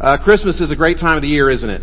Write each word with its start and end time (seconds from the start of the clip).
Uh, 0.00 0.16
Christmas 0.16 0.58
is 0.62 0.72
a 0.72 0.76
great 0.76 0.96
time 0.98 1.16
of 1.16 1.20
the 1.20 1.28
year, 1.28 1.50
isn't 1.50 1.68
it? 1.68 1.82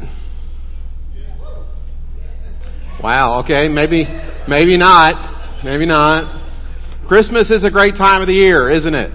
Wow, 3.04 3.42
okay, 3.44 3.70
maybe, 3.70 4.06
maybe 4.48 4.76
not, 4.76 5.62
maybe 5.64 5.86
not. 5.86 6.44
Christmas 7.08 7.52
is 7.52 7.64
a 7.64 7.70
great 7.70 7.94
time 7.94 8.22
of 8.22 8.28
the 8.28 8.34
year, 8.34 8.72
isn't 8.72 8.96
it? 8.96 9.12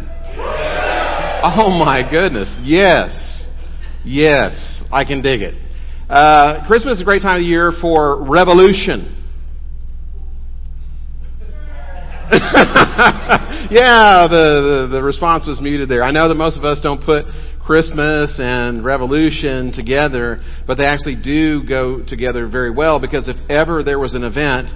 Oh 1.45 1.69
my 1.69 2.07
goodness, 2.09 2.55
yes, 2.63 3.45
yes, 4.05 4.85
I 4.93 5.05
can 5.05 5.21
dig 5.21 5.43
it. 5.43 5.55
Uh, 6.09 6.65
Christmas 6.69 6.99
is 6.99 7.01
a 7.01 7.05
great 7.05 7.23
time 7.23 7.39
of 7.39 7.43
the 7.43 7.49
year 7.49 7.73
for 7.81 8.23
revolution. 8.23 9.19
yeah, 13.69 14.29
the, 14.29 14.89
the, 14.89 14.89
the 14.93 15.03
response 15.03 15.47
was 15.47 15.61
muted 15.61 15.89
there. 15.89 16.05
I 16.05 16.13
know 16.13 16.29
that 16.29 16.37
most 16.37 16.57
of 16.57 16.65
us 16.65 16.81
don't 16.81 17.05
put 17.05 17.27
Christmas 17.65 18.37
and 18.39 18.85
Revolution 18.85 19.73
together, 19.73 20.43
but 20.67 20.77
they 20.77 20.85
actually 20.85 21.17
do 21.23 21.63
go 21.67 22.03
together 22.05 22.49
very 22.49 22.71
well 22.71 22.99
because 23.01 23.29
if 23.29 23.37
ever 23.49 23.83
there 23.83 23.99
was 23.99 24.15
an 24.15 24.25
event 24.25 24.69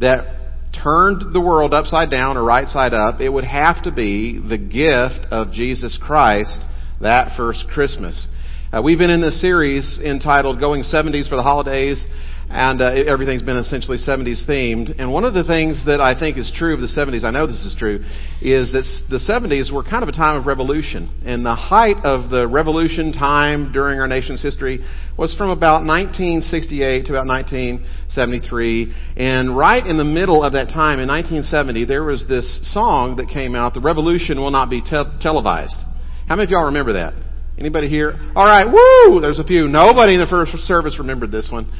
that 0.00 0.44
turned 0.82 1.32
the 1.32 1.40
world 1.40 1.72
upside 1.72 2.10
down 2.10 2.36
or 2.36 2.44
right 2.44 2.68
side 2.68 2.92
up, 2.92 3.20
it 3.20 3.28
would 3.28 3.44
have 3.44 3.82
to 3.84 3.92
be 3.92 4.38
the 4.38 4.58
gift 4.58 5.32
of 5.32 5.52
Jesus 5.52 5.98
Christ 6.00 6.60
that 7.00 7.36
first 7.36 7.66
Christmas. 7.72 8.28
Uh, 8.72 8.82
we've 8.82 8.98
been 8.98 9.10
in 9.10 9.20
this 9.20 9.40
series 9.40 10.00
entitled 10.04 10.58
Going 10.58 10.82
70s 10.82 11.28
for 11.28 11.36
the 11.36 11.42
Holidays, 11.42 12.04
and 12.48 12.80
uh, 12.80 12.90
everything's 13.06 13.42
been 13.42 13.56
essentially 13.56 13.98
70s 13.98 14.46
themed. 14.48 14.94
And 14.98 15.12
one 15.12 15.24
of 15.24 15.34
the 15.34 15.44
things 15.44 15.84
that 15.86 16.00
I 16.00 16.18
think 16.18 16.36
is 16.36 16.52
true 16.54 16.74
of 16.74 16.80
the 16.80 16.86
70s, 16.86 17.24
I 17.24 17.30
know 17.30 17.46
this 17.46 17.64
is 17.64 17.74
true, 17.78 18.04
is 18.42 18.72
that 18.72 18.84
the 19.08 19.18
70s 19.18 19.72
were 19.72 19.82
kind 19.82 20.02
of 20.02 20.08
a 20.08 20.12
time 20.12 20.38
of 20.38 20.46
revolution. 20.46 21.08
And 21.24 21.44
the 21.44 21.54
height 21.54 21.96
of 22.04 22.30
the 22.30 22.46
revolution 22.46 23.12
time 23.12 23.72
during 23.72 23.98
our 23.98 24.06
nation's 24.06 24.42
history 24.42 24.84
was 25.16 25.34
from 25.36 25.50
about 25.50 25.84
1968 25.84 27.06
to 27.06 27.12
about 27.12 27.26
1973. 27.26 28.94
And 29.16 29.56
right 29.56 29.84
in 29.84 29.96
the 29.96 30.04
middle 30.04 30.44
of 30.44 30.52
that 30.52 30.68
time, 30.68 31.00
in 31.00 31.08
1970, 31.08 31.86
there 31.86 32.04
was 32.04 32.26
this 32.28 32.60
song 32.72 33.16
that 33.16 33.28
came 33.28 33.54
out, 33.54 33.74
"The 33.74 33.80
Revolution 33.80 34.38
Will 34.38 34.50
Not 34.50 34.68
Be 34.68 34.80
te- 34.80 35.18
Televised." 35.20 35.80
How 36.28 36.36
many 36.36 36.44
of 36.44 36.50
y'all 36.50 36.66
remember 36.66 36.94
that? 36.94 37.14
Anybody 37.56 37.88
here? 37.88 38.18
All 38.34 38.44
right, 38.44 38.66
woo! 38.66 39.20
There's 39.20 39.38
a 39.38 39.44
few. 39.44 39.68
Nobody 39.68 40.14
in 40.14 40.20
the 40.20 40.26
first 40.26 40.50
service 40.66 40.98
remembered 40.98 41.30
this 41.30 41.48
one. 41.50 41.70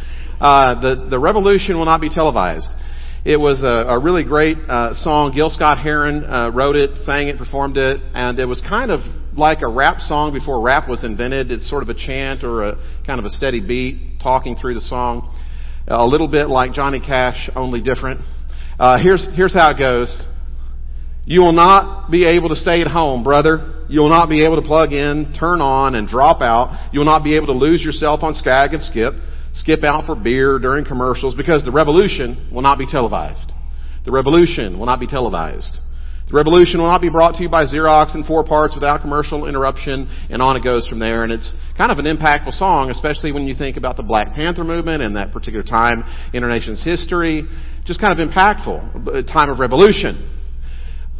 Uh, 0.41 0.81
the 0.81 1.09
the 1.11 1.19
revolution 1.19 1.77
will 1.77 1.85
not 1.85 2.01
be 2.01 2.09
televised. 2.09 2.69
It 3.25 3.39
was 3.39 3.63
a, 3.65 3.91
a 3.91 3.99
really 3.99 4.23
great 4.23 4.57
uh, 4.69 4.95
song. 4.95 5.33
Gil 5.35 5.51
Scott 5.51 5.79
Heron 5.79 6.23
uh, 6.25 6.51
wrote 6.51 6.77
it, 6.77 6.99
sang 6.99 7.27
it, 7.27 7.39
performed 7.39 7.77
it, 7.77 7.99
and 8.15 8.39
it 8.39 8.45
was 8.45 8.63
kind 8.69 8.93
of 8.93 9.01
like 9.37 9.63
a 9.63 9.69
rap 9.69 9.99
song 9.99 10.33
before 10.33 10.61
rap 10.61 10.89
was 10.89 11.03
invented. 11.03 11.51
It's 11.51 11.69
sort 11.69 11.83
of 11.83 11.89
a 11.89 11.95
chant 11.95 12.45
or 12.45 12.63
a 12.63 12.77
kind 13.05 13.19
of 13.19 13.25
a 13.25 13.31
steady 13.31 13.61
beat 13.61 14.21
talking 14.23 14.55
through 14.55 14.75
the 14.75 14.83
song. 14.83 15.35
A 15.89 16.07
little 16.07 16.29
bit 16.29 16.49
like 16.49 16.73
Johnny 16.73 17.01
Cash, 17.01 17.51
only 17.57 17.81
different. 17.81 18.21
Uh, 18.79 18.95
here's 19.03 19.27
here's 19.35 19.55
how 19.55 19.71
it 19.71 19.79
goes. 19.79 20.25
You 21.27 21.41
will 21.41 21.53
not 21.53 22.11
be 22.13 22.27
able 22.27 22.51
to 22.51 22.57
stay 22.57 22.81
at 22.81 22.87
home, 22.87 23.25
brother. 23.25 23.84
You 23.95 24.01
will 24.01 24.11
not 24.11 24.29
be 24.29 24.43
able 24.43 24.61
to 24.61 24.67
plug 24.67 24.93
in, 24.93 25.33
turn 25.39 25.61
on, 25.61 25.95
and 25.95 26.09
drop 26.09 26.43
out. 26.43 26.91
You 26.93 26.99
will 26.99 27.07
not 27.07 27.23
be 27.23 27.37
able 27.37 27.47
to 27.47 27.53
lose 27.53 27.81
yourself 27.81 28.25
on 28.25 28.35
Skag 28.35 28.75
and 28.75 28.83
Skip 28.83 29.15
skip 29.55 29.85
out 29.85 30.05
for 30.05 30.17
beer 30.17 30.59
during 30.59 30.85
commercials 30.85 31.35
because 31.35 31.65
the 31.65 31.71
revolution 31.71 32.51
will 32.53 32.63
not 32.63 32.77
be 32.77 32.87
televised. 32.87 33.53
The 34.05 34.11
revolution 34.11 34.79
will 34.79 34.87
not 34.87 35.01
be 35.01 35.07
televised. 35.07 35.79
The 36.27 36.35
revolution 36.35 36.81
will 36.81 36.89
not 36.89 37.03
be 37.03 37.11
brought 37.11 37.37
to 37.37 37.43
you 37.43 37.49
by 37.49 37.65
Xerox 37.65 38.15
in 38.15 38.25
four 38.25 38.45
parts 38.45 38.75
without 38.75 39.03
commercial 39.03 39.47
interruption, 39.47 40.09
and 40.31 40.41
on 40.41 40.57
it 40.57 40.65
goes 40.65 40.89
from 40.89 40.99
there. 40.99 41.23
And 41.23 41.31
it's 41.31 41.55
kind 41.77 41.93
of 41.93 41.99
an 41.99 42.07
impactful 42.07 42.59
song, 42.59 42.91
especially 42.91 43.31
when 43.31 43.47
you 43.47 43.55
think 43.55 43.77
about 43.77 43.97
the 43.97 44.03
Black 44.03 44.35
Panther 44.35 44.65
movement 44.65 45.03
and 45.03 45.17
that 45.17 45.33
particular 45.33 45.63
time 45.63 46.03
in 46.33 46.43
our 46.43 46.49
nation's 46.49 46.83
history. 46.83 47.45
Just 47.85 48.01
kind 48.01 48.19
of 48.19 48.27
impactful, 48.27 49.15
a 49.15 49.23
time 49.23 49.51
of 49.51 49.59
revolution. 49.59 50.31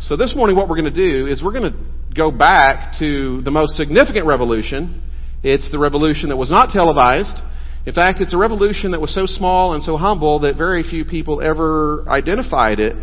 So 0.01 0.17
this 0.17 0.35
morning 0.35 0.57
what 0.57 0.69
we're 0.69 0.81
going 0.81 0.93
to 0.93 1.09
do 1.09 1.27
is 1.27 1.43
we're 1.43 1.53
going 1.53 1.71
to 1.71 1.79
go 2.15 2.31
back 2.31 2.95
to 2.99 3.43
the 3.43 3.51
most 3.51 3.77
significant 3.77 4.27
revolution. 4.27 5.03
It's 5.43 5.71
the 5.71 5.79
revolution 5.79 6.29
that 6.29 6.37
was 6.37 6.51
not 6.51 6.71
televised. 6.71 7.43
In 7.87 7.93
fact, 7.93 8.21
it's 8.21 8.33
a 8.33 8.39
revolution 8.39 8.93
that 8.93 9.01
was 9.01 9.13
so 9.15 9.27
small 9.27 9.75
and 9.75 9.83
so 9.83 9.97
humble 9.97 10.41
that 10.41 10.57
very 10.57 10.83
few 10.83 11.05
people 11.05 11.43
ever 11.43 12.05
identified 12.09 12.79
it 12.79 12.97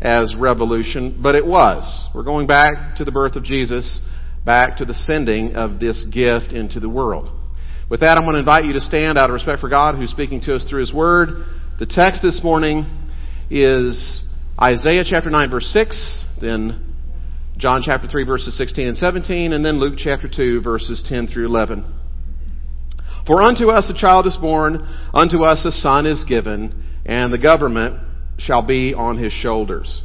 as 0.00 0.34
revolution, 0.36 1.20
but 1.22 1.34
it 1.34 1.46
was. 1.46 2.08
We're 2.14 2.24
going 2.24 2.46
back 2.46 2.96
to 2.96 3.04
the 3.04 3.12
birth 3.12 3.36
of 3.36 3.44
Jesus, 3.44 4.00
back 4.44 4.78
to 4.78 4.84
the 4.84 4.94
sending 4.94 5.54
of 5.54 5.78
this 5.78 6.04
gift 6.12 6.52
into 6.52 6.80
the 6.80 6.88
world. 6.88 7.30
With 7.88 8.00
that, 8.00 8.16
I'm 8.16 8.24
going 8.24 8.34
to 8.34 8.40
invite 8.40 8.64
you 8.64 8.72
to 8.72 8.80
stand 8.80 9.18
out 9.18 9.30
of 9.30 9.34
respect 9.34 9.60
for 9.60 9.68
God 9.68 9.94
who's 9.94 10.10
speaking 10.10 10.40
to 10.42 10.56
us 10.56 10.66
through 10.68 10.80
His 10.80 10.92
Word. 10.92 11.46
The 11.78 11.86
text 11.86 12.22
this 12.22 12.40
morning 12.42 12.86
is 13.50 14.24
Isaiah 14.60 15.04
chapter 15.08 15.30
9 15.30 15.50
verse 15.50 15.66
6, 15.66 16.24
then 16.40 16.93
John 17.56 17.82
chapter 17.84 18.08
3 18.08 18.24
verses 18.24 18.56
16 18.58 18.88
and 18.88 18.96
17, 18.96 19.52
and 19.52 19.64
then 19.64 19.78
Luke 19.78 19.94
chapter 19.96 20.28
2 20.28 20.60
verses 20.60 21.04
10 21.08 21.28
through 21.28 21.46
11. 21.46 21.84
For 23.26 23.42
unto 23.42 23.70
us 23.70 23.88
a 23.88 23.98
child 23.98 24.26
is 24.26 24.36
born, 24.36 24.86
unto 25.14 25.44
us 25.44 25.64
a 25.64 25.70
son 25.70 26.04
is 26.04 26.24
given, 26.24 26.84
and 27.06 27.32
the 27.32 27.38
government 27.38 28.00
shall 28.38 28.62
be 28.62 28.92
on 28.92 29.18
his 29.18 29.32
shoulders. 29.32 30.02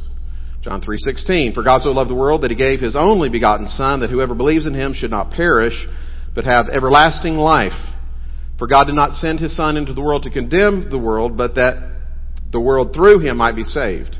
John 0.62 0.80
3:16 0.80 1.52
For 1.52 1.62
God 1.62 1.82
so 1.82 1.90
loved 1.90 2.10
the 2.10 2.14
world 2.14 2.42
that 2.42 2.50
he 2.50 2.56
gave 2.56 2.80
his 2.80 2.94
only 2.94 3.28
begotten 3.28 3.68
son 3.68 4.00
that 4.00 4.10
whoever 4.10 4.34
believes 4.34 4.66
in 4.66 4.74
him 4.74 4.94
should 4.94 5.10
not 5.10 5.30
perish 5.30 5.88
but 6.34 6.44
have 6.44 6.68
everlasting 6.68 7.36
life. 7.36 7.72
For 8.58 8.68
God 8.68 8.84
did 8.84 8.94
not 8.94 9.14
send 9.14 9.40
his 9.40 9.56
son 9.56 9.76
into 9.76 9.94
the 9.94 10.02
world 10.02 10.22
to 10.22 10.30
condemn 10.30 10.88
the 10.90 10.98
world 10.98 11.36
but 11.36 11.54
that 11.56 11.96
the 12.52 12.60
world 12.60 12.94
through 12.94 13.20
him 13.20 13.38
might 13.38 13.56
be 13.56 13.64
saved. 13.64 14.16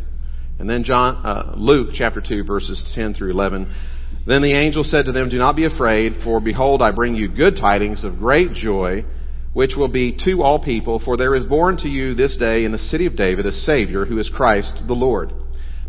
And 0.60 0.70
then 0.70 0.84
John 0.84 1.26
uh, 1.26 1.54
Luke 1.56 1.90
chapter 1.94 2.22
2 2.26 2.44
verses 2.44 2.92
10 2.94 3.14
through 3.14 3.32
11 3.32 3.74
then 4.26 4.42
the 4.42 4.52
angel 4.52 4.84
said 4.84 5.06
to 5.06 5.12
them, 5.12 5.28
Do 5.28 5.38
not 5.38 5.56
be 5.56 5.64
afraid, 5.64 6.22
for 6.22 6.40
behold, 6.40 6.82
I 6.82 6.92
bring 6.92 7.14
you 7.14 7.28
good 7.28 7.56
tidings 7.56 8.04
of 8.04 8.18
great 8.18 8.52
joy, 8.52 9.04
which 9.54 9.72
will 9.76 9.88
be 9.88 10.16
to 10.24 10.42
all 10.42 10.62
people, 10.62 11.00
for 11.04 11.16
there 11.16 11.34
is 11.34 11.44
born 11.44 11.78
to 11.78 11.88
you 11.88 12.14
this 12.14 12.36
day 12.36 12.64
in 12.64 12.72
the 12.72 12.78
city 12.78 13.06
of 13.06 13.16
David 13.16 13.46
a 13.46 13.52
Savior, 13.52 14.04
who 14.04 14.18
is 14.18 14.28
Christ 14.28 14.74
the 14.86 14.94
Lord. 14.94 15.32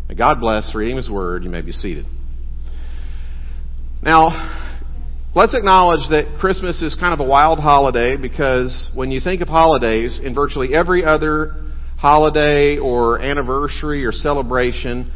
May 0.08 0.14
God 0.14 0.40
bless 0.40 0.74
reading 0.74 0.96
His 0.96 1.10
Word. 1.10 1.44
You 1.44 1.50
may 1.50 1.60
be 1.60 1.72
seated. 1.72 2.06
Now, 4.02 4.80
let's 5.34 5.54
acknowledge 5.54 6.08
that 6.10 6.38
Christmas 6.40 6.82
is 6.82 6.96
kind 6.98 7.14
of 7.14 7.24
a 7.24 7.28
wild 7.28 7.60
holiday 7.60 8.16
because 8.16 8.90
when 8.94 9.10
you 9.12 9.20
think 9.20 9.42
of 9.42 9.48
holidays, 9.48 10.20
in 10.22 10.34
virtually 10.34 10.74
every 10.74 11.04
other 11.04 11.71
holiday 12.02 12.78
or 12.78 13.20
anniversary 13.20 14.04
or 14.04 14.10
celebration, 14.10 15.08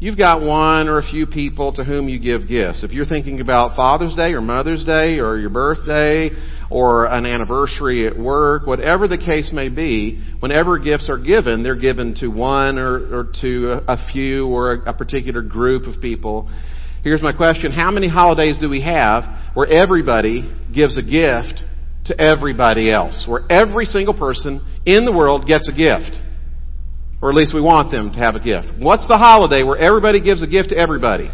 you've 0.00 0.18
got 0.18 0.42
one 0.42 0.88
or 0.88 0.98
a 0.98 1.02
few 1.02 1.24
people 1.24 1.72
to 1.72 1.84
whom 1.84 2.08
you 2.08 2.18
give 2.18 2.48
gifts. 2.48 2.82
If 2.82 2.90
you're 2.90 3.06
thinking 3.06 3.40
about 3.40 3.76
Father's 3.76 4.16
Day 4.16 4.32
or 4.32 4.40
Mother's 4.40 4.84
Day 4.84 5.20
or 5.20 5.38
your 5.38 5.50
birthday 5.50 6.30
or 6.68 7.06
an 7.06 7.26
anniversary 7.26 8.08
at 8.08 8.18
work, 8.18 8.66
whatever 8.66 9.06
the 9.06 9.18
case 9.18 9.52
may 9.52 9.68
be, 9.68 10.20
whenever 10.40 10.80
gifts 10.80 11.08
are 11.08 11.16
given, 11.16 11.62
they're 11.62 11.76
given 11.76 12.12
to 12.16 12.26
one 12.26 12.76
or, 12.76 13.20
or 13.20 13.32
to 13.40 13.80
a, 13.86 13.96
few 14.12 14.48
or 14.48 14.72
a, 14.72 14.90
a 14.90 14.92
particular 14.92 15.42
group 15.42 15.84
of 15.84 16.02
people. 16.02 16.50
Here's 17.04 17.22
my 17.22 17.32
question. 17.32 17.70
How 17.70 17.92
many 17.92 18.08
holidays 18.08 18.58
do 18.60 18.68
we 18.68 18.80
have 18.80 19.54
where 19.54 19.68
everybody 19.68 20.52
gives 20.74 20.98
a 20.98 21.02
gift 21.02 21.62
to 22.06 22.20
everybody 22.20 22.90
else? 22.90 23.24
Where 23.28 23.44
every 23.50 23.84
single 23.84 24.14
person 24.14 24.64
in 24.84 25.04
the 25.04 25.12
world 25.12 25.46
gets 25.46 25.68
a 25.68 25.72
gift? 25.72 26.18
Or 27.22 27.30
at 27.30 27.36
least 27.36 27.54
we 27.54 27.60
want 27.60 27.90
them 27.90 28.12
to 28.12 28.18
have 28.18 28.34
a 28.34 28.40
gift. 28.40 28.68
What's 28.78 29.08
the 29.08 29.16
holiday 29.16 29.62
where 29.62 29.78
everybody 29.78 30.20
gives 30.20 30.42
a 30.42 30.46
gift 30.46 30.70
to 30.70 30.76
everybody? 30.76 31.30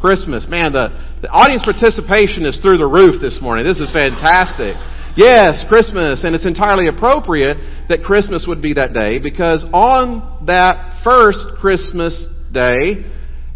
Christmas. 0.00 0.46
Man, 0.48 0.72
the, 0.72 0.88
the 1.20 1.28
audience 1.28 1.62
participation 1.64 2.44
is 2.48 2.58
through 2.60 2.78
the 2.78 2.88
roof 2.88 3.20
this 3.20 3.38
morning. 3.40 3.66
This 3.66 3.80
is 3.80 3.92
fantastic. 3.92 4.76
Yes, 5.16 5.60
Christmas. 5.68 6.24
And 6.24 6.34
it's 6.34 6.46
entirely 6.46 6.88
appropriate 6.88 7.56
that 7.88 8.02
Christmas 8.04 8.46
would 8.48 8.62
be 8.62 8.74
that 8.74 8.92
day 8.92 9.18
because 9.18 9.64
on 9.72 10.46
that 10.46 11.04
first 11.04 11.60
Christmas 11.60 12.16
day, 12.52 13.04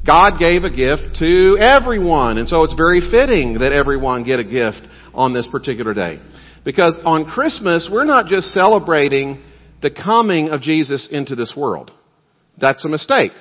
God 0.04 0.36
gave 0.38 0.64
a 0.64 0.70
gift 0.70 1.16
to 1.20 1.56
everyone. 1.58 2.36
And 2.36 2.46
so 2.46 2.64
it's 2.64 2.76
very 2.76 3.00
fitting 3.00 3.64
that 3.64 3.72
everyone 3.72 4.24
get 4.24 4.38
a 4.38 4.44
gift 4.44 4.84
on 5.14 5.32
this 5.32 5.48
particular 5.50 5.94
day. 5.94 6.18
Because 6.64 6.98
on 7.04 7.26
Christmas, 7.26 7.88
we're 7.90 8.04
not 8.04 8.26
just 8.26 8.48
celebrating 8.48 9.42
the 9.82 9.90
coming 9.90 10.48
of 10.48 10.62
Jesus 10.62 11.08
into 11.10 11.34
this 11.34 11.52
world. 11.56 11.90
That's 12.60 12.84
a 12.84 12.88
mistake. 12.88 13.32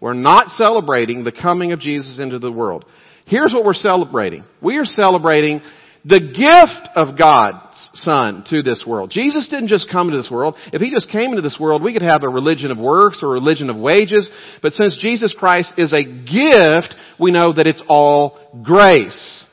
We're 0.00 0.14
not 0.14 0.48
celebrating 0.50 1.24
the 1.24 1.32
coming 1.32 1.72
of 1.72 1.80
Jesus 1.80 2.18
into 2.20 2.38
the 2.38 2.52
world. 2.52 2.84
Here's 3.26 3.52
what 3.52 3.64
we're 3.64 3.74
celebrating. 3.74 4.44
We 4.62 4.76
are 4.76 4.84
celebrating 4.84 5.60
the 6.04 6.20
gift 6.20 6.88
of 6.94 7.18
God's 7.18 7.90
Son 7.94 8.44
to 8.48 8.62
this 8.62 8.84
world. 8.86 9.10
Jesus 9.10 9.48
didn't 9.48 9.68
just 9.68 9.90
come 9.90 10.08
into 10.08 10.18
this 10.18 10.30
world. 10.30 10.54
If 10.72 10.80
He 10.80 10.90
just 10.90 11.10
came 11.10 11.30
into 11.30 11.42
this 11.42 11.58
world, 11.60 11.82
we 11.82 11.92
could 11.92 12.02
have 12.02 12.22
a 12.22 12.28
religion 12.28 12.70
of 12.70 12.78
works 12.78 13.20
or 13.22 13.30
a 13.30 13.32
religion 13.32 13.68
of 13.68 13.76
wages. 13.76 14.30
But 14.62 14.72
since 14.72 14.96
Jesus 15.00 15.34
Christ 15.36 15.72
is 15.76 15.92
a 15.92 16.04
gift, 16.04 16.94
we 17.18 17.32
know 17.32 17.52
that 17.52 17.66
it's 17.66 17.82
all 17.88 18.38
grace. 18.62 19.44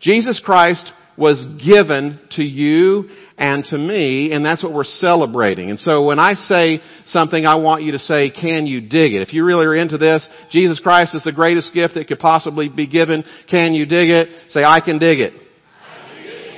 Jesus 0.00 0.40
Christ 0.42 0.90
was 1.18 1.44
given 1.64 2.20
to 2.32 2.42
you 2.42 3.10
and 3.36 3.64
to 3.66 3.78
me, 3.78 4.32
and 4.32 4.44
that's 4.44 4.62
what 4.62 4.72
we're 4.72 4.84
celebrating. 4.84 5.70
And 5.70 5.78
so 5.78 6.04
when 6.04 6.18
I 6.18 6.34
say 6.34 6.80
something, 7.06 7.46
I 7.46 7.56
want 7.56 7.82
you 7.82 7.92
to 7.92 7.98
say, 7.98 8.30
can 8.30 8.66
you 8.66 8.80
dig 8.80 9.14
it? 9.14 9.22
If 9.22 9.32
you 9.32 9.44
really 9.44 9.66
are 9.66 9.76
into 9.76 9.98
this, 9.98 10.28
Jesus 10.50 10.80
Christ 10.80 11.14
is 11.14 11.22
the 11.22 11.32
greatest 11.32 11.72
gift 11.74 11.94
that 11.94 12.08
could 12.08 12.18
possibly 12.18 12.68
be 12.68 12.86
given. 12.86 13.24
Can 13.48 13.74
you 13.74 13.86
dig 13.86 14.10
it? 14.10 14.28
Say, 14.50 14.64
I 14.64 14.80
can 14.80 14.98
dig 14.98 15.20
it. 15.20 15.32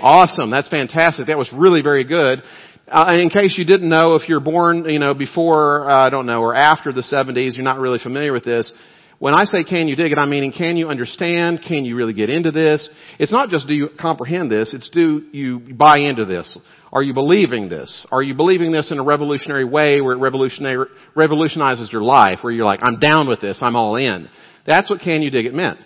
Awesome. 0.00 0.50
That's 0.50 0.68
fantastic. 0.68 1.26
That 1.26 1.36
was 1.36 1.50
really 1.52 1.82
very 1.82 2.04
good. 2.04 2.42
Uh, 2.88 3.12
in 3.16 3.28
case 3.28 3.56
you 3.56 3.64
didn't 3.64 3.88
know, 3.88 4.16
if 4.16 4.28
you're 4.28 4.40
born, 4.40 4.84
you 4.88 4.98
know, 4.98 5.14
before, 5.14 5.88
uh, 5.88 6.06
I 6.06 6.10
don't 6.10 6.26
know, 6.26 6.40
or 6.40 6.54
after 6.54 6.92
the 6.92 7.02
70s, 7.02 7.54
you're 7.54 7.62
not 7.62 7.78
really 7.78 7.98
familiar 8.02 8.32
with 8.32 8.44
this. 8.44 8.72
When 9.20 9.34
I 9.34 9.44
say 9.44 9.64
can 9.64 9.86
you 9.86 9.96
dig 9.96 10.12
it, 10.12 10.18
I'm 10.18 10.30
meaning 10.30 10.50
can 10.50 10.78
you 10.78 10.88
understand? 10.88 11.60
Can 11.68 11.84
you 11.84 11.94
really 11.94 12.14
get 12.14 12.30
into 12.30 12.52
this? 12.52 12.88
It's 13.18 13.30
not 13.30 13.50
just 13.50 13.68
do 13.68 13.74
you 13.74 13.90
comprehend 14.00 14.50
this, 14.50 14.72
it's 14.72 14.88
do 14.88 15.22
you 15.30 15.60
buy 15.74 15.98
into 15.98 16.24
this? 16.24 16.56
Are 16.90 17.02
you 17.02 17.12
believing 17.12 17.68
this? 17.68 18.06
Are 18.10 18.22
you 18.22 18.32
believing 18.32 18.72
this 18.72 18.90
in 18.90 18.98
a 18.98 19.04
revolutionary 19.04 19.66
way 19.66 20.00
where 20.00 20.14
it 20.14 20.20
revolutionary, 20.20 20.86
revolutionizes 21.14 21.92
your 21.92 22.00
life, 22.00 22.38
where 22.40 22.50
you're 22.50 22.64
like, 22.64 22.80
I'm 22.82 22.98
down 22.98 23.28
with 23.28 23.42
this, 23.42 23.58
I'm 23.60 23.76
all 23.76 23.96
in? 23.96 24.26
That's 24.66 24.88
what 24.88 25.02
can 25.02 25.20
you 25.20 25.30
dig 25.30 25.44
it 25.44 25.52
meant. 25.52 25.78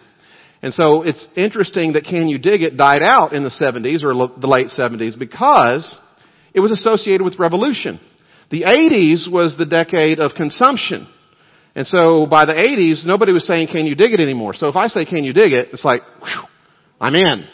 And 0.63 0.73
so 0.73 1.03
it's 1.03 1.27
interesting 1.37 1.95
that 1.95 2.05
Can 2.05 2.29
You 2.29 2.39
Dig 2.39 2.63
It 2.63 2.79
died 2.79 3.03
out 3.03 3.33
in 3.33 3.43
the 3.43 3.51
70s 3.51 4.05
or 4.05 4.15
the 4.41 4.47
late 4.47 4.69
70s 4.69 5.19
because 5.19 6.01
it 6.55 6.61
was 6.61 6.71
associated 6.71 7.25
with 7.25 7.39
revolution. 7.39 8.01
The 8.51 8.63
80s 8.63 9.31
was 9.31 9.57
the 9.59 9.67
decade 9.67 10.21
of 10.21 10.33
consumption. 10.37 11.09
And 11.75 11.87
so 11.87 12.27
by 12.27 12.45
the 12.45 12.53
80s, 12.53 13.05
nobody 13.05 13.33
was 13.33 13.47
saying, 13.47 13.69
can 13.69 13.87
you 13.87 13.95
dig 13.95 14.13
it 14.13 14.21
anymore? 14.21 14.55
So 14.55 14.69
if 14.69 14.77
I 14.77 14.87
say, 14.87 15.05
can 15.05 15.25
you 15.25 15.33
dig 15.33 15.53
it? 15.53 15.69
It's 15.73 15.85
like, 15.85 16.03
whew, 16.21 16.45
I'm 17.01 17.15
in. 17.15 17.49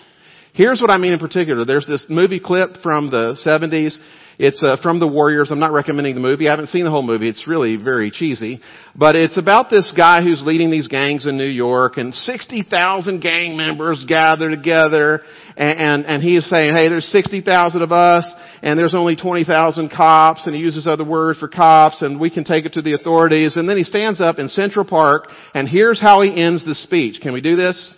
Here's 0.52 0.81
what 0.81 0.90
I 0.90 0.99
mean 0.99 1.12
in 1.12 1.19
particular. 1.19 1.64
There's 1.64 1.87
this 1.87 2.06
movie 2.08 2.40
clip 2.40 2.78
from 2.82 3.11
the 3.11 3.38
70s. 3.46 3.96
It's 4.43 4.63
uh, 4.65 4.79
from 4.83 5.01
The 5.01 5.07
Warriors. 5.07 5.51
I'm 5.51 5.59
not 5.59 5.75
recommending 5.75 6.15
the 6.15 6.23
movie. 6.23 6.49
I 6.49 6.53
haven't 6.53 6.69
seen 6.69 6.85
the 6.85 6.91
whole 6.91 7.03
movie. 7.03 7.29
It's 7.29 7.47
really 7.47 7.77
very 7.77 8.11
cheesy. 8.11 8.63
But 8.97 9.15
it's 9.15 9.37
about 9.37 9.69
this 9.69 9.93
guy 9.95 10.23
who's 10.23 10.43
leading 10.43 10.71
these 10.71 10.89
gangs 10.89 11.27
in 11.27 11.37
New 11.37 11.45
York 11.45 11.99
and 11.99 12.15
60,000 12.15 13.21
gang 13.21 13.55
members 13.55 14.03
gather 14.09 14.49
together 14.49 15.21
and, 15.59 15.79
and, 15.79 16.07
and 16.07 16.23
he 16.23 16.39
is 16.39 16.49
saying, 16.49 16.75
hey, 16.75 16.89
there's 16.89 17.05
60,000 17.13 17.83
of 17.83 17.93
us 17.93 18.27
and 18.63 18.79
there's 18.79 18.95
only 18.95 19.15
20,000 19.15 19.91
cops 19.91 20.47
and 20.47 20.55
he 20.55 20.63
uses 20.63 20.87
other 20.87 21.05
words 21.05 21.39
for 21.39 21.49
cops 21.49 22.01
and 22.01 22.19
we 22.19 22.31
can 22.31 22.45
take 22.45 22.65
it 22.65 22.73
to 22.73 22.81
the 22.81 22.95
authorities. 22.95 23.59
And 23.59 23.69
then 23.69 23.77
he 23.77 23.85
stands 23.85 24.23
up 24.23 24.39
in 24.39 24.49
Central 24.49 24.87
Park 24.87 25.29
and 25.53 25.69
here's 25.69 26.01
how 26.01 26.23
he 26.23 26.43
ends 26.43 26.65
the 26.65 26.75
speech. 26.75 27.21
Can 27.21 27.35
we 27.35 27.43
do 27.43 27.57
this? 27.57 27.95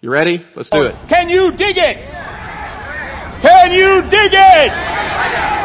You 0.00 0.10
ready? 0.10 0.42
Let's 0.56 0.70
do 0.70 0.84
it. 0.84 0.94
Can 1.10 1.28
you 1.28 1.50
dig 1.50 1.76
it? 1.76 2.37
Can 3.40 3.70
you 3.70 4.02
dig 4.10 4.32
it? 4.34 4.72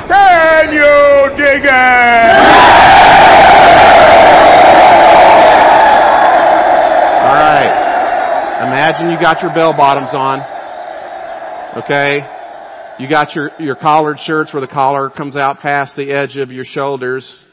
Can 0.05 0.73
you 0.73 1.37
dig 1.37 1.65
it? 1.65 2.33
All 7.23 7.33
right. 7.33 7.73
Imagine 8.67 9.09
you 9.09 9.19
got 9.19 9.41
your 9.41 9.51
bell 9.55 9.73
bottoms 9.75 10.11
on. 10.13 10.41
Okay? 11.83 12.21
You 12.99 13.09
got 13.09 13.33
your, 13.33 13.49
your 13.57 13.75
collared 13.75 14.19
shirts 14.19 14.53
where 14.53 14.61
the 14.61 14.67
collar 14.67 15.09
comes 15.09 15.35
out 15.35 15.57
past 15.57 15.95
the 15.95 16.11
edge 16.11 16.37
of 16.37 16.51
your 16.51 16.65
shoulders. 16.65 17.43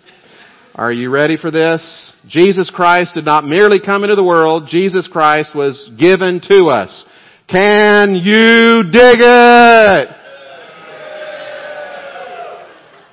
Are 0.74 0.92
you 0.92 1.10
ready 1.10 1.38
for 1.40 1.50
this? 1.50 2.14
Jesus 2.28 2.70
Christ 2.70 3.14
did 3.14 3.24
not 3.24 3.46
merely 3.46 3.80
come 3.80 4.04
into 4.04 4.16
the 4.16 4.24
world. 4.24 4.68
Jesus 4.68 5.08
Christ 5.10 5.54
was 5.54 5.90
given 5.98 6.42
to 6.42 6.66
us. 6.66 7.06
Can 7.50 8.14
you 8.14 8.84
dig 8.92 9.16
it? 9.18 10.08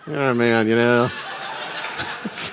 Oh 0.10 0.34
man, 0.36 0.68
you 0.68 0.75
know. 0.75 1.10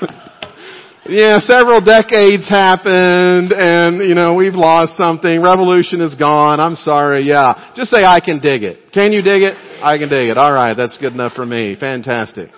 yeah, 1.07 1.39
several 1.41 1.83
decades 1.83 2.49
happened 2.49 3.53
and, 3.53 3.99
you 4.09 4.15
know, 4.15 4.35
we've 4.35 4.55
lost 4.55 4.95
something. 4.99 5.43
Revolution 5.43 6.01
is 6.01 6.15
gone. 6.15 6.59
I'm 6.59 6.75
sorry. 6.75 7.23
Yeah. 7.25 7.73
Just 7.77 7.91
say 7.91 8.03
I 8.03 8.21
can 8.21 8.41
dig 8.41 8.63
it. 8.63 8.91
Can 8.93 9.13
you 9.13 9.21
dig 9.21 9.43
it? 9.43 9.55
I 9.83 9.99
can 9.99 10.09
dig 10.09 10.31
it. 10.31 10.39
Alright, 10.39 10.79
that's 10.79 10.97
good 10.97 11.13
enough 11.13 11.35
for 11.35 11.45
me. 11.45 11.77
Fantastic. 11.79 12.49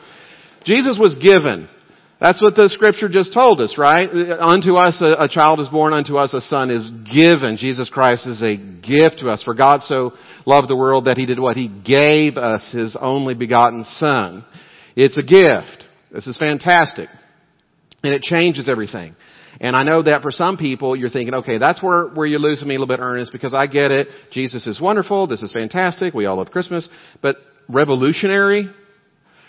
Jesus 0.64 0.98
was 1.00 1.16
given. 1.16 1.68
That's 2.18 2.40
what 2.40 2.54
the 2.54 2.70
scripture 2.70 3.10
just 3.10 3.34
told 3.34 3.60
us, 3.60 3.74
right? 3.76 4.08
Unto 4.40 4.76
us 4.76 5.02
a, 5.02 5.24
a, 5.24 5.28
child 5.28 5.60
is 5.60 5.68
born, 5.68 5.92
unto 5.92 6.16
us 6.16 6.32
a 6.32 6.40
son 6.40 6.70
is 6.70 6.90
given. 7.12 7.58
Jesus 7.58 7.90
Christ 7.90 8.26
is 8.26 8.40
a 8.40 8.56
gift 8.56 9.18
to 9.18 9.28
us. 9.28 9.42
For 9.42 9.52
God 9.52 9.82
so 9.82 10.12
loved 10.46 10.70
the 10.70 10.76
world 10.76 11.06
that 11.06 11.18
He 11.18 11.26
did 11.26 11.38
what? 11.38 11.58
He 11.58 11.68
gave 11.68 12.38
us 12.38 12.72
His 12.72 12.96
only 12.98 13.34
begotten 13.34 13.84
son. 13.84 14.46
It's 14.96 15.18
a 15.18 15.22
gift. 15.22 15.84
This 16.10 16.26
is 16.26 16.38
fantastic. 16.38 17.10
And 18.02 18.14
it 18.14 18.22
changes 18.22 18.66
everything. 18.70 19.14
And 19.60 19.76
I 19.76 19.82
know 19.82 20.02
that 20.02 20.22
for 20.22 20.30
some 20.30 20.56
people, 20.56 20.96
you're 20.96 21.10
thinking, 21.10 21.34
okay, 21.34 21.58
that's 21.58 21.82
where, 21.82 22.08
where 22.08 22.26
you're 22.26 22.38
losing 22.38 22.68
me 22.68 22.76
a 22.76 22.78
little 22.78 22.94
bit, 22.94 23.02
Ernest, 23.02 23.32
because 23.32 23.52
I 23.52 23.66
get 23.66 23.90
it. 23.90 24.08
Jesus 24.32 24.66
is 24.66 24.80
wonderful. 24.80 25.26
This 25.26 25.42
is 25.42 25.52
fantastic. 25.52 26.14
We 26.14 26.24
all 26.24 26.36
love 26.36 26.50
Christmas. 26.50 26.88
But 27.20 27.36
revolutionary? 27.68 28.70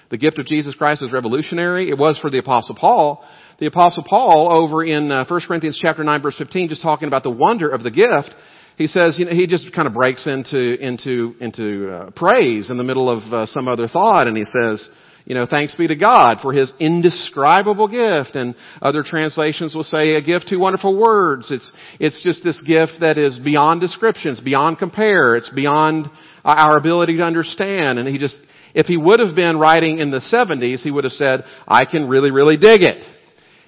The 0.10 0.18
gift 0.18 0.40
of 0.40 0.46
Jesus 0.46 0.76
Christ 0.76 1.04
is 1.04 1.12
revolutionary. 1.12 1.90
It 1.90 1.98
was 1.98 2.18
for 2.20 2.30
the 2.30 2.40
Apostle 2.40 2.76
Paul. 2.76 3.26
The 3.60 3.66
Apostle 3.66 4.06
Paul 4.08 4.50
over 4.54 4.84
in 4.84 5.12
uh, 5.12 5.26
1 5.28 5.42
Corinthians 5.48 5.80
chapter 5.82 6.04
9 6.04 6.22
verse 6.22 6.38
15, 6.38 6.70
just 6.70 6.82
talking 6.82 7.08
about 7.08 7.24
the 7.24 7.32
wonder 7.32 7.70
of 7.70 7.84
the 7.84 7.92
gift, 7.92 8.30
he 8.78 8.88
says, 8.88 9.18
you 9.18 9.26
know, 9.26 9.32
he 9.32 9.48
just 9.48 9.74
kind 9.74 9.88
of 9.88 9.94
breaks 9.94 10.28
into, 10.28 10.80
into, 10.80 11.36
into 11.42 11.92
uh, 11.92 12.12
praise 12.12 12.70
in 12.70 12.78
the 12.78 12.84
middle 12.84 13.10
of 13.10 13.34
uh, 13.34 13.46
some 13.48 13.68
other 13.68 13.88
thought 13.88 14.28
and 14.28 14.38
he 14.38 14.46
says, 14.60 14.88
you 15.28 15.36
know, 15.36 15.46
thanks 15.46 15.76
be 15.76 15.88
to 15.88 15.96
God 15.96 16.38
for 16.42 16.54
His 16.54 16.72
indescribable 16.80 17.90
gift. 17.90 18.38
And 18.38 18.56
other 18.82 19.04
translations 19.04 19.76
will 19.76 19.84
say 19.84 20.16
a 20.16 20.22
gift 20.22 20.48
to 20.48 20.58
wonderful 20.58 20.98
words. 20.98 21.52
It's, 21.52 21.70
it's 22.00 22.24
just 22.24 22.46
this 22.46 22.62
gift 22.66 23.02
that 23.02 23.18
is 23.18 23.38
beyond 23.38 23.82
descriptions, 23.82 24.40
beyond 24.40 24.80
compare. 24.80 25.36
It's 25.36 25.50
beyond 25.50 26.10
our 26.46 26.78
ability 26.78 27.18
to 27.18 27.24
understand. 27.24 28.00
And 28.00 28.08
he 28.08 28.18
just, 28.18 28.38
if 28.78 28.86
he 28.86 28.96
would 28.96 29.20
have 29.20 29.36
been 29.36 29.58
writing 29.58 29.98
in 29.98 30.12
the 30.12 30.20
70s, 30.20 30.82
he 30.82 30.92
would 30.92 31.04
have 31.04 31.14
said, 31.14 31.44
I 31.68 31.86
can 31.86 32.08
really, 32.08 32.30
really 32.30 32.58
dig 32.58 32.84
it. 32.84 33.04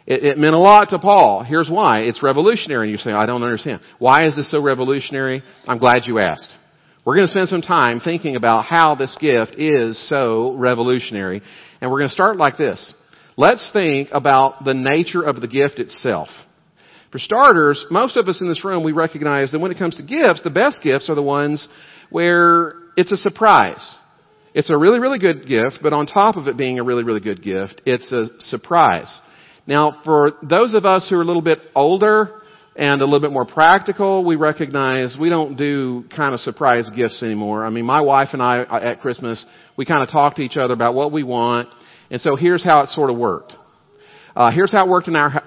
It, 0.06 0.24
it 0.24 0.38
meant 0.38 0.54
a 0.54 0.60
lot 0.60 0.90
to 0.90 1.00
Paul. 1.00 1.44
Here's 1.44 1.68
why. 1.68 2.02
It's 2.02 2.22
revolutionary. 2.22 2.90
And 2.90 2.92
you 2.92 2.98
say, 2.98 3.12
I 3.12 3.26
don't 3.26 3.42
understand. 3.42 3.82
Why 3.98 4.28
is 4.28 4.36
this 4.36 4.52
so 4.52 4.62
revolutionary? 4.62 5.42
I'm 5.68 5.80
glad 5.80 6.04
you 6.06 6.20
asked. 6.20 6.52
We're 7.04 7.16
going 7.16 7.26
to 7.26 7.32
spend 7.32 7.50
some 7.50 7.64
time 7.64 8.02
thinking 8.02 8.36
about 8.36 8.66
how 8.66 8.94
this 8.94 9.18
gift 9.20 9.56
is 9.58 9.98
so 10.10 10.54
revolutionary. 10.54 11.42
And 11.82 11.90
we're 11.90 11.98
going 11.98 12.10
to 12.10 12.14
start 12.14 12.38
like 12.38 12.58
this. 12.58 12.94
Let's 13.36 13.68
think 13.74 14.10
about 14.12 14.64
the 14.64 14.76
nature 14.76 15.24
of 15.24 15.42
the 15.42 15.48
gift 15.48 15.80
itself. 15.80 16.30
For 17.12 17.18
starters, 17.18 17.84
most 17.90 18.16
of 18.16 18.28
us 18.28 18.42
in 18.42 18.48
this 18.48 18.64
room, 18.64 18.84
we 18.84 18.92
recognize 18.92 19.52
that 19.54 19.60
when 19.60 19.72
it 19.72 19.80
comes 19.80 19.96
to 19.98 20.04
gifts, 20.04 20.42
the 20.44 20.52
best 20.52 20.84
gifts 20.84 21.10
are 21.10 21.16
the 21.16 21.24
ones 21.24 21.68
where 22.12 22.74
it's 22.96 23.12
a 23.12 23.18
surprise. 23.18 23.98
It's 24.54 24.70
a 24.70 24.78
really, 24.78 25.00
really 25.00 25.20
good 25.20 25.48
gift, 25.48 25.80
but 25.82 25.94
on 25.94 26.08
top 26.08 26.36
of 26.36 26.48
it 26.48 26.58
being 26.58 26.80
a 26.80 26.84
really, 26.84 27.04
really 27.04 27.20
good 27.20 27.42
gift, 27.44 27.82
it's 27.86 28.12
a 28.12 28.26
surprise. 28.40 29.22
Now, 29.68 30.02
for 30.04 30.34
those 30.42 30.74
of 30.74 30.86
us 30.86 31.08
who 31.10 31.18
are 31.18 31.22
a 31.22 31.26
little 31.26 31.42
bit 31.42 31.60
older, 31.76 32.40
and 32.80 33.02
a 33.02 33.04
little 33.04 33.20
bit 33.20 33.34
more 33.34 33.46
practical, 33.46 34.24
we 34.24 34.38
recognize 34.38 35.18
we 35.20 35.30
don't 35.30 35.58
do 35.58 36.06
kind 36.16 36.34
of 36.34 36.40
surprise 36.40 36.90
gifts 36.96 37.22
anymore. 37.22 37.66
I 37.66 37.70
mean, 37.70 37.86
my 37.86 38.00
wife 38.00 38.30
and 38.32 38.42
I 38.42 38.64
at 38.64 39.02
Christmas, 39.02 39.46
we 39.76 39.86
kind 39.86 40.02
of 40.02 40.10
talk 40.10 40.36
to 40.36 40.42
each 40.42 40.56
other 40.56 40.76
about 40.76 40.94
what 40.94 41.12
we 41.12 41.24
want. 41.24 41.68
And 42.10 42.22
so 42.22 42.38
here's 42.38 42.64
how 42.64 42.82
it 42.84 42.88
sort 42.88 43.10
of 43.10 43.18
worked. 43.18 43.52
Uh, 44.34 44.52
here's 44.52 44.72
how 44.72 44.86
it 44.86 44.90
worked 44.90 45.10
in 45.10 45.16
our, 45.18 45.44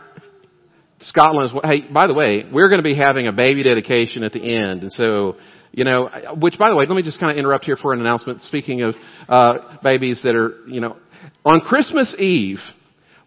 Scotland 1.01 1.59
hey, 1.65 1.91
by 1.91 2.07
the 2.07 2.15
way, 2.15 2.45
we're 2.53 2.69
going 2.69 2.81
to 2.81 2.85
be 2.85 2.95
having 2.95 3.27
a 3.27 3.33
baby 3.33 3.63
dedication 3.63 4.23
at 4.25 4.33
the 4.33 4.41
end. 4.41 4.83
And 4.83 4.93
so, 4.93 5.37
you 5.73 5.85
know, 5.85 6.09
which 6.39 6.59
by 6.59 6.71
the 6.71 6.77
way, 6.77 6.87
let 6.87 6.95
me 6.95 7.03
just 7.03 7.19
kind 7.19 7.33
of 7.33 7.39
interrupt 7.39 7.65
here 7.65 7.77
for 7.77 7.93
an 7.93 8.01
announcement. 8.01 8.43
Speaking 8.43 8.83
of, 8.83 8.95
uh, 9.29 9.79
babies 9.83 10.21
that 10.25 10.35
are, 10.35 10.67
you 10.67 10.81
know, 10.81 10.97
on 11.45 11.61
Christmas 11.61 12.15
Eve, 12.19 12.59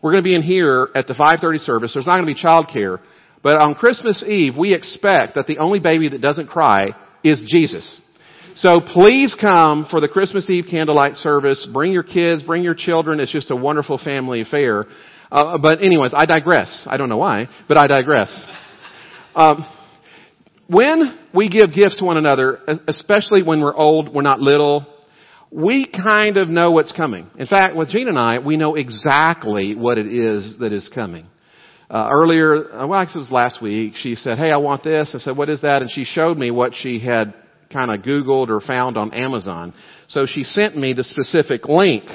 we're 0.02 0.12
going 0.12 0.24
to 0.24 0.28
be 0.28 0.36
in 0.36 0.44
here 0.44 0.90
at 0.94 1.08
the 1.08 1.14
5.30 1.14 1.60
service. 1.60 1.94
There's 1.94 2.06
not 2.06 2.22
going 2.22 2.28
to 2.28 2.34
be 2.34 2.42
childcare. 2.42 3.00
But 3.42 3.62
on 3.62 3.76
Christmas 3.76 4.24
Eve, 4.24 4.54
we 4.58 4.74
expect 4.74 5.36
that 5.36 5.48
the 5.48 5.58
only 5.58 5.80
baby 5.80 6.10
that 6.10 6.22
doesn't 6.22 6.48
cry 6.48 6.90
is 7.24 7.44
Jesus. 7.48 8.02
So 8.56 8.80
please 8.80 9.36
come 9.40 9.88
for 9.90 10.00
the 10.00 10.08
Christmas 10.08 10.50
Eve 10.50 10.66
candlelight 10.70 11.16
service. 11.16 11.68
Bring 11.74 11.92
your 11.92 12.04
kids, 12.04 12.44
bring 12.44 12.64
your 12.64 12.76
children. 12.76 13.20
It's 13.20 13.32
just 13.32 13.52
a 13.52 13.56
wonderful 13.56 13.98
family 13.98 14.42
affair. 14.42 14.86
Uh, 15.32 15.58
but 15.58 15.82
anyways, 15.82 16.14
I 16.16 16.26
digress. 16.26 16.86
I 16.88 16.98
don't 16.98 17.10
know 17.10 17.18
why, 17.18 17.50
but 17.68 17.78
I 17.78 17.88
digress. 17.88 18.46
Um, 19.36 19.66
when 20.68 21.18
we 21.34 21.50
give 21.50 21.74
gifts 21.74 21.98
to 21.98 22.06
one 22.06 22.18
another, 22.18 22.60
especially 22.88 23.44
when 23.44 23.62
we're 23.62 23.76
old, 23.76 24.14
we're 24.14 24.22
not 24.22 24.40
little, 24.40 24.86
we 25.52 25.86
kind 25.86 26.38
of 26.38 26.50
know 26.50 26.72
what's 26.72 26.92
coming. 26.92 27.30
In 27.38 27.48
fact, 27.48 27.76
with 27.76 27.90
Gene 27.90 28.08
and 28.08 28.18
I, 28.18 28.40
we 28.40 28.58
know 28.58 28.76
exactly 28.76 29.76
what 29.76 29.98
it 29.98 30.08
is 30.08 30.58
that 30.60 30.74
is 30.74 30.90
coming. 30.94 31.28
Uh, 31.90 32.10
earlier, 32.12 32.74
uh, 32.74 32.88
well, 32.88 33.00
actually 33.00 33.20
it 33.20 33.26
was 33.26 33.32
last 33.32 33.62
week, 33.62 33.94
she 33.96 34.16
said, 34.16 34.40
hey, 34.40 34.52
I 34.52 34.58
want 34.58 34.84
this. 34.84 35.12
I 35.14 35.20
said, 35.20 35.38
what 35.38 35.50
is 35.50 35.62
that? 35.62 35.84
And 35.84 35.92
she 35.92 36.04
showed 36.04 36.38
me 36.38 36.50
what 36.50 36.74
she 36.74 37.00
had 37.00 37.34
kind 37.72 37.92
of 37.92 38.02
Googled 38.02 38.50
or 38.50 38.60
found 38.60 38.98
on 38.98 39.14
Amazon. 39.14 39.74
So 40.08 40.26
she 40.26 40.44
sent 40.44 40.76
me 40.76 40.94
the 40.94 41.04
specific 41.04 41.66
link 41.66 42.06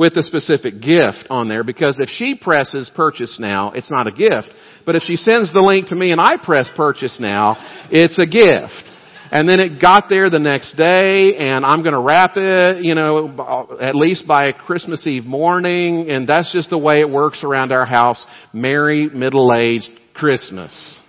with 0.00 0.16
a 0.16 0.22
specific 0.22 0.80
gift 0.80 1.26
on 1.28 1.46
there 1.46 1.62
because 1.62 1.94
if 2.00 2.08
she 2.08 2.34
presses 2.34 2.90
purchase 2.96 3.36
now, 3.38 3.70
it's 3.72 3.90
not 3.90 4.06
a 4.06 4.10
gift. 4.10 4.48
But 4.86 4.96
if 4.96 5.02
she 5.02 5.16
sends 5.16 5.52
the 5.52 5.60
link 5.60 5.88
to 5.88 5.94
me 5.94 6.10
and 6.10 6.18
I 6.18 6.38
press 6.42 6.70
purchase 6.74 7.18
now, 7.20 7.54
it's 7.90 8.16
a 8.16 8.24
gift. 8.24 8.96
And 9.30 9.46
then 9.46 9.60
it 9.60 9.78
got 9.78 10.04
there 10.08 10.30
the 10.30 10.38
next 10.38 10.74
day 10.74 11.36
and 11.36 11.66
I'm 11.66 11.84
gonna 11.84 12.00
wrap 12.00 12.30
it, 12.36 12.82
you 12.82 12.94
know, 12.94 13.76
at 13.78 13.94
least 13.94 14.26
by 14.26 14.52
Christmas 14.52 15.06
Eve 15.06 15.26
morning 15.26 16.08
and 16.08 16.26
that's 16.26 16.50
just 16.50 16.70
the 16.70 16.78
way 16.78 17.00
it 17.00 17.10
works 17.10 17.44
around 17.44 17.70
our 17.70 17.84
house. 17.84 18.24
Merry 18.54 19.10
middle-aged 19.10 19.90
Christmas. 20.14 21.02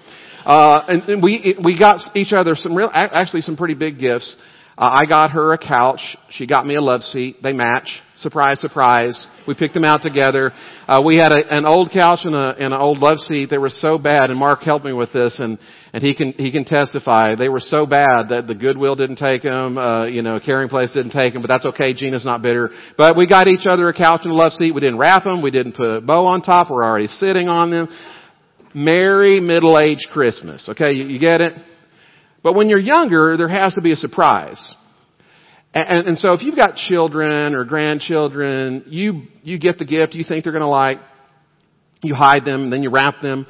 Uh, 0.45 0.79
and, 0.89 1.03
and 1.03 1.23
we, 1.23 1.55
we 1.63 1.79
got 1.79 1.95
each 2.13 2.33
other 2.33 2.55
some 2.57 2.75
real, 2.75 2.89
actually 2.93 3.41
some 3.41 3.55
pretty 3.55 3.73
big 3.73 3.99
gifts. 3.99 4.35
Uh, 4.77 4.89
I 4.91 5.05
got 5.05 5.31
her 5.31 5.53
a 5.53 5.57
couch. 5.57 6.01
She 6.31 6.45
got 6.45 6.65
me 6.65 6.75
a 6.75 6.81
love 6.81 7.03
seat. 7.03 7.37
They 7.41 7.53
match. 7.53 8.01
Surprise, 8.21 8.59
surprise. 8.61 9.25
We 9.47 9.55
picked 9.55 9.73
them 9.73 9.83
out 9.83 10.03
together. 10.03 10.51
Uh, 10.87 11.01
we 11.03 11.17
had 11.17 11.31
a, 11.31 11.41
an 11.49 11.65
old 11.65 11.89
couch 11.91 12.19
and, 12.23 12.35
a, 12.35 12.53
and 12.55 12.71
an 12.71 12.79
old 12.79 12.99
love 12.99 13.17
seat. 13.17 13.49
They 13.49 13.57
were 13.57 13.69
so 13.69 13.97
bad, 13.97 14.29
and 14.29 14.37
Mark 14.37 14.61
helped 14.61 14.85
me 14.85 14.93
with 14.93 15.11
this, 15.11 15.39
and 15.39 15.57
and 15.91 16.03
he 16.03 16.13
can 16.13 16.33
he 16.33 16.51
can 16.51 16.63
testify. 16.63 17.33
They 17.33 17.49
were 17.49 17.59
so 17.59 17.87
bad 17.87 18.29
that 18.29 18.45
the 18.45 18.53
Goodwill 18.53 18.95
didn't 18.95 19.15
take 19.15 19.41
them. 19.41 19.75
Uh, 19.75 20.05
you 20.05 20.21
know, 20.21 20.39
Caring 20.39 20.69
Place 20.69 20.91
didn't 20.91 21.13
take 21.13 21.33
them, 21.33 21.41
but 21.41 21.47
that's 21.47 21.65
okay. 21.65 21.95
Gina's 21.95 22.23
not 22.23 22.43
bitter. 22.43 22.69
But 22.95 23.17
we 23.17 23.25
got 23.25 23.47
each 23.47 23.65
other 23.67 23.89
a 23.89 23.93
couch 23.93 24.21
and 24.23 24.31
a 24.31 24.35
love 24.35 24.51
seat. 24.51 24.71
We 24.75 24.81
didn't 24.81 24.99
wrap 24.99 25.23
them. 25.23 25.41
We 25.41 25.49
didn't 25.49 25.73
put 25.73 25.89
a 25.89 26.01
bow 26.01 26.27
on 26.27 26.43
top. 26.43 26.69
We're 26.69 26.83
already 26.83 27.07
sitting 27.07 27.47
on 27.47 27.71
them. 27.71 27.87
Merry 28.75 29.39
middle-aged 29.39 30.09
Christmas. 30.13 30.69
Okay, 30.69 30.91
you, 30.93 31.05
you 31.07 31.19
get 31.19 31.41
it? 31.41 31.53
But 32.43 32.53
when 32.53 32.69
you're 32.69 32.79
younger, 32.79 33.35
there 33.35 33.49
has 33.49 33.73
to 33.73 33.81
be 33.81 33.91
a 33.91 33.95
surprise. 33.95 34.75
And, 35.73 36.07
and, 36.07 36.17
so 36.17 36.33
if 36.33 36.41
you've 36.41 36.55
got 36.55 36.75
children 36.75 37.55
or 37.55 37.63
grandchildren, 37.63 38.83
you, 38.87 39.23
you 39.41 39.57
get 39.57 39.77
the 39.77 39.85
gift. 39.85 40.13
You 40.13 40.25
think 40.27 40.43
they're 40.43 40.51
to 40.61 40.67
like, 40.67 40.97
you 42.01 42.13
hide 42.13 42.43
them, 42.43 42.63
and 42.63 42.73
then 42.73 42.83
you 42.83 42.89
wrap 42.89 43.21
them, 43.21 43.45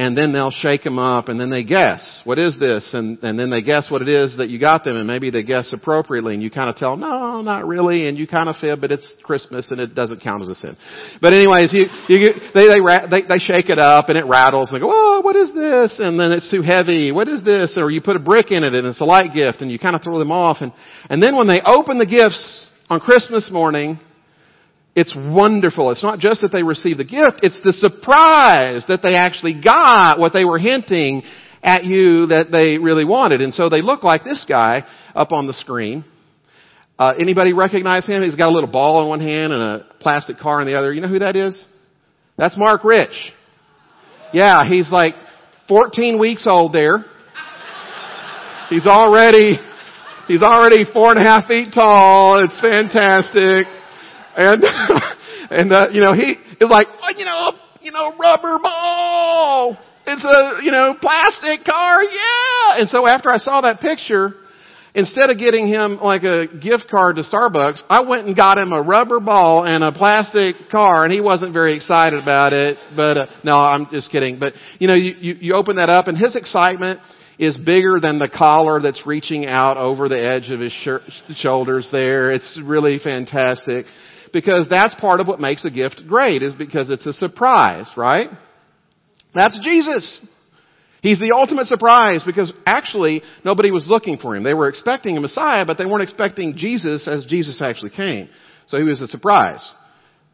and 0.00 0.16
then 0.16 0.32
they'll 0.32 0.50
shake 0.50 0.82
them 0.82 0.98
up 0.98 1.28
and 1.28 1.38
then 1.38 1.50
they 1.50 1.62
guess, 1.62 2.22
what 2.24 2.38
is 2.38 2.58
this? 2.58 2.94
And, 2.94 3.18
and 3.22 3.38
then 3.38 3.50
they 3.50 3.60
guess 3.60 3.90
what 3.90 4.00
it 4.00 4.08
is 4.08 4.38
that 4.38 4.48
you 4.48 4.58
got 4.58 4.82
them 4.82 4.96
and 4.96 5.06
maybe 5.06 5.28
they 5.28 5.42
guess 5.42 5.70
appropriately 5.74 6.32
and 6.32 6.42
you 6.42 6.50
kind 6.50 6.70
of 6.70 6.76
tell, 6.76 6.96
no, 6.96 7.42
not 7.42 7.66
really, 7.66 8.08
and 8.08 8.16
you 8.16 8.26
kind 8.26 8.48
of 8.48 8.56
fib, 8.56 8.80
but 8.80 8.90
it's 8.90 9.14
Christmas 9.22 9.70
and 9.70 9.78
it 9.78 9.94
doesn't 9.94 10.22
count 10.22 10.40
as 10.40 10.48
a 10.48 10.54
sin. 10.54 10.74
But 11.20 11.34
anyways, 11.34 11.74
you, 11.74 11.84
you, 12.08 12.32
they, 12.54 12.68
they, 12.68 12.80
they, 13.10 13.28
they 13.28 13.38
shake 13.40 13.68
it 13.68 13.78
up 13.78 14.08
and 14.08 14.16
it 14.16 14.24
rattles 14.24 14.70
and 14.70 14.76
they 14.78 14.80
go, 14.80 14.90
oh, 14.90 15.20
what 15.20 15.36
is 15.36 15.52
this? 15.52 15.98
And 15.98 16.18
then 16.18 16.32
it's 16.32 16.50
too 16.50 16.62
heavy. 16.62 17.12
What 17.12 17.28
is 17.28 17.44
this? 17.44 17.76
Or 17.76 17.90
you 17.90 18.00
put 18.00 18.16
a 18.16 18.20
brick 18.20 18.50
in 18.50 18.64
it 18.64 18.72
and 18.72 18.86
it's 18.86 19.02
a 19.02 19.04
light 19.04 19.34
gift 19.34 19.60
and 19.60 19.70
you 19.70 19.78
kind 19.78 19.94
of 19.94 20.02
throw 20.02 20.18
them 20.18 20.32
off 20.32 20.62
and, 20.62 20.72
and 21.10 21.22
then 21.22 21.36
when 21.36 21.46
they 21.46 21.60
open 21.60 21.98
the 21.98 22.06
gifts 22.06 22.70
on 22.88 23.00
Christmas 23.00 23.50
morning, 23.52 24.00
it's 24.94 25.14
wonderful. 25.16 25.90
It's 25.90 26.02
not 26.02 26.18
just 26.18 26.42
that 26.42 26.52
they 26.52 26.62
receive 26.62 26.98
the 26.98 27.04
gift, 27.04 27.40
it's 27.42 27.60
the 27.62 27.72
surprise 27.72 28.84
that 28.88 29.00
they 29.02 29.14
actually 29.14 29.60
got 29.60 30.18
what 30.18 30.32
they 30.32 30.44
were 30.44 30.58
hinting 30.58 31.22
at 31.62 31.84
you 31.84 32.26
that 32.26 32.50
they 32.50 32.78
really 32.78 33.04
wanted. 33.04 33.40
And 33.40 33.52
so 33.52 33.68
they 33.68 33.82
look 33.82 34.02
like 34.02 34.24
this 34.24 34.44
guy 34.48 34.84
up 35.14 35.32
on 35.32 35.46
the 35.46 35.52
screen. 35.52 36.04
Uh, 36.98 37.14
anybody 37.18 37.52
recognize 37.52 38.06
him? 38.06 38.22
He's 38.22 38.34
got 38.34 38.48
a 38.48 38.52
little 38.52 38.70
ball 38.70 39.02
in 39.02 39.08
one 39.08 39.20
hand 39.20 39.52
and 39.52 39.62
a 39.62 39.86
plastic 40.00 40.38
car 40.38 40.60
in 40.60 40.66
the 40.66 40.76
other. 40.76 40.92
You 40.92 41.00
know 41.00 41.08
who 41.08 41.20
that 41.20 41.36
is? 41.36 41.66
That's 42.36 42.58
Mark 42.58 42.84
Rich. 42.84 43.32
Yeah, 44.32 44.60
he's 44.68 44.90
like 44.92 45.14
14 45.68 46.18
weeks 46.18 46.46
old 46.46 46.72
there. 46.72 47.04
He's 48.68 48.86
already, 48.86 49.58
he's 50.28 50.42
already 50.42 50.84
four 50.92 51.12
and 51.12 51.24
a 51.24 51.28
half 51.28 51.46
feet 51.46 51.72
tall. 51.74 52.42
It's 52.44 52.60
fantastic. 52.60 53.66
And, 54.40 54.64
and, 55.50 55.72
uh, 55.72 55.88
you 55.92 56.00
know, 56.00 56.14
he 56.14 56.36
is 56.60 56.70
like, 56.70 56.86
oh, 56.88 57.12
you 57.14 57.26
know, 57.26 57.52
you 57.82 57.92
know, 57.92 58.16
rubber 58.18 58.58
ball. 58.62 59.76
It's 60.06 60.24
a, 60.24 60.64
you 60.64 60.72
know, 60.72 60.94
plastic 60.98 61.64
car. 61.66 62.02
Yeah. 62.02 62.80
And 62.80 62.88
so 62.88 63.06
after 63.06 63.30
I 63.30 63.36
saw 63.36 63.60
that 63.60 63.80
picture, 63.80 64.32
instead 64.94 65.28
of 65.28 65.38
getting 65.38 65.68
him 65.68 65.98
like 65.98 66.22
a 66.22 66.46
gift 66.46 66.86
card 66.90 67.16
to 67.16 67.22
Starbucks, 67.22 67.82
I 67.90 68.00
went 68.00 68.26
and 68.26 68.34
got 68.34 68.58
him 68.58 68.72
a 68.72 68.80
rubber 68.80 69.20
ball 69.20 69.64
and 69.66 69.84
a 69.84 69.92
plastic 69.92 70.56
car, 70.70 71.04
and 71.04 71.12
he 71.12 71.20
wasn't 71.20 71.52
very 71.52 71.76
excited 71.76 72.18
about 72.18 72.54
it. 72.54 72.78
But 72.96 73.18
uh, 73.18 73.26
no, 73.44 73.56
I'm 73.56 73.88
just 73.90 74.10
kidding. 74.10 74.38
But 74.38 74.54
you 74.78 74.88
know, 74.88 74.94
you, 74.94 75.12
you 75.20 75.34
you 75.38 75.54
open 75.54 75.76
that 75.76 75.90
up, 75.90 76.08
and 76.08 76.16
his 76.16 76.34
excitement 76.34 77.00
is 77.38 77.58
bigger 77.58 78.00
than 78.00 78.18
the 78.18 78.28
collar 78.28 78.80
that's 78.80 79.06
reaching 79.06 79.46
out 79.46 79.76
over 79.76 80.08
the 80.08 80.18
edge 80.18 80.50
of 80.50 80.60
his 80.60 80.72
sh- 80.72 81.36
shoulders. 81.36 81.88
There, 81.92 82.30
it's 82.30 82.58
really 82.64 82.98
fantastic 82.98 83.84
because 84.32 84.68
that's 84.68 84.94
part 84.94 85.20
of 85.20 85.28
what 85.28 85.40
makes 85.40 85.64
a 85.64 85.70
gift 85.70 86.02
great 86.08 86.42
is 86.42 86.54
because 86.54 86.90
it's 86.90 87.06
a 87.06 87.12
surprise, 87.12 87.90
right? 87.96 88.28
That's 89.34 89.58
Jesus. 89.62 90.20
He's 91.02 91.18
the 91.18 91.32
ultimate 91.34 91.66
surprise 91.66 92.22
because 92.26 92.52
actually 92.66 93.22
nobody 93.44 93.70
was 93.70 93.86
looking 93.88 94.18
for 94.18 94.36
him. 94.36 94.42
They 94.42 94.54
were 94.54 94.68
expecting 94.68 95.16
a 95.16 95.20
Messiah, 95.20 95.64
but 95.64 95.78
they 95.78 95.86
weren't 95.86 96.02
expecting 96.02 96.56
Jesus 96.56 97.08
as 97.08 97.26
Jesus 97.26 97.62
actually 97.62 97.90
came. 97.90 98.28
So 98.66 98.76
he 98.76 98.84
was 98.84 99.00
a 99.00 99.06
surprise. 99.06 99.66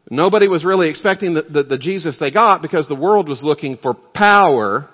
Nobody 0.09 0.47
was 0.47 0.65
really 0.65 0.89
expecting 0.89 1.33
the, 1.33 1.43
the, 1.43 1.63
the 1.63 1.77
Jesus 1.77 2.17
they 2.19 2.31
got 2.31 2.61
because 2.61 2.87
the 2.87 2.95
world 2.95 3.29
was 3.29 3.41
looking 3.43 3.77
for 3.81 3.93
power 4.13 4.89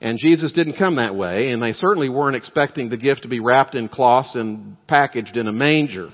and 0.00 0.18
Jesus 0.18 0.52
didn't 0.52 0.78
come 0.78 0.96
that 0.96 1.16
way, 1.16 1.50
and 1.50 1.60
they 1.60 1.72
certainly 1.72 2.08
weren't 2.08 2.36
expecting 2.36 2.88
the 2.88 2.96
gift 2.96 3.22
to 3.22 3.28
be 3.28 3.40
wrapped 3.40 3.74
in 3.74 3.88
cloths 3.88 4.36
and 4.36 4.76
packaged 4.86 5.36
in 5.36 5.48
a 5.48 5.52
manger. 5.52 6.10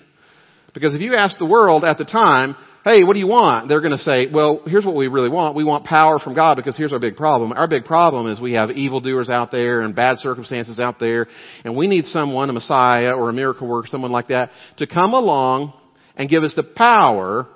Because 0.75 0.93
if 0.93 1.01
you 1.01 1.15
ask 1.15 1.39
the 1.39 1.47
world 1.47 1.85
at 1.85 1.99
the 1.99 2.05
time, 2.05 2.57
hey, 2.85 3.03
what 3.05 3.15
do 3.15 3.19
you 3.19 3.27
want? 3.27 3.69
They're 3.69 3.81
going 3.81 3.93
to 3.93 3.99
say, 3.99 4.27
well, 4.31 4.61
here's 4.67 4.85
what 4.85 4.95
we 4.95 5.09
really 5.09 5.31
want. 5.31 5.57
We 5.57 5.65
want 5.65 5.87
power 5.87 6.19
from 6.19 6.35
God 6.35 6.57
because 6.57 6.77
here's 6.77 6.93
our 6.93 6.99
big 6.99 7.17
problem. 7.17 7.53
Our 7.53 7.67
big 7.67 7.85
problem 7.85 8.31
is 8.31 8.41
we 8.41 8.53
have 8.53 8.71
evildoers 8.71 9.31
out 9.31 9.51
there 9.51 9.81
and 9.81 9.97
bad 9.97 10.19
circumstances 10.19 10.79
out 10.79 11.01
there, 11.01 11.27
and 11.65 11.77
we 11.77 11.87
need 11.87 12.05
someone, 12.05 12.51
a 12.51 12.53
Messiah 12.53 13.13
or 13.13 13.31
a 13.31 13.33
miracle 13.33 13.67
worker, 13.67 13.89
someone 13.89 14.13
like 14.13 14.29
that, 14.29 14.51
to 14.79 14.87
come 14.87 15.15
along 15.15 15.73
and 16.17 16.29
give 16.29 16.43
us 16.43 16.53
the 16.55 16.63
power 16.63 17.47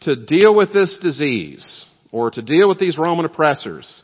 to 0.00 0.16
deal 0.16 0.54
with 0.54 0.72
this 0.72 0.98
disease 1.00 1.86
or 2.10 2.30
to 2.30 2.42
deal 2.42 2.68
with 2.68 2.80
these 2.80 2.98
Roman 2.98 3.24
oppressors. 3.24 4.02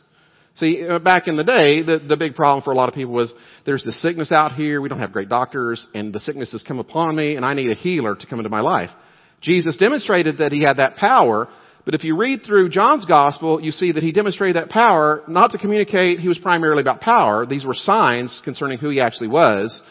See, 0.55 0.85
uh, 0.87 0.99
back 0.99 1.27
in 1.27 1.37
the 1.37 1.43
day, 1.43 1.83
the, 1.83 1.99
the 1.99 2.17
big 2.17 2.35
problem 2.35 2.63
for 2.63 2.71
a 2.71 2.75
lot 2.75 2.89
of 2.89 2.95
people 2.95 3.13
was 3.13 3.33
there's 3.65 3.83
this 3.83 4.01
sickness 4.01 4.31
out 4.31 4.53
here, 4.53 4.81
we 4.81 4.89
don't 4.89 4.99
have 4.99 5.13
great 5.13 5.29
doctors, 5.29 5.87
and 5.93 6.13
the 6.13 6.19
sickness 6.19 6.51
has 6.51 6.63
come 6.63 6.79
upon 6.79 7.15
me, 7.15 7.35
and 7.35 7.45
I 7.45 7.53
need 7.53 7.69
a 7.69 7.75
healer 7.75 8.15
to 8.15 8.27
come 8.27 8.39
into 8.39 8.49
my 8.49 8.61
life. 8.61 8.89
Jesus 9.41 9.77
demonstrated 9.77 10.39
that 10.39 10.51
he 10.51 10.63
had 10.63 10.77
that 10.77 10.97
power, 10.97 11.47
but 11.85 11.95
if 11.95 12.03
you 12.03 12.17
read 12.17 12.41
through 12.45 12.69
John's 12.69 13.05
gospel, 13.05 13.61
you 13.61 13.71
see 13.71 13.91
that 13.93 14.03
he 14.03 14.11
demonstrated 14.11 14.57
that 14.57 14.69
power 14.69 15.23
not 15.27 15.51
to 15.51 15.57
communicate 15.57 16.19
he 16.19 16.27
was 16.27 16.37
primarily 16.37 16.81
about 16.81 16.99
power. 16.99 17.45
These 17.45 17.65
were 17.65 17.73
signs 17.73 18.41
concerning 18.43 18.79
who 18.79 18.89
he 18.89 18.99
actually 18.99 19.29
was. 19.29 19.81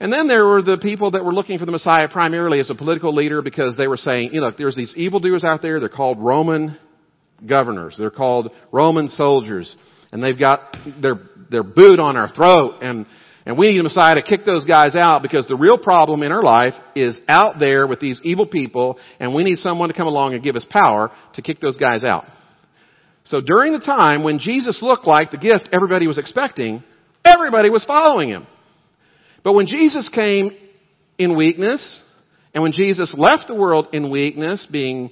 And 0.00 0.12
then 0.12 0.28
there 0.28 0.46
were 0.46 0.62
the 0.62 0.78
people 0.78 1.12
that 1.12 1.24
were 1.24 1.34
looking 1.34 1.58
for 1.58 1.66
the 1.66 1.72
Messiah 1.72 2.08
primarily 2.08 2.60
as 2.60 2.70
a 2.70 2.74
political 2.74 3.14
leader 3.14 3.42
because 3.42 3.76
they 3.76 3.88
were 3.88 3.96
saying, 3.96 4.30
you 4.32 4.40
know, 4.40 4.50
there's 4.56 4.76
these 4.76 4.94
evildoers 4.96 5.44
out 5.44 5.62
there, 5.62 5.80
they're 5.80 5.88
called 5.88 6.18
Roman 6.20 6.78
governors. 7.46 7.96
They're 7.98 8.10
called 8.10 8.50
Roman 8.72 9.08
soldiers. 9.08 9.74
And 10.12 10.22
they've 10.22 10.38
got 10.38 10.76
their, 11.00 11.14
their 11.50 11.62
boot 11.62 11.98
on 11.98 12.16
our 12.16 12.28
throat 12.28 12.78
and, 12.82 13.06
and 13.46 13.58
we 13.58 13.70
need 13.70 13.80
a 13.80 13.82
Messiah 13.82 14.14
to 14.14 14.22
kick 14.22 14.46
those 14.46 14.64
guys 14.64 14.94
out 14.94 15.20
because 15.20 15.46
the 15.46 15.56
real 15.56 15.78
problem 15.78 16.22
in 16.22 16.32
our 16.32 16.42
life 16.42 16.72
is 16.94 17.20
out 17.28 17.56
there 17.58 17.86
with 17.86 18.00
these 18.00 18.18
evil 18.24 18.46
people 18.46 18.98
and 19.20 19.34
we 19.34 19.42
need 19.42 19.56
someone 19.56 19.90
to 19.90 19.94
come 19.94 20.06
along 20.06 20.32
and 20.32 20.42
give 20.42 20.56
us 20.56 20.64
power 20.70 21.10
to 21.34 21.42
kick 21.42 21.60
those 21.60 21.76
guys 21.76 22.04
out. 22.04 22.24
So 23.24 23.40
during 23.40 23.72
the 23.72 23.80
time 23.80 24.22
when 24.22 24.38
Jesus 24.38 24.80
looked 24.82 25.06
like 25.06 25.30
the 25.30 25.38
gift 25.38 25.68
everybody 25.72 26.06
was 26.06 26.18
expecting, 26.18 26.82
everybody 27.24 27.68
was 27.68 27.84
following 27.84 28.30
him. 28.30 28.46
But 29.42 29.52
when 29.52 29.66
Jesus 29.66 30.08
came 30.08 30.52
in 31.18 31.36
weakness, 31.36 32.02
and 32.54 32.62
when 32.62 32.72
Jesus 32.72 33.14
left 33.16 33.48
the 33.48 33.54
world 33.54 33.88
in 33.92 34.10
weakness, 34.10 34.66
being 34.70 35.10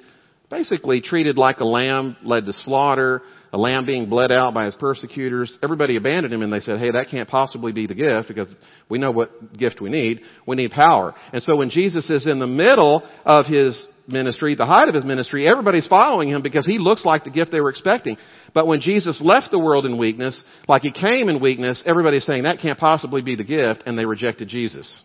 basically 0.52 1.00
treated 1.00 1.38
like 1.38 1.61
a 1.61 1.64
lamb 1.64 2.14
led 2.23 2.44
to 2.44 2.52
slaughter, 2.52 3.23
a 3.54 3.59
lamb 3.59 3.87
being 3.87 4.11
bled 4.11 4.30
out 4.30 4.52
by 4.52 4.66
his 4.66 4.75
persecutors. 4.75 5.59
Everybody 5.62 5.97
abandoned 5.97 6.32
him 6.32 6.42
and 6.42 6.52
they 6.52 6.61
said, 6.61 6.78
hey, 6.78 6.90
that 6.92 7.09
can't 7.11 7.26
possibly 7.26 7.73
be 7.73 7.87
the 7.87 7.94
gift 7.94 8.28
because 8.28 8.54
we 8.90 8.99
know 8.99 9.11
what 9.11 9.56
gift 9.56 9.80
we 9.80 9.88
need. 9.88 10.21
We 10.47 10.56
need 10.56 10.71
power. 10.71 11.14
And 11.32 11.42
so 11.42 11.56
when 11.56 11.71
Jesus 11.71 12.11
is 12.11 12.26
in 12.26 12.38
the 12.38 12.47
middle 12.47 13.02
of 13.25 13.47
his 13.47 13.88
ministry, 14.06 14.54
the 14.54 14.66
height 14.66 14.88
of 14.88 14.94
his 14.94 15.06
ministry, 15.06 15.49
everybody's 15.49 15.87
following 15.87 16.28
him 16.28 16.42
because 16.42 16.66
he 16.66 16.78
looks 16.78 17.06
like 17.06 17.25
the 17.25 17.30
gift 17.30 17.50
they 17.50 17.61
were 17.61 17.71
expecting. 17.71 18.18
But 18.52 18.66
when 18.66 18.80
Jesus 18.80 19.23
left 19.25 19.52
the 19.52 19.59
world 19.59 19.87
in 19.87 19.97
weakness, 19.97 20.44
like 20.68 20.82
he 20.82 20.92
came 20.92 21.30
in 21.30 21.40
weakness, 21.40 21.82
everybody's 21.87 22.26
saying 22.26 22.42
that 22.42 22.59
can't 22.61 22.78
possibly 22.78 23.23
be 23.23 23.37
the 23.37 23.44
gift 23.44 23.85
and 23.87 23.97
they 23.99 24.04
rejected 24.04 24.49
Jesus. 24.49 25.02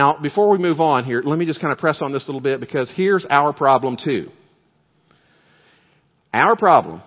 Now, 0.00 0.16
before 0.16 0.48
we 0.48 0.56
move 0.56 0.80
on 0.80 1.04
here, 1.04 1.20
let 1.22 1.38
me 1.38 1.44
just 1.44 1.60
kind 1.60 1.74
of 1.74 1.78
press 1.78 2.00
on 2.00 2.10
this 2.10 2.24
a 2.24 2.28
little 2.28 2.40
bit 2.40 2.58
because 2.58 2.90
here's 2.96 3.26
our 3.28 3.52
problem 3.52 3.98
too. 4.02 4.30
Our 6.32 6.56
problem 6.56 7.02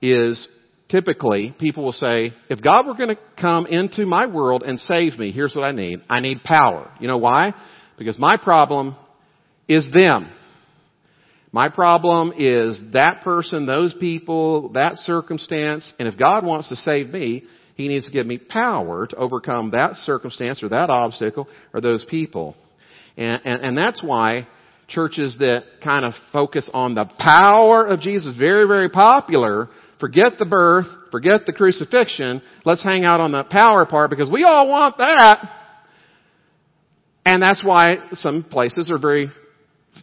is 0.00 0.46
typically 0.88 1.56
people 1.58 1.82
will 1.82 1.90
say, 1.90 2.34
if 2.48 2.62
God 2.62 2.86
were 2.86 2.94
going 2.94 3.08
to 3.08 3.18
come 3.36 3.66
into 3.66 4.06
my 4.06 4.26
world 4.26 4.62
and 4.64 4.78
save 4.78 5.18
me, 5.18 5.32
here's 5.32 5.56
what 5.56 5.64
I 5.64 5.72
need. 5.72 6.02
I 6.08 6.20
need 6.20 6.44
power. 6.44 6.88
You 7.00 7.08
know 7.08 7.16
why? 7.16 7.52
Because 7.98 8.16
my 8.16 8.36
problem 8.36 8.94
is 9.66 9.84
them. 9.92 10.32
My 11.50 11.68
problem 11.68 12.32
is 12.36 12.80
that 12.92 13.22
person, 13.24 13.66
those 13.66 13.92
people, 13.98 14.68
that 14.74 14.98
circumstance, 14.98 15.92
and 15.98 16.06
if 16.06 16.16
God 16.16 16.46
wants 16.46 16.68
to 16.68 16.76
save 16.76 17.08
me, 17.08 17.42
He 17.76 17.88
needs 17.88 18.06
to 18.06 18.12
give 18.12 18.26
me 18.26 18.38
power 18.38 19.06
to 19.06 19.16
overcome 19.16 19.70
that 19.72 19.96
circumstance 19.96 20.62
or 20.62 20.70
that 20.70 20.90
obstacle 20.90 21.46
or 21.74 21.80
those 21.80 22.04
people. 22.08 22.56
And, 23.16 23.40
and, 23.44 23.62
and 23.62 23.76
that's 23.76 24.02
why 24.02 24.48
churches 24.88 25.36
that 25.40 25.64
kind 25.84 26.04
of 26.04 26.14
focus 26.32 26.70
on 26.72 26.94
the 26.94 27.04
power 27.18 27.86
of 27.86 28.00
Jesus, 28.00 28.34
very, 28.38 28.66
very 28.66 28.88
popular, 28.88 29.68
forget 30.00 30.32
the 30.38 30.46
birth, 30.46 30.86
forget 31.10 31.40
the 31.46 31.52
crucifixion, 31.52 32.42
let's 32.64 32.82
hang 32.82 33.04
out 33.04 33.20
on 33.20 33.32
the 33.32 33.44
power 33.44 33.84
part 33.84 34.10
because 34.10 34.30
we 34.30 34.44
all 34.44 34.68
want 34.68 34.96
that. 34.98 35.38
And 37.26 37.42
that's 37.42 37.62
why 37.64 37.96
some 38.12 38.44
places 38.48 38.90
are 38.90 38.98
very 38.98 39.30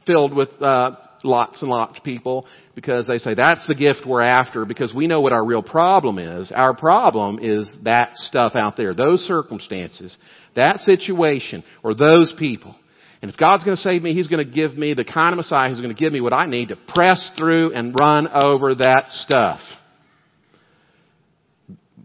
filled 0.05 0.35
with 0.35 0.49
uh, 0.61 0.95
lots 1.23 1.61
and 1.61 1.69
lots 1.69 1.97
of 1.97 2.03
people 2.03 2.45
because 2.75 3.07
they 3.07 3.17
say 3.17 3.33
that's 3.33 3.65
the 3.67 3.75
gift 3.75 4.01
we're 4.05 4.21
after 4.21 4.65
because 4.65 4.93
we 4.93 5.07
know 5.07 5.21
what 5.21 5.33
our 5.33 5.45
real 5.45 5.63
problem 5.63 6.19
is. 6.19 6.51
Our 6.53 6.75
problem 6.75 7.39
is 7.41 7.71
that 7.83 8.11
stuff 8.15 8.55
out 8.55 8.77
there, 8.77 8.93
those 8.93 9.21
circumstances, 9.21 10.17
that 10.55 10.79
situation, 10.79 11.63
or 11.83 11.93
those 11.93 12.33
people. 12.37 12.75
And 13.21 13.31
if 13.31 13.37
God's 13.37 13.63
going 13.63 13.77
to 13.77 13.81
save 13.81 14.01
me, 14.01 14.13
He's 14.13 14.27
going 14.27 14.45
to 14.45 14.51
give 14.51 14.77
me 14.77 14.93
the 14.93 15.05
kind 15.05 15.33
of 15.33 15.37
Messiah 15.37 15.69
who's 15.69 15.79
going 15.79 15.95
to 15.95 15.99
give 15.99 16.11
me 16.11 16.19
what 16.19 16.33
I 16.33 16.45
need 16.45 16.69
to 16.69 16.75
press 16.75 17.31
through 17.37 17.73
and 17.73 17.95
run 17.97 18.27
over 18.27 18.75
that 18.75 19.05
stuff. 19.09 19.59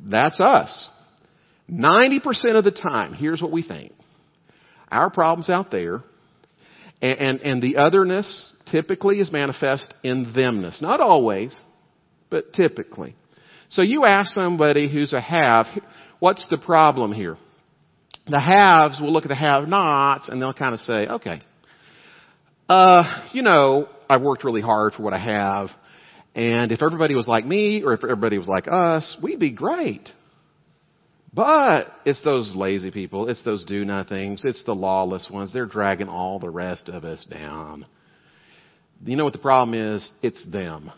That's 0.06 0.40
us. 0.40 0.88
90% 1.70 2.22
of 2.56 2.64
the 2.64 2.70
time, 2.70 3.14
here's 3.14 3.42
what 3.42 3.52
we 3.52 3.62
think. 3.62 3.92
Our 4.90 5.10
problem's 5.10 5.50
out 5.50 5.70
there, 5.70 6.02
and, 7.02 7.18
and, 7.18 7.40
and 7.40 7.62
the 7.62 7.76
otherness 7.76 8.52
typically 8.70 9.20
is 9.20 9.30
manifest 9.32 9.92
in 10.02 10.32
themness. 10.32 10.80
Not 10.80 11.00
always, 11.00 11.58
but 12.30 12.52
typically. 12.52 13.14
So 13.70 13.82
you 13.82 14.04
ask 14.04 14.32
somebody 14.32 14.90
who's 14.90 15.12
a 15.12 15.20
have, 15.20 15.66
what's 16.18 16.46
the 16.50 16.58
problem 16.58 17.12
here? 17.12 17.36
The 18.26 18.40
haves 18.40 19.00
will 19.00 19.12
look 19.12 19.24
at 19.24 19.28
the 19.28 19.34
have-nots 19.34 20.28
and 20.28 20.40
they'll 20.40 20.54
kind 20.54 20.74
of 20.74 20.80
say, 20.80 21.06
okay, 21.06 21.40
uh, 22.68 23.28
you 23.32 23.42
know, 23.42 23.88
I've 24.08 24.22
worked 24.22 24.44
really 24.44 24.60
hard 24.60 24.92
for 24.94 25.02
what 25.02 25.14
I 25.14 25.18
have. 25.18 25.70
And 26.34 26.70
if 26.70 26.82
everybody 26.82 27.14
was 27.14 27.26
like 27.26 27.46
me 27.46 27.82
or 27.82 27.94
if 27.94 28.04
everybody 28.04 28.38
was 28.38 28.46
like 28.46 28.68
us, 28.70 29.16
we'd 29.22 29.40
be 29.40 29.50
great. 29.50 30.08
But 31.32 31.88
it's 32.04 32.22
those 32.22 32.54
lazy 32.56 32.90
people. 32.90 33.28
It's 33.28 33.42
those 33.42 33.64
do 33.64 33.84
nothings. 33.84 34.42
It's 34.44 34.64
the 34.64 34.74
lawless 34.74 35.28
ones. 35.30 35.52
They're 35.52 35.66
dragging 35.66 36.08
all 36.08 36.38
the 36.38 36.50
rest 36.50 36.88
of 36.88 37.04
us 37.04 37.24
down. 37.30 37.86
You 39.04 39.16
know 39.16 39.24
what 39.24 39.32
the 39.32 39.38
problem 39.38 39.96
is? 39.96 40.10
It's 40.22 40.44
them. 40.44 40.90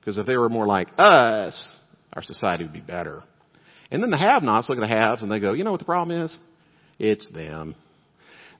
Because 0.00 0.18
if 0.18 0.26
they 0.26 0.36
were 0.36 0.48
more 0.48 0.66
like 0.66 0.88
us, 0.98 1.78
our 2.12 2.22
society 2.22 2.64
would 2.64 2.72
be 2.72 2.80
better. 2.80 3.22
And 3.90 4.02
then 4.02 4.10
the 4.10 4.18
have-nots 4.18 4.68
look 4.68 4.78
at 4.78 4.80
the 4.80 4.88
haves 4.88 5.22
and 5.22 5.30
they 5.30 5.40
go, 5.40 5.52
you 5.52 5.64
know 5.64 5.70
what 5.70 5.80
the 5.80 5.86
problem 5.86 6.24
is? 6.24 6.36
It's 6.98 7.30
them. 7.32 7.74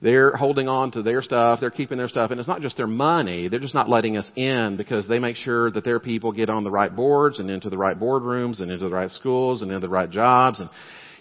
They're 0.01 0.35
holding 0.35 0.67
on 0.67 0.91
to 0.91 1.01
their 1.01 1.21
stuff. 1.21 1.59
They're 1.59 1.71
keeping 1.71 1.97
their 1.97 2.07
stuff. 2.07 2.29
And 2.29 2.39
it's 2.39 2.47
not 2.47 2.61
just 2.61 2.77
their 2.77 2.87
money. 2.87 3.47
They're 3.47 3.59
just 3.59 3.73
not 3.73 3.89
letting 3.89 4.15
us 4.15 4.31
in 4.35 4.77
because 4.77 5.07
they 5.07 5.17
make 5.17 5.37
sure 5.37 5.71
that 5.71 5.83
their 5.83 5.99
people 5.99 6.31
get 6.31 6.49
on 6.49 6.63
the 6.63 6.71
right 6.71 6.95
boards 6.95 7.39
and 7.39 7.49
into 7.49 7.69
the 7.69 7.77
right 7.77 7.99
boardrooms 7.99 8.61
and 8.61 8.71
into 8.71 8.85
the 8.85 8.93
right 8.93 9.09
schools 9.09 9.63
and 9.63 9.71
into 9.71 9.81
the 9.81 9.89
right 9.89 10.09
jobs. 10.09 10.59
And 10.59 10.69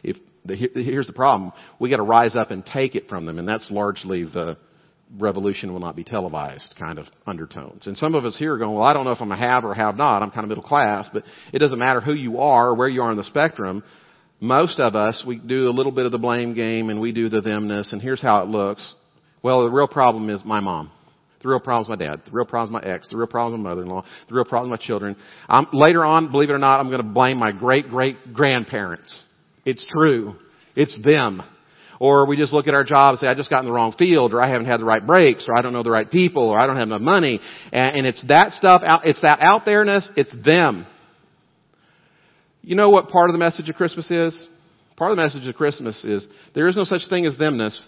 if 0.03 0.17
the, 0.45 0.57
here's 0.57 1.07
the 1.07 1.15
problem. 1.15 1.53
We 1.79 1.89
got 1.89 1.97
to 1.97 2.03
rise 2.03 2.37
up 2.37 2.51
and 2.51 2.65
take 2.67 2.95
it 2.95 3.09
from 3.09 3.25
them. 3.25 3.39
And 3.39 3.49
that's 3.49 3.71
largely 3.71 4.25
the 4.25 4.59
revolution 5.19 5.73
will 5.73 5.81
not 5.81 5.97
be 5.97 6.05
televised 6.05 6.75
kind 6.79 6.99
of 6.99 7.07
undertones. 7.27 7.87
And 7.87 7.97
some 7.97 8.15
of 8.15 8.25
us 8.25 8.37
here 8.37 8.55
are 8.55 8.59
going, 8.59 8.75
well, 8.75 8.85
I 8.85 8.93
don't 8.93 9.05
know 9.05 9.13
if 9.13 9.21
I'm 9.21 9.31
a 9.31 9.37
have 9.37 9.65
or 9.65 9.75
have 9.75 9.97
not. 9.97 10.23
I'm 10.23 10.31
kind 10.31 10.45
of 10.45 10.49
middle 10.49 10.65
class, 10.65 11.09
but 11.13 11.23
it 11.53 11.59
doesn't 11.59 11.79
matter 11.79 12.01
who 12.01 12.15
you 12.15 12.39
are 12.39 12.69
or 12.69 12.75
where 12.75 12.89
you 12.89 13.03
are 13.03 13.11
on 13.11 13.17
the 13.17 13.25
spectrum 13.25 13.83
most 14.41 14.79
of 14.79 14.95
us, 14.95 15.25
we 15.27 15.37
do 15.39 15.69
a 15.69 15.71
little 15.71 15.93
bit 15.93 16.07
of 16.07 16.13
the 16.13 16.19
blame 16.19 16.55
game 16.55 16.91
and 16.91 17.01
we 17.01 17.13
do 17.13 17.29
the 17.29 17.41
themness 17.41 17.93
and 17.93 18.03
here's 18.03 18.23
how 18.23 18.43
it 18.43 18.49
looks. 18.49 18.97
Well, 19.43 19.65
the 19.65 19.71
real 19.71 19.89
problem 19.89 20.29
is 20.29 20.45
my 20.45 20.61
mom. 20.61 20.91
The 21.43 21.49
real 21.49 21.61
problem 21.61 21.93
is 21.93 21.99
my 21.99 22.05
dad. 22.05 22.23
The 22.25 22.33
real 22.33 22.47
problem 22.47 22.75
is 22.75 22.85
my 22.85 22.91
ex. 22.91 23.09
The 23.09 23.17
real 23.17 23.27
problem 23.27 23.61
is 23.61 23.65
my 23.65 23.71
mother-in-law. 23.71 24.05
The 24.29 24.35
real 24.35 24.45
problem 24.45 24.73
is 24.73 24.81
my 24.81 24.87
children. 24.87 25.17
Um, 25.49 25.69
later 25.73 26.05
on, 26.05 26.33
believe 26.33 26.51
it 26.51 26.55
or 26.55 26.59
not, 26.59 26.81
I'm 26.81 26.89
going 26.89 27.03
to 27.03 27.09
blame 27.09 27.39
my 27.39 27.53
great 27.53 27.89
great 27.89 28.17
grandparents. 28.33 29.25
It's 29.65 29.85
true. 29.89 30.37
It's 30.75 30.99
them. 31.05 31.43
Or 31.99 32.27
we 32.27 32.37
just 32.37 32.53
look 32.53 32.69
at 32.69 32.75
our 32.75 32.85
job 32.85 33.13
and 33.13 33.19
say, 33.19 33.27
I 33.27 33.35
just 33.35 33.51
got 33.51 33.61
in 33.61 33.67
the 33.67 33.73
wrong 33.73 33.95
field, 33.99 34.35
or 34.35 34.43
I 34.43 34.51
haven't 34.51 34.67
had 34.67 34.81
the 34.81 34.85
right 34.85 35.05
breaks, 35.05 35.47
or 35.49 35.57
I 35.57 35.63
don't 35.63 35.73
know 35.73 35.83
the 35.83 35.91
right 35.91 36.11
people, 36.11 36.45
or 36.45 36.59
I 36.59 36.67
don't 36.67 36.77
have 36.77 36.89
enough 36.89 37.01
money. 37.01 37.41
And, 37.73 37.97
and 37.97 38.07
it's 38.07 38.25
that 38.29 38.53
stuff 38.53 38.83
out, 38.85 39.07
it's 39.07 39.23
that 39.23 39.41
out 39.41 39.65
there-ness, 39.65 40.11
it's 40.17 40.35
them. 40.45 40.87
You 42.63 42.75
know 42.75 42.91
what 42.91 43.09
part 43.09 43.31
of 43.31 43.35
the 43.35 43.39
message 43.39 43.69
of 43.69 43.77
Christmas 43.77 44.11
is? 44.11 44.49
Part 44.97 45.11
of 45.11 45.17
the 45.17 45.23
message 45.23 45.47
of 45.47 45.55
Christmas 45.55 46.05
is 46.05 46.27
there 46.55 46.69
is 46.69 46.77
no 46.77 46.85
such 46.85 47.03
thing 47.09 47.27
as 47.27 47.37
themness 47.37 47.85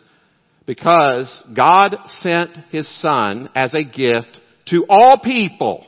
because 0.67 1.45
God 1.57 1.97
sent 2.07 2.57
His 2.71 2.87
Son 3.01 3.51
as 3.55 3.75
a 3.75 3.83
gift 3.83 4.29
to 4.67 4.85
all 4.89 5.19
people. 5.19 5.87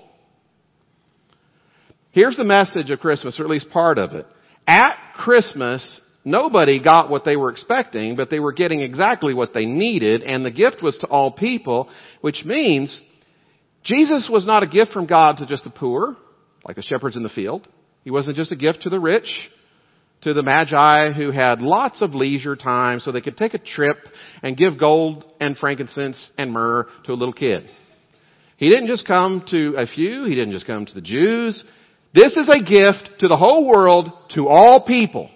Here's 2.12 2.36
the 2.36 2.44
message 2.44 2.90
of 2.90 2.98
Christmas, 2.98 3.38
or 3.38 3.44
at 3.44 3.50
least 3.50 3.70
part 3.70 3.98
of 3.98 4.12
it. 4.12 4.26
At 4.66 5.14
Christmas, 5.16 6.00
nobody 6.24 6.82
got 6.82 7.10
what 7.10 7.24
they 7.24 7.36
were 7.36 7.50
expecting, 7.50 8.16
but 8.16 8.30
they 8.30 8.40
were 8.40 8.52
getting 8.52 8.82
exactly 8.82 9.34
what 9.34 9.54
they 9.54 9.66
needed, 9.66 10.22
and 10.22 10.44
the 10.44 10.50
gift 10.50 10.82
was 10.82 10.96
to 10.98 11.06
all 11.06 11.30
people, 11.30 11.88
which 12.20 12.44
means 12.44 13.00
Jesus 13.82 14.28
was 14.30 14.46
not 14.46 14.62
a 14.62 14.66
gift 14.66 14.92
from 14.92 15.06
God 15.06 15.36
to 15.38 15.46
just 15.46 15.64
the 15.64 15.70
poor, 15.70 16.16
like 16.64 16.76
the 16.76 16.82
shepherds 16.82 17.16
in 17.16 17.22
the 17.22 17.28
field. 17.28 17.66
He 18.04 18.10
wasn't 18.10 18.36
just 18.36 18.52
a 18.52 18.56
gift 18.56 18.82
to 18.82 18.90
the 18.90 19.00
rich, 19.00 19.50
to 20.22 20.34
the 20.34 20.42
magi 20.42 21.12
who 21.12 21.30
had 21.30 21.60
lots 21.60 22.02
of 22.02 22.14
leisure 22.14 22.56
time 22.56 23.00
so 23.00 23.10
they 23.10 23.20
could 23.20 23.36
take 23.36 23.54
a 23.54 23.58
trip 23.58 23.96
and 24.42 24.56
give 24.56 24.78
gold 24.78 25.32
and 25.40 25.56
frankincense 25.56 26.30
and 26.36 26.52
myrrh 26.52 26.86
to 27.04 27.12
a 27.12 27.14
little 27.14 27.32
kid. 27.32 27.70
He 28.58 28.68
didn't 28.68 28.88
just 28.88 29.06
come 29.06 29.44
to 29.50 29.74
a 29.78 29.86
few. 29.86 30.24
He 30.24 30.34
didn't 30.34 30.52
just 30.52 30.66
come 30.66 30.84
to 30.84 30.94
the 30.94 31.00
Jews. 31.00 31.64
This 32.12 32.34
is 32.34 32.50
a 32.50 32.62
gift 32.62 33.20
to 33.20 33.28
the 33.28 33.36
whole 33.36 33.66
world, 33.66 34.10
to 34.34 34.48
all 34.48 34.84
people. 34.86 35.30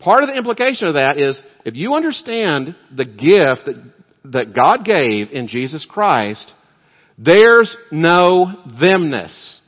Part 0.00 0.22
of 0.22 0.28
the 0.28 0.36
implication 0.36 0.88
of 0.88 0.94
that 0.94 1.20
is 1.20 1.40
if 1.64 1.76
you 1.76 1.94
understand 1.94 2.74
the 2.94 3.04
gift 3.04 3.66
that, 3.66 3.92
that 4.24 4.54
God 4.54 4.84
gave 4.84 5.30
in 5.30 5.46
Jesus 5.46 5.86
Christ, 5.88 6.52
there's 7.18 7.76
no 7.92 8.64
themness. 8.80 9.60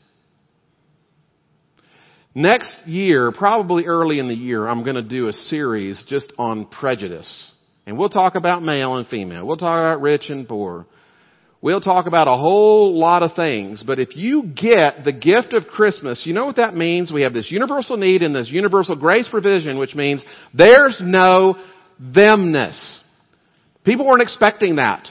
Next 2.34 2.74
year, 2.86 3.30
probably 3.30 3.84
early 3.84 4.18
in 4.18 4.28
the 4.28 4.34
year, 4.34 4.66
I'm 4.66 4.84
going 4.84 4.96
to 4.96 5.02
do 5.02 5.28
a 5.28 5.32
series 5.32 6.02
just 6.08 6.32
on 6.38 6.66
prejudice. 6.66 7.52
And 7.86 7.98
we'll 7.98 8.08
talk 8.08 8.36
about 8.36 8.62
male 8.62 8.96
and 8.96 9.06
female. 9.06 9.46
We'll 9.46 9.58
talk 9.58 9.78
about 9.78 10.00
rich 10.00 10.30
and 10.30 10.48
poor. 10.48 10.86
We'll 11.62 11.80
talk 11.80 12.06
about 12.06 12.26
a 12.26 12.36
whole 12.36 12.98
lot 12.98 13.22
of 13.22 13.36
things. 13.36 13.82
But 13.86 14.00
if 14.00 14.16
you 14.16 14.42
get 14.42 15.04
the 15.04 15.12
gift 15.12 15.54
of 15.54 15.68
Christmas, 15.68 16.24
you 16.26 16.34
know 16.34 16.44
what 16.44 16.56
that 16.56 16.74
means? 16.74 17.12
We 17.12 17.22
have 17.22 17.32
this 17.32 17.52
universal 17.52 17.96
need 17.96 18.22
and 18.22 18.34
this 18.34 18.50
universal 18.50 18.96
grace 18.96 19.28
provision, 19.28 19.78
which 19.78 19.94
means 19.94 20.24
there's 20.52 21.00
no 21.02 21.56
themness. 22.14 23.02
People 23.84 24.06
weren't 24.06 24.22
expecting 24.22 24.76
that 24.76 25.08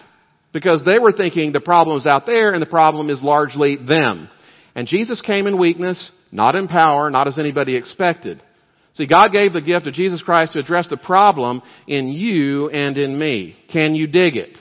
because 0.51 0.83
they 0.85 0.99
were 0.99 1.13
thinking 1.13 1.53
the 1.53 1.61
problem 1.61 1.97
is 1.97 2.05
out 2.05 2.25
there 2.25 2.51
and 2.51 2.61
the 2.61 2.65
problem 2.67 3.09
is 3.09 3.23
largely 3.23 3.77
them. 3.77 4.29
And 4.75 4.87
Jesus 4.87 5.21
came 5.21 5.47
in 5.47 5.57
weakness 5.57 6.11
not 6.31 6.55
in 6.55 6.67
power, 6.67 7.09
not 7.09 7.27
as 7.27 7.37
anybody 7.37 7.75
expected. 7.75 8.41
See, 8.93 9.07
God 9.07 9.29
gave 9.31 9.53
the 9.53 9.61
gift 9.61 9.87
of 9.87 9.93
Jesus 9.93 10.21
Christ 10.21 10.53
to 10.53 10.59
address 10.59 10.87
the 10.89 10.97
problem 10.97 11.61
in 11.87 12.09
you 12.09 12.69
and 12.69 12.97
in 12.97 13.17
me. 13.17 13.57
Can 13.71 13.95
you 13.95 14.07
dig 14.07 14.35
it? 14.35 14.57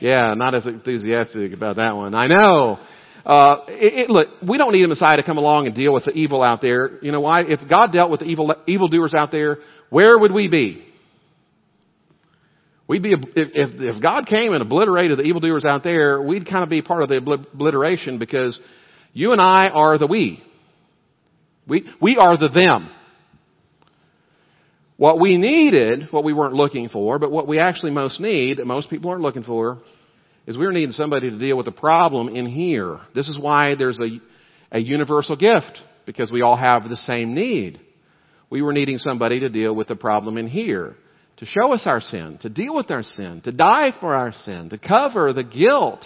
Yeah, 0.00 0.34
not 0.34 0.54
as 0.54 0.66
enthusiastic 0.66 1.52
about 1.52 1.76
that 1.76 1.96
one. 1.96 2.14
I 2.14 2.26
know. 2.26 2.78
Uh, 3.26 3.64
it, 3.68 4.04
it, 4.04 4.10
look, 4.10 4.28
we 4.46 4.56
don't 4.56 4.72
need 4.72 4.84
a 4.84 4.88
Messiah 4.88 5.16
to 5.16 5.22
come 5.22 5.36
along 5.36 5.66
and 5.66 5.74
deal 5.74 5.92
with 5.92 6.04
the 6.04 6.12
evil 6.12 6.42
out 6.42 6.62
there. 6.62 7.02
You 7.02 7.12
know 7.12 7.20
why? 7.20 7.42
If 7.42 7.60
God 7.68 7.92
dealt 7.92 8.10
with 8.10 8.20
the 8.20 8.26
evil 8.26 8.54
evildoers 8.66 9.12
out 9.14 9.30
there, 9.30 9.58
where 9.90 10.18
would 10.18 10.32
we 10.32 10.48
be? 10.48 10.84
We'd 12.86 13.02
be 13.02 13.12
if, 13.12 13.18
if 13.34 14.02
God 14.02 14.26
came 14.26 14.54
and 14.54 14.62
obliterated 14.62 15.18
the 15.18 15.24
evildoers 15.24 15.64
out 15.66 15.82
there, 15.84 16.22
we'd 16.22 16.48
kind 16.48 16.62
of 16.62 16.70
be 16.70 16.80
part 16.80 17.02
of 17.02 17.10
the 17.10 17.18
obliteration 17.18 18.18
because 18.18 18.58
you 19.12 19.32
and 19.32 19.42
I 19.42 19.68
are 19.68 19.98
the 19.98 20.06
we. 20.06 20.42
We, 21.66 21.86
we 22.00 22.16
are 22.16 22.38
the 22.38 22.48
them. 22.48 22.90
What 24.98 25.18
we 25.18 25.38
needed, 25.38 26.08
what 26.10 26.24
we 26.24 26.34
weren't 26.34 26.54
looking 26.54 26.90
for, 26.90 27.18
but 27.18 27.30
what 27.30 27.48
we 27.48 27.58
actually 27.58 27.92
most 27.92 28.20
need, 28.20 28.58
most 28.66 28.90
people 28.90 29.10
aren't 29.10 29.22
looking 29.22 29.44
for, 29.44 29.78
is 30.46 30.58
we're 30.58 30.72
needing 30.72 30.92
somebody 30.92 31.30
to 31.30 31.38
deal 31.38 31.56
with 31.56 31.66
the 31.66 31.72
problem 31.72 32.28
in 32.28 32.44
here. 32.44 32.98
This 33.14 33.28
is 33.28 33.38
why 33.38 33.74
there's 33.78 34.00
a, 34.00 34.18
a 34.76 34.80
universal 34.80 35.36
gift. 35.36 35.78
because 36.08 36.32
we 36.32 36.40
all 36.40 36.56
have 36.56 36.88
the 36.88 36.96
same 36.96 37.34
need. 37.34 37.78
We 38.48 38.62
were 38.62 38.72
needing 38.72 38.96
somebody 38.96 39.40
to 39.40 39.50
deal 39.50 39.76
with 39.76 39.88
the 39.88 39.94
problem 39.94 40.38
in 40.38 40.48
here, 40.48 40.96
to 41.36 41.44
show 41.44 41.74
us 41.74 41.82
our 41.84 42.00
sin, 42.00 42.38
to 42.40 42.48
deal 42.48 42.74
with 42.74 42.90
our 42.90 43.02
sin, 43.02 43.42
to 43.44 43.52
die 43.52 43.92
for 44.00 44.14
our 44.14 44.32
sin, 44.32 44.70
to 44.70 44.78
cover 44.78 45.34
the 45.34 45.44
guilt 45.44 46.02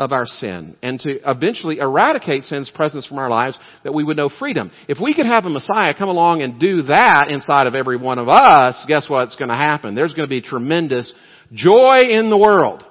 of 0.00 0.12
our 0.12 0.24
sin, 0.24 0.76
and 0.82 0.98
to 0.98 1.20
eventually 1.30 1.78
eradicate 1.78 2.42
sin's 2.44 2.70
presence 2.70 3.06
from 3.06 3.18
our 3.18 3.28
lives 3.28 3.58
that 3.84 3.92
we 3.92 4.02
would 4.02 4.16
know 4.16 4.30
freedom. 4.38 4.72
If 4.88 4.96
we 5.00 5.12
could 5.12 5.26
have 5.26 5.44
a 5.44 5.50
Messiah 5.50 5.92
come 5.96 6.08
along 6.08 6.40
and 6.40 6.58
do 6.58 6.82
that 6.84 7.26
inside 7.28 7.66
of 7.66 7.74
every 7.74 7.98
one 7.98 8.18
of 8.18 8.26
us, 8.26 8.82
guess 8.88 9.10
what's 9.10 9.36
going 9.36 9.50
to 9.50 9.54
happen? 9.54 9.94
There's 9.94 10.14
going 10.14 10.26
to 10.26 10.30
be 10.30 10.40
tremendous 10.40 11.12
joy 11.52 11.98
in 12.08 12.30
the 12.30 12.38
world. 12.38 12.82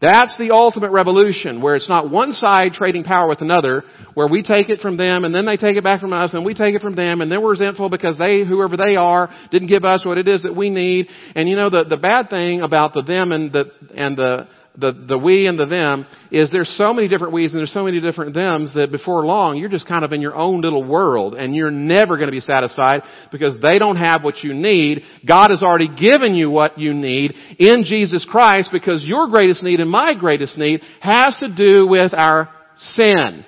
That's 0.00 0.36
the 0.38 0.52
ultimate 0.52 0.92
revolution, 0.92 1.60
where 1.60 1.74
it's 1.74 1.88
not 1.88 2.10
one 2.10 2.32
side 2.32 2.74
trading 2.74 3.02
power 3.02 3.28
with 3.28 3.40
another, 3.40 3.82
where 4.12 4.28
we 4.28 4.42
take 4.42 4.68
it 4.68 4.80
from 4.80 4.96
them 4.96 5.24
and 5.24 5.34
then 5.34 5.46
they 5.46 5.56
take 5.56 5.76
it 5.76 5.82
back 5.82 6.00
from 6.00 6.12
us 6.12 6.34
and 6.34 6.44
we 6.44 6.54
take 6.54 6.74
it 6.76 6.82
from 6.82 6.94
them 6.94 7.22
and 7.22 7.32
then 7.32 7.42
we're 7.42 7.52
resentful 7.52 7.90
because 7.90 8.18
they, 8.18 8.44
whoever 8.46 8.76
they 8.76 8.96
are, 8.96 9.30
didn't 9.50 9.68
give 9.68 9.84
us 9.84 10.04
what 10.04 10.18
it 10.18 10.28
is 10.28 10.42
that 10.42 10.54
we 10.54 10.70
need. 10.70 11.08
And 11.34 11.48
you 11.48 11.56
know, 11.56 11.70
the, 11.70 11.84
the 11.84 11.96
bad 11.96 12.28
thing 12.28 12.60
about 12.60 12.92
the 12.92 13.02
them 13.02 13.32
and 13.32 13.50
the, 13.50 13.72
and 13.94 14.16
the, 14.16 14.46
the, 14.76 14.92
the 14.92 15.16
we 15.16 15.46
and 15.46 15.58
the 15.58 15.66
them 15.66 16.04
is 16.32 16.50
there's 16.50 16.74
so 16.76 16.92
many 16.92 17.06
different 17.06 17.32
we's 17.32 17.52
and 17.52 17.60
there's 17.60 17.72
so 17.72 17.84
many 17.84 18.00
different 18.00 18.34
thems 18.34 18.74
that 18.74 18.90
before 18.90 19.24
long 19.24 19.56
you're 19.56 19.68
just 19.68 19.86
kind 19.86 20.04
of 20.04 20.12
in 20.12 20.20
your 20.20 20.34
own 20.34 20.62
little 20.62 20.82
world 20.82 21.34
and 21.34 21.54
you're 21.54 21.70
never 21.70 22.16
going 22.16 22.26
to 22.26 22.32
be 22.32 22.40
satisfied 22.40 23.02
because 23.30 23.60
they 23.62 23.78
don't 23.78 23.96
have 23.96 24.24
what 24.24 24.42
you 24.42 24.52
need. 24.52 25.02
God 25.26 25.50
has 25.50 25.62
already 25.62 25.88
given 25.94 26.34
you 26.34 26.50
what 26.50 26.76
you 26.76 26.92
need 26.92 27.34
in 27.58 27.84
Jesus 27.86 28.26
Christ 28.28 28.70
because 28.72 29.04
your 29.04 29.28
greatest 29.28 29.62
need 29.62 29.78
and 29.78 29.90
my 29.90 30.18
greatest 30.18 30.58
need 30.58 30.80
has 31.00 31.36
to 31.38 31.54
do 31.54 31.86
with 31.86 32.12
our 32.12 32.48
sin. 32.76 33.44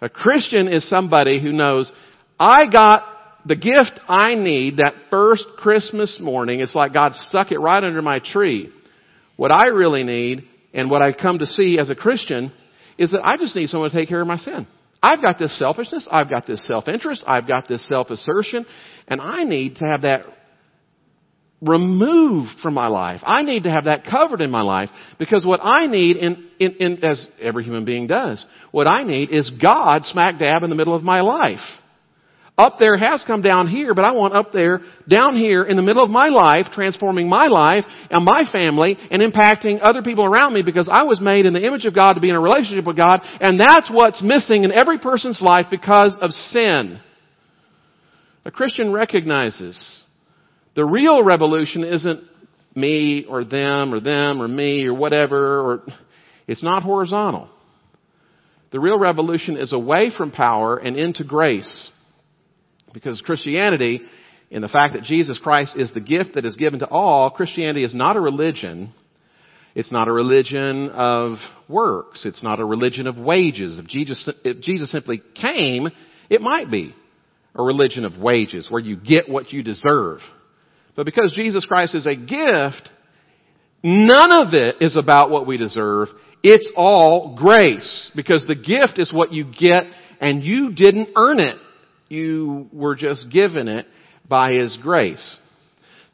A 0.00 0.08
Christian 0.08 0.68
is 0.68 0.88
somebody 0.88 1.40
who 1.40 1.52
knows, 1.52 1.92
I 2.40 2.66
got 2.72 3.04
the 3.44 3.56
gift 3.56 4.00
I 4.08 4.36
need 4.36 4.78
that 4.78 4.94
first 5.10 5.44
Christmas 5.58 6.18
morning. 6.18 6.60
It's 6.60 6.74
like 6.74 6.94
God 6.94 7.14
stuck 7.14 7.52
it 7.52 7.58
right 7.58 7.82
under 7.84 8.00
my 8.00 8.20
tree. 8.20 8.72
What 9.36 9.52
I 9.52 9.68
really 9.68 10.04
need 10.04 10.44
and 10.74 10.90
what 10.90 11.02
I've 11.02 11.16
come 11.16 11.38
to 11.38 11.46
see 11.46 11.78
as 11.78 11.90
a 11.90 11.94
Christian 11.94 12.52
is 12.98 13.10
that 13.12 13.24
I 13.24 13.36
just 13.36 13.56
need 13.56 13.68
someone 13.68 13.90
to 13.90 13.96
take 13.96 14.08
care 14.08 14.20
of 14.20 14.26
my 14.26 14.36
sin. 14.36 14.66
I've 15.02 15.20
got 15.20 15.38
this 15.38 15.58
selfishness, 15.58 16.06
I've 16.10 16.30
got 16.30 16.46
this 16.46 16.66
self-interest, 16.66 17.24
I've 17.26 17.48
got 17.48 17.66
this 17.66 17.86
self-assertion, 17.88 18.66
and 19.08 19.20
I 19.20 19.42
need 19.42 19.76
to 19.76 19.84
have 19.84 20.02
that 20.02 20.26
removed 21.60 22.50
from 22.60 22.74
my 22.74 22.88
life. 22.88 23.20
I 23.24 23.42
need 23.42 23.64
to 23.64 23.70
have 23.70 23.84
that 23.84 24.04
covered 24.04 24.40
in 24.40 24.50
my 24.50 24.62
life 24.62 24.90
because 25.18 25.44
what 25.44 25.60
I 25.62 25.86
need 25.86 26.16
in, 26.16 26.48
in, 26.58 26.72
in, 26.74 27.04
as 27.04 27.28
every 27.40 27.64
human 27.64 27.84
being 27.84 28.06
does, 28.06 28.44
what 28.70 28.88
I 28.88 29.04
need 29.04 29.30
is 29.30 29.50
God 29.60 30.04
smack 30.04 30.38
dab 30.38 30.62
in 30.62 30.70
the 30.70 30.76
middle 30.76 30.94
of 30.94 31.02
my 31.02 31.20
life. 31.20 31.60
Up 32.58 32.76
there 32.78 32.98
has 32.98 33.24
come 33.26 33.40
down 33.40 33.66
here, 33.66 33.94
but 33.94 34.04
I 34.04 34.12
want 34.12 34.34
up 34.34 34.52
there, 34.52 34.80
down 35.08 35.36
here, 35.36 35.64
in 35.64 35.76
the 35.76 35.82
middle 35.82 36.04
of 36.04 36.10
my 36.10 36.28
life, 36.28 36.66
transforming 36.72 37.26
my 37.26 37.46
life 37.46 37.84
and 38.10 38.24
my 38.24 38.44
family 38.52 38.98
and 39.10 39.22
impacting 39.22 39.78
other 39.80 40.02
people 40.02 40.26
around 40.26 40.52
me 40.52 40.62
because 40.62 40.86
I 40.90 41.04
was 41.04 41.18
made 41.18 41.46
in 41.46 41.54
the 41.54 41.66
image 41.66 41.86
of 41.86 41.94
God 41.94 42.12
to 42.14 42.20
be 42.20 42.28
in 42.28 42.36
a 42.36 42.40
relationship 42.40 42.86
with 42.86 42.96
God, 42.96 43.20
and 43.40 43.58
that's 43.58 43.90
what's 43.90 44.22
missing 44.22 44.64
in 44.64 44.72
every 44.72 44.98
person's 44.98 45.40
life 45.40 45.66
because 45.70 46.16
of 46.20 46.30
sin. 46.30 47.00
A 48.44 48.50
Christian 48.50 48.92
recognizes 48.92 50.04
the 50.74 50.84
real 50.84 51.24
revolution 51.24 51.84
isn't 51.84 52.22
me 52.74 53.24
or 53.28 53.44
them 53.44 53.94
or 53.94 54.00
them 54.00 54.42
or 54.42 54.48
me 54.48 54.84
or 54.84 54.94
whatever, 54.94 55.60
or 55.60 55.82
it's 56.46 56.62
not 56.62 56.82
horizontal. 56.82 57.48
The 58.72 58.80
real 58.80 58.98
revolution 58.98 59.56
is 59.56 59.72
away 59.72 60.10
from 60.16 60.30
power 60.32 60.76
and 60.76 60.96
into 60.96 61.24
grace. 61.24 61.90
Because 62.92 63.20
Christianity, 63.20 64.02
in 64.50 64.62
the 64.62 64.68
fact 64.68 64.94
that 64.94 65.04
Jesus 65.04 65.38
Christ 65.42 65.74
is 65.76 65.92
the 65.92 66.00
gift 66.00 66.34
that 66.34 66.44
is 66.44 66.56
given 66.56 66.80
to 66.80 66.88
all, 66.88 67.30
Christianity 67.30 67.84
is 67.84 67.94
not 67.94 68.16
a 68.16 68.20
religion. 68.20 68.92
It's 69.74 69.90
not 69.90 70.08
a 70.08 70.12
religion 70.12 70.90
of 70.90 71.38
works. 71.68 72.26
It's 72.26 72.42
not 72.42 72.60
a 72.60 72.64
religion 72.64 73.06
of 73.06 73.16
wages. 73.16 73.78
If 73.78 73.86
Jesus, 73.86 74.28
if 74.44 74.60
Jesus 74.60 74.90
simply 74.90 75.22
came, 75.34 75.88
it 76.28 76.40
might 76.40 76.70
be 76.70 76.94
a 77.54 77.62
religion 77.62 78.04
of 78.04 78.18
wages 78.18 78.66
where 78.70 78.80
you 78.80 78.96
get 78.96 79.28
what 79.28 79.52
you 79.52 79.62
deserve. 79.62 80.18
But 80.94 81.06
because 81.06 81.32
Jesus 81.34 81.64
Christ 81.64 81.94
is 81.94 82.06
a 82.06 82.14
gift, 82.14 82.88
none 83.82 84.32
of 84.32 84.52
it 84.52 84.76
is 84.80 84.96
about 84.96 85.30
what 85.30 85.46
we 85.46 85.56
deserve. 85.56 86.08
It's 86.42 86.70
all 86.76 87.36
grace 87.36 88.10
because 88.14 88.44
the 88.46 88.54
gift 88.54 88.98
is 88.98 89.12
what 89.12 89.32
you 89.32 89.44
get 89.44 89.84
and 90.20 90.42
you 90.42 90.72
didn't 90.74 91.10
earn 91.16 91.40
it 91.40 91.56
you 92.12 92.68
were 92.72 92.94
just 92.94 93.30
given 93.30 93.68
it 93.68 93.86
by 94.28 94.52
His 94.52 94.78
grace. 94.82 95.38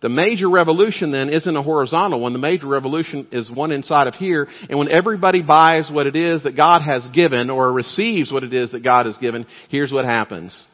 The 0.01 0.09
major 0.09 0.49
revolution 0.49 1.11
then 1.11 1.29
isn't 1.29 1.57
a 1.57 1.63
horizontal 1.63 2.21
one. 2.21 2.33
The 2.33 2.39
major 2.39 2.69
revolution 2.69 3.27
is 3.33 3.51
one 3.51 3.73
inside 3.73 4.07
of 4.07 4.15
here. 4.15 4.47
And 4.71 4.79
when 4.79 4.89
everybody 4.91 5.43
buys 5.43 5.91
what 5.93 6.07
it 6.07 6.15
is 6.15 6.45
that 6.45 6.57
God 6.57 6.83
has 6.83 7.09
given 7.13 7.51
or 7.51 7.73
receives 7.73 8.31
what 8.31 8.45
it 8.45 8.55
is 8.55 8.71
that 8.71 8.85
God 8.85 9.07
has 9.07 9.19
given, 9.19 9.45
here's 9.71 9.93
what 9.93 10.05
happens. 10.05 10.67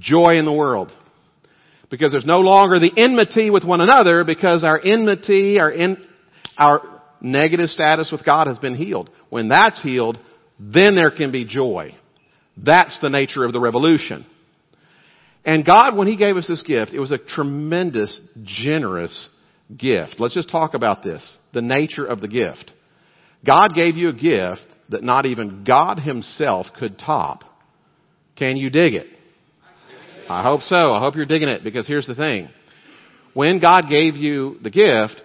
Joy 0.00 0.36
in 0.36 0.46
the 0.46 0.52
world. 0.52 0.90
Because 1.90 2.10
there's 2.10 2.26
no 2.26 2.40
longer 2.40 2.80
the 2.80 2.92
enmity 2.96 3.50
with 3.50 3.64
one 3.64 3.80
another 3.80 4.24
because 4.24 4.64
our 4.64 4.80
enmity, 4.84 5.60
our, 5.60 5.70
in, 5.70 6.04
our 6.58 6.82
negative 7.20 7.68
status 7.68 8.10
with 8.10 8.24
God 8.24 8.48
has 8.48 8.58
been 8.58 8.74
healed. 8.74 9.10
When 9.30 9.48
that's 9.48 9.80
healed, 9.80 10.18
then 10.58 10.96
there 10.96 11.12
can 11.12 11.30
be 11.30 11.44
joy. 11.44 11.94
That's 12.64 12.98
the 13.00 13.10
nature 13.10 13.44
of 13.44 13.52
the 13.52 13.60
revolution. 13.60 14.26
And 15.44 15.64
God, 15.64 15.96
when 15.96 16.08
He 16.08 16.16
gave 16.16 16.36
us 16.36 16.48
this 16.48 16.62
gift, 16.62 16.92
it 16.92 17.00
was 17.00 17.12
a 17.12 17.18
tremendous, 17.18 18.20
generous 18.44 19.28
gift. 19.74 20.16
Let's 20.18 20.34
just 20.34 20.50
talk 20.50 20.74
about 20.74 21.02
this. 21.02 21.38
The 21.54 21.62
nature 21.62 22.04
of 22.04 22.20
the 22.20 22.28
gift. 22.28 22.72
God 23.46 23.74
gave 23.74 23.96
you 23.96 24.08
a 24.08 24.12
gift 24.12 24.66
that 24.88 25.02
not 25.02 25.26
even 25.26 25.64
God 25.64 26.00
Himself 26.00 26.66
could 26.78 26.98
top. 26.98 27.44
Can 28.36 28.56
you 28.56 28.70
dig 28.70 28.94
it? 28.94 29.06
I 30.28 30.42
hope 30.42 30.62
so. 30.62 30.92
I 30.92 31.00
hope 31.00 31.14
you're 31.14 31.26
digging 31.26 31.48
it 31.48 31.64
because 31.64 31.86
here's 31.86 32.06
the 32.06 32.14
thing. 32.14 32.48
When 33.34 33.60
God 33.60 33.84
gave 33.88 34.16
you 34.16 34.58
the 34.62 34.70
gift, 34.70 35.22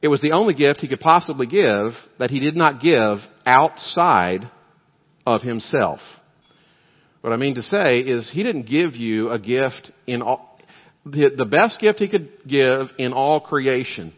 it 0.00 0.08
was 0.08 0.20
the 0.20 0.32
only 0.32 0.54
gift 0.54 0.80
He 0.80 0.88
could 0.88 1.00
possibly 1.00 1.46
give 1.46 1.92
that 2.18 2.30
He 2.30 2.40
did 2.40 2.56
not 2.56 2.80
give 2.80 3.18
outside 3.44 4.50
of 5.26 5.42
Himself. 5.42 6.00
What 7.22 7.32
I 7.32 7.36
mean 7.36 7.54
to 7.54 7.62
say 7.62 8.00
is 8.00 8.30
he 8.32 8.42
didn't 8.42 8.66
give 8.66 8.94
you 8.96 9.30
a 9.30 9.38
gift 9.38 9.90
in 10.06 10.22
all, 10.22 10.58
the, 11.06 11.46
best 11.48 11.80
gift 11.80 12.00
he 12.00 12.08
could 12.08 12.28
give 12.46 12.88
in 12.98 13.12
all 13.12 13.40
creation. 13.40 14.12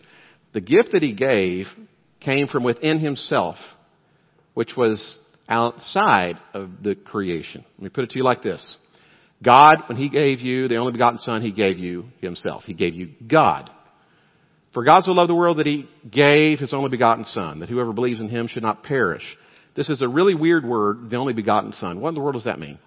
The 0.55 0.63
gift 0.63 0.93
that 0.93 1.03
he 1.03 1.13
gave 1.13 1.67
came 2.21 2.47
from 2.47 2.65
within 2.65 2.99
himself, 2.99 3.57
which 4.55 4.73
was 4.75 5.19
outside 5.49 6.39
of 6.55 6.71
the 6.83 6.95
creation. 6.95 7.65
Let 7.77 7.85
me 7.85 7.91
put 7.91 8.05
it 8.05 8.11
to 8.11 8.19
you 8.19 8.25
like 8.25 8.43
this. 8.43 8.79
God, 9.43 9.83
when 9.89 9.99
he 9.99 10.09
gave 10.09 10.41
you 10.41 10.69
the 10.69 10.77
only 10.77 10.93
begotten 10.93 11.19
son, 11.19 11.43
he 11.43 11.53
gave 11.53 11.79
you 11.79 12.07
himself. 12.23 12.65
He 12.65 12.73
gave 12.73 12.95
you 12.95 13.11
God. 13.29 13.71
For 14.73 14.83
God 14.83 15.03
so 15.03 15.13
loved 15.13 15.29
the 15.29 15.35
world 15.35 15.59
that 15.59 15.67
he 15.67 15.89
gave 16.11 16.59
his 16.59 16.73
only 16.73 16.89
begotten 16.89 17.27
son, 17.27 17.61
that 17.61 17.69
whoever 17.69 17.93
believes 17.93 18.21
in 18.21 18.31
him 18.31 18.49
should 18.49 18.63
not 18.63 18.83
perish. 18.83 19.25
This 19.77 19.91
is 19.91 20.01
a 20.01 20.09
really 20.09 20.35
weird 20.35 20.65
word, 20.65 21.11
the 21.11 21.17
only 21.17 21.35
begotten 21.35 21.75
son. 21.75 22.01
What 22.01 22.11
in 22.11 22.15
the 22.15 22.21
world 22.21 22.35
does 22.35 22.45
that 22.45 22.59
mean? 22.59 22.79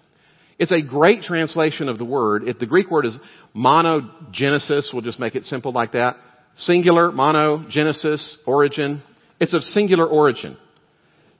It's 0.58 0.72
a 0.72 0.82
great 0.82 1.22
translation 1.22 1.88
of 1.88 1.98
the 1.98 2.04
word. 2.04 2.44
If 2.44 2.58
the 2.58 2.66
Greek 2.66 2.90
word 2.90 3.06
is 3.06 3.16
monogenesis, 3.54 4.92
we'll 4.92 5.02
just 5.02 5.20
make 5.20 5.36
it 5.36 5.44
simple 5.44 5.72
like 5.72 5.92
that. 5.92 6.16
Singular, 6.56 7.10
monogenesis, 7.10 8.38
origin. 8.46 9.02
It's 9.40 9.54
of 9.54 9.62
singular 9.62 10.06
origin. 10.06 10.56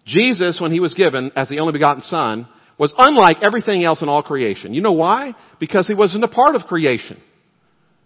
Jesus, 0.07 0.59
when 0.61 0.70
he 0.70 0.81
was 0.81 0.94
given 0.94 1.33
as 1.35 1.48
the 1.48 1.59
only 1.59 1.72
begotten 1.72 2.02
son, 2.02 2.48
was 2.78 2.94
unlike 2.96 3.38
everything 3.42 3.83
else 3.83 4.02
in 4.02 4.09
all 4.09 4.22
creation. 4.22 4.72
You 4.72 4.83
know 4.83 4.92
why? 4.92 5.35
Because 5.59 5.88
he 5.88 5.94
wasn't 5.94 6.22
a 6.22 6.28
part 6.28 6.54
of 6.54 6.62
creation. 6.62 7.20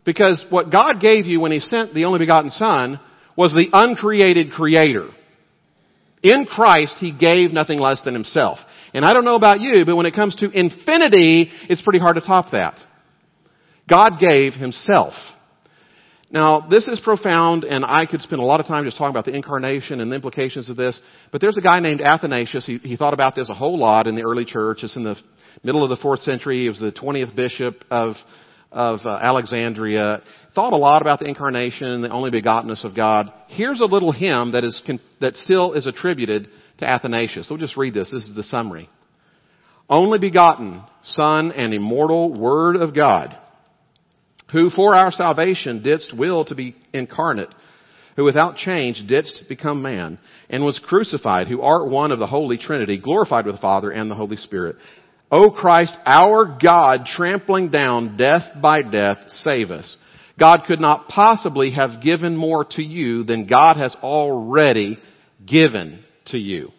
Because 0.05 0.45
what 0.49 0.73
God 0.73 1.01
gave 1.01 1.27
you 1.27 1.41
when 1.41 1.53
he 1.53 1.61
sent 1.61 1.95
the 1.95 2.07
only 2.07 2.19
begotten 2.19 2.51
son 2.51 2.99
was 3.37 3.53
the 3.53 3.69
uncreated 3.73 4.53
creator. 4.53 5.11
In 6.23 6.47
Christ, 6.47 6.97
he 6.99 7.13
gave 7.13 7.53
nothing 7.53 7.79
less 7.79 8.01
than 8.03 8.15
himself. 8.15 8.59
And 8.95 9.05
I 9.05 9.13
don't 9.13 9.25
know 9.25 9.37
about 9.37 9.61
you, 9.61 9.85
but 9.85 9.97
when 9.97 10.07
it 10.07 10.15
comes 10.15 10.37
to 10.37 10.51
infinity, 10.51 11.51
it's 11.69 11.83
pretty 11.83 11.99
hard 11.99 12.17
to 12.17 12.21
top 12.21 12.53
that. 12.53 12.75
God 13.89 14.19
gave 14.21 14.53
himself. 14.53 15.15
Now, 16.31 16.67
this 16.69 16.89
is 16.89 16.99
profound, 17.01 17.65
and 17.65 17.85
I 17.85 18.07
could 18.07 18.23
spend 18.23 18.41
a 18.41 18.45
lot 18.45 18.61
of 18.61 18.67
time 18.67 18.85
just 18.85 18.97
talking 18.97 19.11
about 19.11 19.27
the 19.27 19.35
incarnation 19.35 20.01
and 20.01 20.11
the 20.11 20.17
implications 20.17 20.71
of 20.71 20.77
this, 20.77 20.99
but 21.31 21.43
there's 21.43 21.59
a 21.59 21.61
guy 21.61 21.81
named 21.81 22.01
Athanasius. 22.01 22.65
He, 22.67 22.79
he 22.79 22.97
thought 22.97 23.13
about 23.13 23.35
this 23.35 23.51
a 23.51 23.55
whole 23.55 23.79
lot 23.79 24.07
in 24.07 24.15
the 24.15 24.23
early 24.23 24.47
church. 24.47 24.79
It's 24.83 24.97
in 24.97 25.05
the 25.05 25.17
middle 25.63 25.85
of 25.85 25.91
the 25.91 25.97
fourth 25.97 26.21
century. 26.21 26.63
He 26.63 26.69
was 26.69 26.79
the 26.79 26.91
20th 26.91 27.37
bishop 27.37 27.85
of, 27.91 28.15
of 28.71 29.01
uh, 29.05 29.19
Alexandria. 29.21 30.23
Thought 30.55 30.73
a 30.73 30.77
lot 30.77 31.03
about 31.03 31.19
the 31.19 31.27
incarnation 31.27 32.01
the 32.01 32.11
only 32.11 32.31
begottenness 32.31 32.83
of 32.83 32.97
God. 32.97 33.31
Here's 33.49 33.81
a 33.81 33.85
little 33.85 34.13
hymn 34.13 34.53
that 34.53 34.65
is, 34.65 34.83
that 35.21 35.37
still 35.37 35.75
is 35.75 35.87
attributed 35.87 36.49
to 36.83 36.89
Athanasius. 36.89 37.49
We'll 37.49 37.59
just 37.59 37.77
read 37.77 37.95
this. 37.95 38.11
This 38.11 38.29
is 38.29 38.35
the 38.35 38.43
summary. 38.45 38.89
only 39.89 40.19
begotten 40.19 40.83
Son 41.05 41.53
and 41.53 41.75
immortal 41.75 42.33
Word 42.33 42.77
of 42.77 42.95
God, 42.95 43.37
who 44.53 44.71
for 44.71 44.95
our 44.95 45.11
salvation 45.11 45.83
didst 45.83 46.17
will 46.17 46.45
to 46.47 46.55
be 46.55 46.77
incarnate, 46.93 47.49
who 48.17 48.25
without 48.25 48.57
change 48.57 49.03
didst 49.07 49.45
become 49.49 49.83
man, 49.83 50.19
and 50.49 50.65
was 50.65 50.81
crucified, 50.85 51.49
who 51.49 51.63
art 51.63 51.91
one 51.91 52.13
of 52.13 52.19
the 52.19 52.27
Holy 52.27 52.59
Trinity, 52.59 52.99
glorified 52.99 53.47
with 53.47 53.57
the 53.57 53.61
Father 53.61 53.91
and 53.91 54.11
the 54.11 54.15
Holy 54.15 54.37
Spirit. 54.37 54.77
O 55.31 55.51
Christ, 55.51 55.97
our 56.05 56.59
God, 56.63 57.07
trampling 57.07 57.71
down 57.71 58.17
death 58.19 58.43
by 58.61 58.83
death, 58.83 59.17
save 59.29 59.71
us. 59.71 59.97
God 60.39 60.61
could 60.67 60.81
not 60.81 61.09
possibly 61.09 61.73
have 61.73 62.03
given 62.03 62.37
more 62.37 62.65
to 62.73 62.83
you 62.83 63.25
than 63.25 63.47
God 63.47 63.77
has 63.77 63.97
already 64.03 64.99
given 65.47 66.05
to 66.27 66.39
you. 66.39 66.71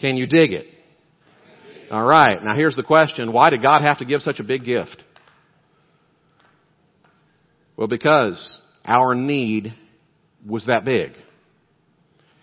Can 0.00 0.16
you 0.16 0.26
dig 0.26 0.52
it? 0.52 0.66
Alright, 1.90 2.44
now 2.44 2.54
here's 2.54 2.76
the 2.76 2.82
question. 2.82 3.32
Why 3.32 3.50
did 3.50 3.62
God 3.62 3.82
have 3.82 3.98
to 3.98 4.04
give 4.04 4.20
such 4.20 4.40
a 4.40 4.44
big 4.44 4.64
gift? 4.64 5.02
Well, 7.76 7.88
because 7.88 8.60
our 8.84 9.14
need 9.14 9.74
was 10.46 10.66
that 10.66 10.84
big. 10.84 11.12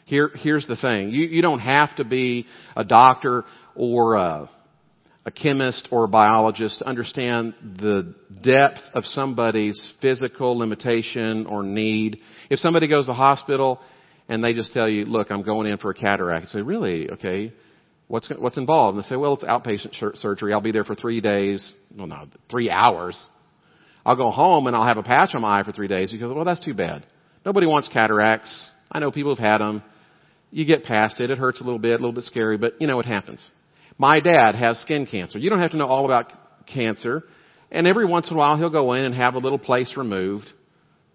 Here, 0.05 0.31
here's 0.35 0.65
the 0.67 0.75
thing. 0.75 1.09
You, 1.09 1.25
you 1.25 1.41
don't 1.41 1.59
have 1.59 1.95
to 1.97 2.05
be 2.05 2.45
a 2.75 2.83
doctor 2.83 3.43
or 3.75 4.15
a, 4.15 4.49
a 5.25 5.31
chemist 5.31 5.89
or 5.91 6.05
a 6.05 6.07
biologist 6.07 6.79
to 6.79 6.87
understand 6.87 7.53
the 7.61 8.15
depth 8.43 8.81
of 8.93 9.03
somebody's 9.05 9.93
physical 10.01 10.57
limitation 10.57 11.47
or 11.47 11.63
need. 11.63 12.19
If 12.49 12.59
somebody 12.59 12.87
goes 12.87 13.05
to 13.05 13.11
the 13.11 13.15
hospital 13.15 13.79
and 14.27 14.43
they 14.43 14.53
just 14.53 14.73
tell 14.73 14.89
you, 14.89 15.05
look, 15.05 15.29
I'm 15.29 15.43
going 15.43 15.67
in 15.67 15.77
for 15.77 15.91
a 15.91 15.93
cataract, 15.93 16.45
you 16.45 16.49
say, 16.49 16.61
really? 16.61 17.09
Okay. 17.11 17.53
What's, 18.07 18.29
what's 18.37 18.57
involved? 18.57 18.95
And 18.95 19.03
they 19.03 19.07
say, 19.07 19.15
well, 19.15 19.33
it's 19.33 19.43
outpatient 19.43 20.17
surgery. 20.17 20.53
I'll 20.53 20.61
be 20.61 20.71
there 20.71 20.83
for 20.83 20.95
three 20.95 21.21
days. 21.21 21.73
Well, 21.97 22.07
no, 22.07 22.27
three 22.51 22.69
hours. 22.69 23.27
I'll 24.05 24.15
go 24.15 24.29
home 24.29 24.67
and 24.67 24.75
I'll 24.75 24.85
have 24.85 24.97
a 24.97 25.03
patch 25.03 25.31
on 25.33 25.41
my 25.41 25.59
eye 25.59 25.63
for 25.63 25.71
three 25.71 25.87
days. 25.87 26.11
You 26.11 26.19
go, 26.19 26.33
well, 26.33 26.45
that's 26.45 26.63
too 26.63 26.75
bad. 26.75 27.05
Nobody 27.45 27.65
wants 27.65 27.87
cataracts. 27.91 28.69
I 28.91 28.99
know 28.99 29.11
people 29.11 29.35
have 29.35 29.43
had 29.43 29.57
them. 29.59 29.83
You 30.51 30.65
get 30.65 30.83
past 30.83 31.19
it. 31.19 31.31
It 31.31 31.37
hurts 31.37 31.61
a 31.61 31.63
little 31.63 31.79
bit, 31.79 31.91
a 31.91 32.03
little 32.03 32.11
bit 32.11 32.23
scary, 32.23 32.57
but 32.57 32.79
you 32.79 32.87
know 32.87 32.99
it 32.99 33.05
happens. 33.05 33.43
My 33.97 34.19
dad 34.19 34.55
has 34.55 34.79
skin 34.81 35.07
cancer. 35.07 35.39
You 35.39 35.49
don't 35.49 35.59
have 35.59 35.71
to 35.71 35.77
know 35.77 35.87
all 35.87 36.05
about 36.05 36.31
cancer. 36.67 37.23
And 37.71 37.87
every 37.87 38.05
once 38.05 38.29
in 38.29 38.35
a 38.35 38.37
while 38.37 38.57
he'll 38.57 38.69
go 38.69 38.93
in 38.93 39.03
and 39.03 39.15
have 39.15 39.33
a 39.33 39.39
little 39.39 39.59
place 39.59 39.95
removed, 39.97 40.45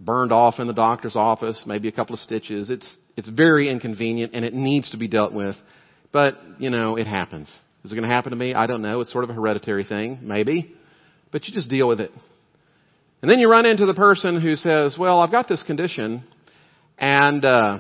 burned 0.01 0.33
off 0.33 0.59
in 0.59 0.67
the 0.67 0.73
doctor's 0.73 1.15
office, 1.15 1.63
maybe 1.67 1.89
a 1.89 1.93
couple 1.93 2.15
of 2.15 2.21
stitches. 2.21 2.71
It's, 2.71 2.99
it's 3.17 3.29
very 3.29 3.69
inconvenient 3.69 4.33
and 4.35 4.45
it 4.45 4.55
needs 4.55 4.91
to 4.91 4.97
be 4.97 5.09
dealt 5.09 5.33
with. 5.33 5.57
But, 6.13 6.39
you 6.59 6.71
know, 6.71 6.97
it 6.97 7.07
happens. 7.07 7.49
Is 7.85 7.93
it 7.93 7.95
going 7.95 8.09
to 8.09 8.15
happen 8.15 8.31
to 8.31 8.37
me? 8.37 8.55
I 8.55 8.67
don't 8.67 8.83
know. 8.83 9.01
It's 9.01 9.13
sort 9.13 9.25
of 9.25 9.31
a 9.31 9.35
hereditary 9.35 9.85
thing, 9.85 10.21
maybe. 10.23 10.75
But 11.31 11.47
you 11.47 11.55
just 11.55 11.69
deal 11.69 11.87
with 11.87 12.01
it. 12.01 12.11
And 13.23 13.31
then 13.31 13.39
you 13.39 13.51
run 13.51 13.67
into 13.67 13.87
the 13.87 13.95
person 13.95 14.41
who 14.41 14.57
says, 14.57 14.97
well, 14.99 15.21
I've 15.21 15.31
got 15.31 15.47
this 15.49 15.63
condition 15.63 16.25
and, 16.99 17.45
uh, 17.45 17.79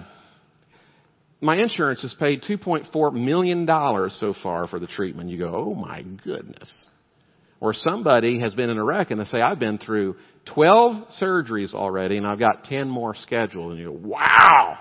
my 1.42 1.56
insurance 1.56 2.02
has 2.02 2.14
paid 2.18 2.42
$2.4 2.42 3.14
million 3.14 3.66
so 4.11 4.35
far 4.42 4.68
for 4.68 4.78
the 4.78 4.87
treatment. 4.87 5.30
You 5.30 5.38
go, 5.38 5.54
oh 5.54 5.74
my 5.74 6.02
goodness. 6.02 6.88
Or 7.61 7.75
somebody 7.75 8.40
has 8.40 8.55
been 8.55 8.70
in 8.70 8.79
a 8.79 8.85
wreck 8.85 9.11
and 9.11 9.20
they 9.20 9.25
say, 9.25 9.40
I've 9.40 9.59
been 9.59 9.77
through 9.77 10.16
12 10.55 11.09
surgeries 11.20 11.75
already 11.75 12.16
and 12.16 12.27
I've 12.27 12.38
got 12.38 12.64
10 12.64 12.88
more 12.88 13.14
scheduled. 13.14 13.73
And 13.73 13.81
you 13.81 13.87
go, 13.87 14.09
wow. 14.09 14.79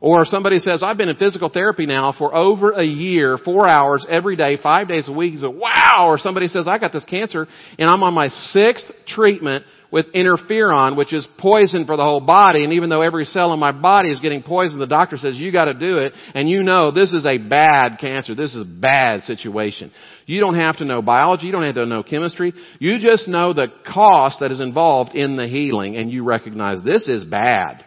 Or 0.00 0.24
somebody 0.24 0.60
says, 0.60 0.82
I've 0.84 0.98
been 0.98 1.08
in 1.08 1.16
physical 1.16 1.48
therapy 1.48 1.84
now 1.84 2.14
for 2.16 2.32
over 2.32 2.70
a 2.70 2.84
year, 2.84 3.38
four 3.42 3.66
hours 3.66 4.06
every 4.08 4.36
day, 4.36 4.56
five 4.62 4.88
days 4.88 5.08
a 5.08 5.12
week. 5.12 5.34
You 5.34 5.40
go, 5.40 5.50
wow. 5.50 6.06
Or 6.06 6.18
somebody 6.18 6.46
says, 6.46 6.68
I 6.68 6.78
got 6.78 6.92
this 6.92 7.04
cancer 7.06 7.48
and 7.78 7.90
I'm 7.90 8.04
on 8.04 8.14
my 8.14 8.28
sixth 8.28 8.86
treatment 9.08 9.64
with 9.90 10.12
interferon, 10.12 10.96
which 10.96 11.12
is 11.12 11.26
poison 11.38 11.86
for 11.86 11.96
the 11.96 12.02
whole 12.02 12.20
body. 12.20 12.64
And 12.64 12.74
even 12.74 12.88
though 12.88 13.02
every 13.02 13.24
cell 13.24 13.52
in 13.52 13.58
my 13.58 13.72
body 13.72 14.10
is 14.10 14.20
getting 14.20 14.42
poisoned, 14.42 14.80
the 14.80 14.86
doctor 14.86 15.16
says, 15.16 15.36
you 15.36 15.50
gotta 15.50 15.74
do 15.74 15.98
it. 15.98 16.12
And 16.34 16.48
you 16.48 16.62
know 16.62 16.92
this 16.92 17.14
is 17.14 17.24
a 17.26 17.38
bad 17.38 17.98
cancer. 18.00 18.34
This 18.34 18.54
is 18.54 18.62
a 18.62 18.80
bad 18.80 19.22
situation. 19.22 19.90
You 20.26 20.40
don't 20.40 20.56
have 20.56 20.78
to 20.78 20.84
know 20.84 21.02
biology. 21.02 21.46
You 21.46 21.52
don't 21.52 21.62
have 21.62 21.76
to 21.76 21.86
know 21.86 22.02
chemistry. 22.02 22.52
You 22.80 22.98
just 22.98 23.28
know 23.28 23.52
the 23.52 23.68
cost 23.86 24.38
that 24.40 24.50
is 24.50 24.60
involved 24.60 25.14
in 25.14 25.36
the 25.36 25.46
healing 25.46 25.96
and 25.96 26.10
you 26.10 26.24
recognize 26.24 26.78
this 26.84 27.08
is 27.08 27.22
bad. 27.22 27.84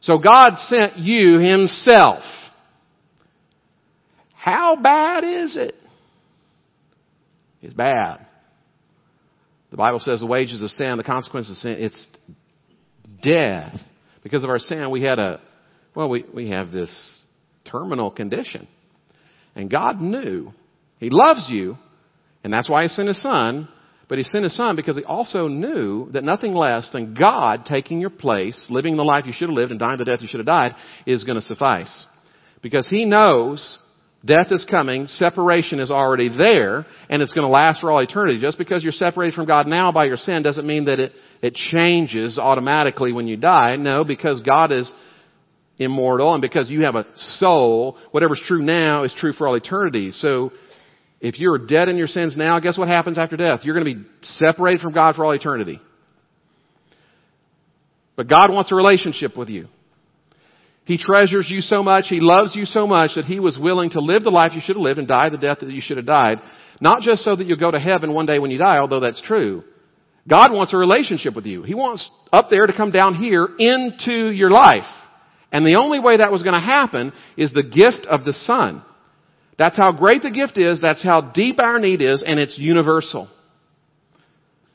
So 0.00 0.18
God 0.18 0.56
sent 0.56 0.96
you 0.96 1.38
Himself. 1.38 2.22
How 4.34 4.76
bad 4.76 5.24
is 5.24 5.56
it? 5.56 5.74
It's 7.60 7.74
bad. 7.74 8.26
The 9.70 9.76
Bible 9.76 9.98
says 9.98 10.20
the 10.20 10.26
wages 10.26 10.62
of 10.62 10.70
sin, 10.70 10.96
the 10.96 11.04
consequences 11.04 11.50
of 11.50 11.56
sin, 11.58 11.76
it's 11.78 12.06
death. 13.22 13.76
Because 14.22 14.42
of 14.42 14.48
our 14.48 14.58
sin, 14.58 14.90
we 14.90 15.02
had 15.02 15.18
a, 15.18 15.40
well, 15.94 16.08
we, 16.08 16.24
we 16.32 16.48
have 16.48 16.72
this 16.72 16.90
terminal 17.70 18.10
condition. 18.10 18.66
And 19.54 19.70
God 19.70 20.00
knew. 20.00 20.52
He 20.98 21.10
loves 21.10 21.48
you, 21.48 21.76
and 22.44 22.52
that's 22.52 22.68
why 22.68 22.82
He 22.82 22.88
sent 22.88 23.08
His 23.08 23.20
Son, 23.20 23.68
but 24.08 24.18
He 24.18 24.24
sent 24.24 24.44
His 24.44 24.56
Son 24.56 24.76
because 24.76 24.96
He 24.96 25.04
also 25.04 25.48
knew 25.48 26.10
that 26.12 26.24
nothing 26.24 26.54
less 26.54 26.90
than 26.90 27.14
God 27.14 27.64
taking 27.66 28.00
your 28.00 28.10
place, 28.10 28.66
living 28.70 28.96
the 28.96 29.04
life 29.04 29.26
you 29.26 29.32
should 29.32 29.48
have 29.48 29.56
lived 29.56 29.70
and 29.70 29.80
dying 29.80 29.98
the 29.98 30.04
death 30.04 30.20
you 30.20 30.28
should 30.28 30.40
have 30.40 30.46
died, 30.46 30.72
is 31.06 31.24
going 31.24 31.38
to 31.38 31.46
suffice. 31.46 32.06
Because 32.62 32.88
He 32.88 33.04
knows 33.04 33.78
Death 34.24 34.48
is 34.50 34.66
coming, 34.68 35.06
separation 35.06 35.78
is 35.78 35.92
already 35.92 36.28
there, 36.28 36.84
and 37.08 37.22
it's 37.22 37.32
going 37.32 37.44
to 37.44 37.48
last 37.48 37.80
for 37.80 37.90
all 37.90 38.00
eternity. 38.00 38.40
Just 38.40 38.58
because 38.58 38.82
you're 38.82 38.92
separated 38.92 39.34
from 39.34 39.46
God 39.46 39.68
now 39.68 39.92
by 39.92 40.06
your 40.06 40.16
sin 40.16 40.42
doesn't 40.42 40.66
mean 40.66 40.86
that 40.86 40.98
it, 40.98 41.12
it 41.40 41.54
changes 41.54 42.36
automatically 42.36 43.12
when 43.12 43.28
you 43.28 43.36
die. 43.36 43.76
No, 43.76 44.02
because 44.02 44.40
God 44.40 44.72
is 44.72 44.92
immortal 45.78 46.34
and 46.34 46.42
because 46.42 46.68
you 46.68 46.82
have 46.82 46.96
a 46.96 47.06
soul, 47.16 47.96
whatever's 48.10 48.42
true 48.44 48.60
now 48.60 49.04
is 49.04 49.14
true 49.16 49.32
for 49.32 49.46
all 49.46 49.54
eternity. 49.54 50.10
So, 50.10 50.50
if 51.20 51.38
you're 51.38 51.58
dead 51.58 51.88
in 51.88 51.96
your 51.96 52.06
sins 52.06 52.36
now, 52.36 52.60
guess 52.60 52.78
what 52.78 52.88
happens 52.88 53.18
after 53.18 53.36
death? 53.36 53.60
You're 53.62 53.74
going 53.74 53.86
to 53.86 54.00
be 54.00 54.08
separated 54.22 54.80
from 54.80 54.92
God 54.92 55.16
for 55.16 55.24
all 55.24 55.32
eternity. 55.32 55.80
But 58.16 58.28
God 58.28 58.52
wants 58.52 58.70
a 58.72 58.74
relationship 58.74 59.36
with 59.36 59.48
you. 59.48 59.68
He 60.84 60.96
treasures 60.96 61.48
you 61.50 61.60
so 61.60 61.82
much, 61.82 62.06
He 62.08 62.20
loves 62.20 62.56
you 62.56 62.64
so 62.64 62.86
much 62.86 63.12
that 63.16 63.26
He 63.26 63.40
was 63.40 63.58
willing 63.60 63.90
to 63.90 64.00
live 64.00 64.22
the 64.22 64.30
life 64.30 64.52
you 64.54 64.60
should 64.60 64.76
have 64.76 64.82
lived 64.82 64.98
and 64.98 65.06
die 65.06 65.28
the 65.28 65.36
death 65.36 65.58
that 65.60 65.70
you 65.70 65.82
should 65.82 65.98
have 65.98 66.06
died. 66.06 66.38
Not 66.80 67.02
just 67.02 67.22
so 67.22 67.36
that 67.36 67.46
you'll 67.46 67.58
go 67.58 67.70
to 67.70 67.78
heaven 67.78 68.14
one 68.14 68.26
day 68.26 68.38
when 68.38 68.50
you 68.50 68.58
die, 68.58 68.78
although 68.78 69.00
that's 69.00 69.20
true. 69.20 69.62
God 70.28 70.52
wants 70.52 70.72
a 70.72 70.76
relationship 70.76 71.34
with 71.34 71.46
you. 71.46 71.62
He 71.62 71.74
wants 71.74 72.10
up 72.32 72.48
there 72.50 72.66
to 72.66 72.72
come 72.72 72.90
down 72.90 73.14
here 73.14 73.48
into 73.58 74.30
your 74.30 74.50
life. 74.50 74.84
And 75.50 75.64
the 75.64 75.78
only 75.78 76.00
way 76.00 76.18
that 76.18 76.30
was 76.30 76.42
going 76.42 76.60
to 76.60 76.66
happen 76.66 77.12
is 77.36 77.52
the 77.52 77.62
gift 77.62 78.06
of 78.06 78.24
the 78.24 78.32
Son. 78.32 78.84
That's 79.58 79.76
how 79.76 79.92
great 79.92 80.22
the 80.22 80.30
gift 80.30 80.56
is, 80.56 80.78
that's 80.80 81.02
how 81.02 81.20
deep 81.20 81.60
our 81.60 81.80
need 81.80 82.00
is, 82.00 82.22
and 82.24 82.38
it's 82.38 82.56
universal. 82.58 83.28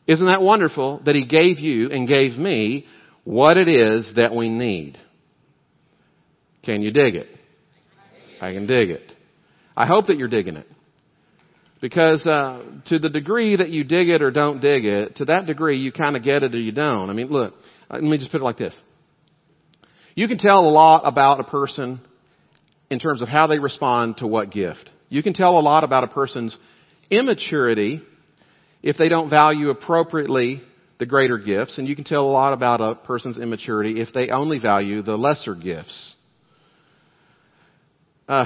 Isn't 0.06 0.28
that 0.28 0.42
wonderful 0.42 1.02
that 1.06 1.16
He 1.16 1.26
gave 1.26 1.60
you 1.60 1.90
and 1.90 2.08
gave 2.08 2.38
me 2.38 2.86
what 3.24 3.58
it 3.58 3.70
is 3.70 4.14
that 4.18 4.36
we 4.36 4.50
need? 4.50 4.98
Can 6.64 6.82
you 6.82 6.92
dig 6.92 7.16
it? 7.16 7.28
I 8.42 8.52
can 8.52 8.68
dig 8.68 8.90
it. 8.90 9.10
I 9.76 9.86
hope 9.86 10.08
that 10.08 10.18
you're 10.18 10.28
digging 10.28 10.58
it. 10.58 10.68
Because 11.80 12.26
uh, 12.28 12.64
to 12.88 13.00
the 13.00 13.10
degree 13.10 13.56
that 13.56 13.70
you 13.70 13.84
dig 13.84 14.10
it 14.10 14.22
or 14.22 14.32
don't 14.32 14.60
dig 14.62 14.86
it, 14.86 15.18
to 15.18 15.26
that 15.26 15.46
degree 15.46 15.78
you 15.78 15.92
kind 15.92 16.16
of 16.16 16.24
get 16.24 16.44
it 16.44 16.54
or 16.54 16.60
you 16.60 16.72
don't. 16.72 17.10
I 17.10 17.14
mean, 17.14 17.28
look, 17.28 17.54
uh, 17.90 17.96
let 17.96 18.04
me 18.04 18.18
just 18.18 18.32
put 18.32 18.42
it 18.42 18.44
like 18.44 18.58
this. 18.58 18.78
You 20.16 20.28
can 20.28 20.38
tell 20.38 20.60
a 20.60 20.70
lot 20.70 21.04
about 21.06 21.40
a 21.40 21.44
person 21.44 22.02
in 22.94 23.00
terms 23.00 23.22
of 23.22 23.28
how 23.28 23.48
they 23.48 23.60
respond 23.60 24.18
to 24.18 24.28
what 24.28 24.52
gift. 24.52 24.90
You 25.10 25.24
can 25.24 25.34
tell 25.34 25.58
a 25.58 25.62
lot 25.62 25.84
about 25.84 26.04
a 26.04 26.08
person's 26.08 26.56
immaturity 27.10 28.02
if 28.82 28.98
they 28.98 29.10
don't 29.10 29.30
value 29.30 29.70
appropriately 29.70 30.62
the 31.00 31.06
greater 31.06 31.38
gifts, 31.40 31.78
and 31.78 31.88
you 31.88 31.96
can 31.96 32.06
tell 32.06 32.24
a 32.24 32.32
lot 32.32 32.54
about 32.54 32.82
a 32.82 32.96
person's 32.96 33.40
immaturity 33.40 34.00
if 34.00 34.14
they 34.14 34.30
only 34.30 34.60
value 34.60 35.02
the 35.02 35.18
lesser 35.18 35.56
gifts. 35.56 36.16
Uh, 38.28 38.46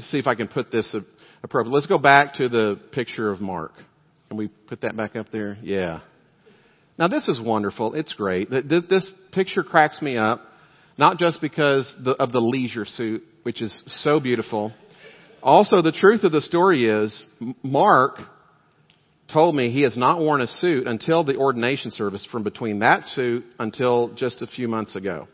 see 0.00 0.18
if 0.18 0.26
I 0.26 0.34
can 0.34 0.48
put 0.48 0.72
this 0.72 0.96
appropriate. 1.42 1.72
Let's 1.72 1.86
go 1.86 1.98
back 1.98 2.34
to 2.34 2.48
the 2.48 2.80
picture 2.92 3.30
of 3.30 3.40
Mark. 3.40 3.72
Can 4.28 4.38
we 4.38 4.48
put 4.48 4.80
that 4.80 4.96
back 4.96 5.16
up 5.16 5.30
there? 5.30 5.58
Yeah. 5.62 6.00
Now 6.98 7.08
this 7.08 7.28
is 7.28 7.40
wonderful. 7.40 7.94
It's 7.94 8.14
great. 8.14 8.50
This 8.50 9.12
picture 9.32 9.62
cracks 9.62 10.02
me 10.02 10.16
up, 10.16 10.40
not 10.98 11.18
just 11.18 11.40
because 11.40 11.94
of 12.18 12.32
the 12.32 12.40
leisure 12.40 12.84
suit, 12.84 13.22
which 13.44 13.62
is 13.62 13.82
so 13.86 14.18
beautiful. 14.18 14.72
Also, 15.42 15.80
the 15.80 15.92
truth 15.92 16.24
of 16.24 16.32
the 16.32 16.40
story 16.40 16.86
is, 16.86 17.26
Mark 17.62 18.18
told 19.32 19.54
me 19.54 19.70
he 19.70 19.82
has 19.82 19.96
not 19.96 20.18
worn 20.18 20.40
a 20.40 20.46
suit 20.46 20.86
until 20.86 21.22
the 21.22 21.36
ordination 21.36 21.92
service 21.92 22.26
from 22.30 22.42
between 22.42 22.80
that 22.80 23.04
suit 23.04 23.44
until 23.58 24.12
just 24.14 24.42
a 24.42 24.46
few 24.46 24.66
months 24.66 24.96
ago. 24.96 25.28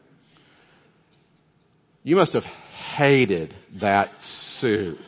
You 2.02 2.16
must 2.16 2.34
have 2.34 2.42
hated 2.42 3.54
that 3.80 4.10
suit. 4.60 4.98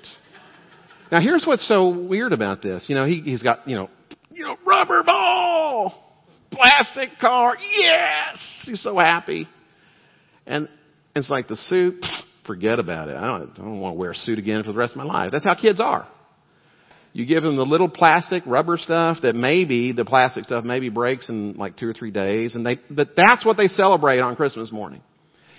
Now 1.12 1.20
here's 1.20 1.44
what's 1.44 1.68
so 1.68 1.88
weird 1.88 2.32
about 2.32 2.62
this. 2.62 2.86
You 2.88 2.94
know, 2.94 3.04
he, 3.04 3.20
he's 3.20 3.42
got, 3.42 3.68
you 3.68 3.76
know, 3.76 3.90
you 4.30 4.44
know, 4.44 4.56
rubber 4.66 5.02
ball, 5.02 6.22
plastic 6.50 7.10
car, 7.20 7.54
yes! 7.58 8.38
He's 8.64 8.82
so 8.82 8.98
happy. 8.98 9.46
And 10.46 10.68
it's 11.14 11.30
like 11.30 11.48
the 11.48 11.56
suit, 11.56 12.04
forget 12.46 12.78
about 12.78 13.08
it. 13.08 13.16
I 13.16 13.26
don't, 13.26 13.50
I 13.50 13.56
don't 13.56 13.80
want 13.80 13.94
to 13.94 13.98
wear 13.98 14.12
a 14.12 14.14
suit 14.14 14.38
again 14.38 14.62
for 14.62 14.72
the 14.72 14.78
rest 14.78 14.92
of 14.92 14.98
my 14.98 15.04
life. 15.04 15.30
That's 15.32 15.44
how 15.44 15.54
kids 15.54 15.80
are. 15.80 16.06
You 17.12 17.24
give 17.24 17.42
them 17.42 17.56
the 17.56 17.64
little 17.64 17.88
plastic 17.88 18.42
rubber 18.44 18.76
stuff 18.76 19.18
that 19.22 19.34
maybe, 19.34 19.92
the 19.92 20.04
plastic 20.04 20.44
stuff 20.44 20.64
maybe 20.64 20.90
breaks 20.90 21.30
in 21.30 21.54
like 21.54 21.78
two 21.78 21.88
or 21.88 21.94
three 21.94 22.10
days 22.10 22.54
and 22.54 22.64
they, 22.64 22.78
but 22.90 23.12
that's 23.16 23.44
what 23.44 23.56
they 23.56 23.68
celebrate 23.68 24.20
on 24.20 24.36
Christmas 24.36 24.70
morning. 24.70 25.00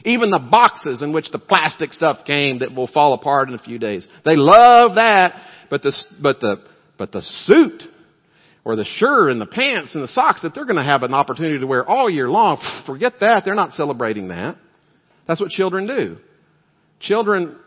Even 0.06 0.30
the 0.30 0.48
boxes 0.52 1.02
in 1.02 1.14
which 1.14 1.32
the 1.32 1.40
plastic 1.40 1.94
stuff 1.94 2.26
came 2.28 2.60
that 2.60 2.76
will 2.76 2.86
fall 2.86 3.14
apart 3.14 3.50
in 3.50 3.56
a 3.56 3.60
few 3.60 3.80
days. 3.80 4.08
They 4.24 4.36
love 4.36 4.96
that, 4.96 5.34
but 5.72 5.82
the, 5.82 5.94
but 6.22 6.40
the, 6.42 6.58
but 7.00 7.12
the 7.12 7.24
suit 7.24 7.82
or 8.64 8.76
the 8.76 8.86
shirt 8.86 9.32
and 9.32 9.42
the 9.42 9.48
pants 9.48 9.96
and 9.96 10.04
the 10.04 10.10
socks 10.10 10.44
that 10.44 10.54
they're 10.54 10.66
going 10.66 10.76
to 10.76 10.84
have 10.84 11.02
an 11.02 11.16
opportunity 11.16 11.58
to 11.58 11.66
wear 11.66 11.84
all 11.84 12.08
year 12.08 12.30
long, 12.30 12.60
forget 12.86 13.14
that. 13.22 13.42
They're 13.46 13.56
not 13.56 13.74
celebrating 13.74 14.28
that. 14.28 14.58
That's 15.28 15.42
what 15.42 15.50
children 15.50 15.88
do. 15.88 16.18
Children 17.00 17.58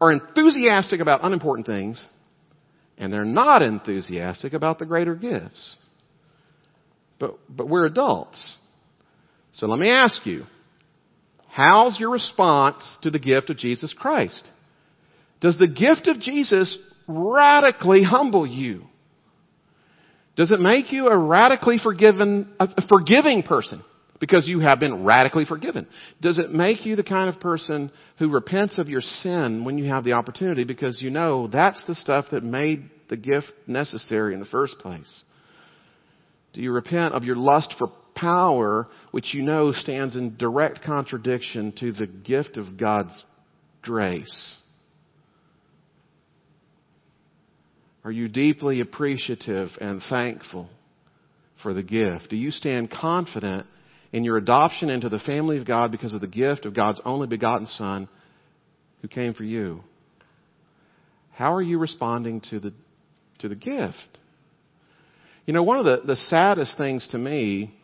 are 0.00 0.12
enthusiastic 0.12 1.00
about 1.00 1.24
unimportant 1.24 1.66
things 1.66 2.04
and 2.98 3.12
they're 3.12 3.24
not 3.24 3.62
enthusiastic 3.62 4.52
about 4.52 4.78
the 4.78 4.86
greater 4.86 5.14
gifts. 5.14 5.76
But, 7.18 7.38
but 7.48 7.68
we're 7.68 7.86
adults. 7.86 8.56
So 9.52 9.66
let 9.66 9.78
me 9.78 9.90
ask 9.90 10.24
you, 10.26 10.44
how's 11.48 11.98
your 11.98 12.10
response 12.10 12.98
to 13.02 13.10
the 13.10 13.18
gift 13.18 13.50
of 13.50 13.56
Jesus 13.56 13.94
Christ? 13.96 14.48
Does 15.40 15.58
the 15.58 15.68
gift 15.68 16.06
of 16.06 16.20
Jesus 16.20 16.76
radically 17.06 18.02
humble 18.02 18.46
you? 18.46 18.82
Does 20.36 20.50
it 20.50 20.58
make 20.58 20.90
you 20.90 21.08
a 21.08 21.16
radically 21.16 21.78
forgiven, 21.82 22.52
a 22.58 22.86
forgiving 22.88 23.44
person? 23.44 23.84
Because 24.20 24.46
you 24.46 24.60
have 24.60 24.78
been 24.78 25.04
radically 25.04 25.44
forgiven. 25.44 25.88
Does 26.20 26.38
it 26.38 26.50
make 26.50 26.86
you 26.86 26.94
the 26.96 27.02
kind 27.02 27.28
of 27.28 27.40
person 27.40 27.90
who 28.18 28.30
repents 28.30 28.78
of 28.78 28.88
your 28.88 29.00
sin 29.00 29.64
when 29.64 29.76
you 29.76 29.86
have 29.86 30.04
the 30.04 30.12
opportunity 30.12 30.64
because 30.64 31.00
you 31.00 31.10
know 31.10 31.48
that's 31.48 31.82
the 31.86 31.96
stuff 31.96 32.26
that 32.30 32.44
made 32.44 32.90
the 33.08 33.16
gift 33.16 33.52
necessary 33.66 34.32
in 34.32 34.40
the 34.40 34.46
first 34.46 34.78
place? 34.78 35.24
Do 36.52 36.62
you 36.62 36.72
repent 36.72 37.14
of 37.14 37.24
your 37.24 37.36
lust 37.36 37.74
for 37.76 37.88
power, 38.14 38.88
which 39.10 39.34
you 39.34 39.42
know 39.42 39.72
stands 39.72 40.16
in 40.16 40.36
direct 40.36 40.82
contradiction 40.84 41.72
to 41.80 41.92
the 41.92 42.06
gift 42.06 42.56
of 42.56 42.78
God's 42.78 43.24
grace? 43.82 44.58
Are 48.04 48.12
you 48.12 48.28
deeply 48.28 48.80
appreciative 48.80 49.70
and 49.80 50.02
thankful 50.08 50.68
for 51.62 51.72
the 51.72 51.82
gift? 51.82 52.28
Do 52.30 52.36
you 52.36 52.50
stand 52.50 52.90
confident 52.90 53.66
in 54.14 54.22
your 54.22 54.36
adoption 54.36 54.90
into 54.90 55.08
the 55.08 55.18
family 55.18 55.58
of 55.58 55.66
God 55.66 55.90
because 55.90 56.14
of 56.14 56.20
the 56.20 56.28
gift 56.28 56.66
of 56.66 56.72
God's 56.72 57.00
only 57.04 57.26
begotten 57.26 57.66
Son 57.66 58.08
who 59.02 59.08
came 59.08 59.34
for 59.34 59.42
you? 59.42 59.82
How 61.32 61.52
are 61.54 61.60
you 61.60 61.80
responding 61.80 62.40
to 62.50 62.60
the, 62.60 62.72
to 63.40 63.48
the 63.48 63.56
gift? 63.56 63.96
You 65.46 65.52
know, 65.52 65.64
one 65.64 65.80
of 65.80 65.84
the, 65.84 66.02
the 66.06 66.14
saddest 66.14 66.78
things 66.78 67.08
to 67.10 67.18
me 67.18 67.74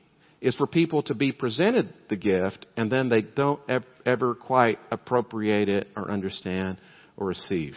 is 0.40 0.55
for 0.55 0.69
people 0.69 1.03
to 1.03 1.16
be 1.16 1.33
presented 1.33 1.93
the 2.09 2.14
gift 2.14 2.64
and 2.77 2.93
then 2.93 3.09
they 3.09 3.23
don't 3.23 3.61
ever 4.07 4.37
quite 4.37 4.79
appropriate 4.93 5.69
it 5.69 5.88
or 5.97 6.12
understand 6.12 6.79
or 7.16 7.27
receive. 7.27 7.75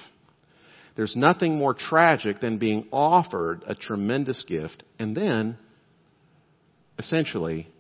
There's 0.95 1.15
nothing 1.15 1.57
more 1.57 1.73
tragic 1.73 2.39
than 2.39 2.59
being 2.59 2.85
offered 2.91 3.63
a 3.65 3.73
tremendous 3.73 4.43
gift 4.47 4.83
and 4.99 5.17
then 5.17 5.57
essentially 6.99 7.72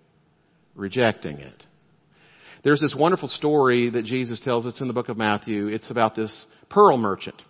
rejecting 0.75 1.39
it. 1.39 1.65
There's 2.63 2.79
this 2.79 2.95
wonderful 2.97 3.27
story 3.27 3.89
that 3.89 4.05
Jesus 4.05 4.39
tells 4.39 4.65
us 4.65 4.79
in 4.79 4.87
the 4.87 4.93
book 4.93 5.09
of 5.09 5.17
Matthew. 5.17 5.67
It's 5.67 5.91
about 5.91 6.15
this 6.15 6.45
pearl 6.69 6.97
merchant. 6.97 7.41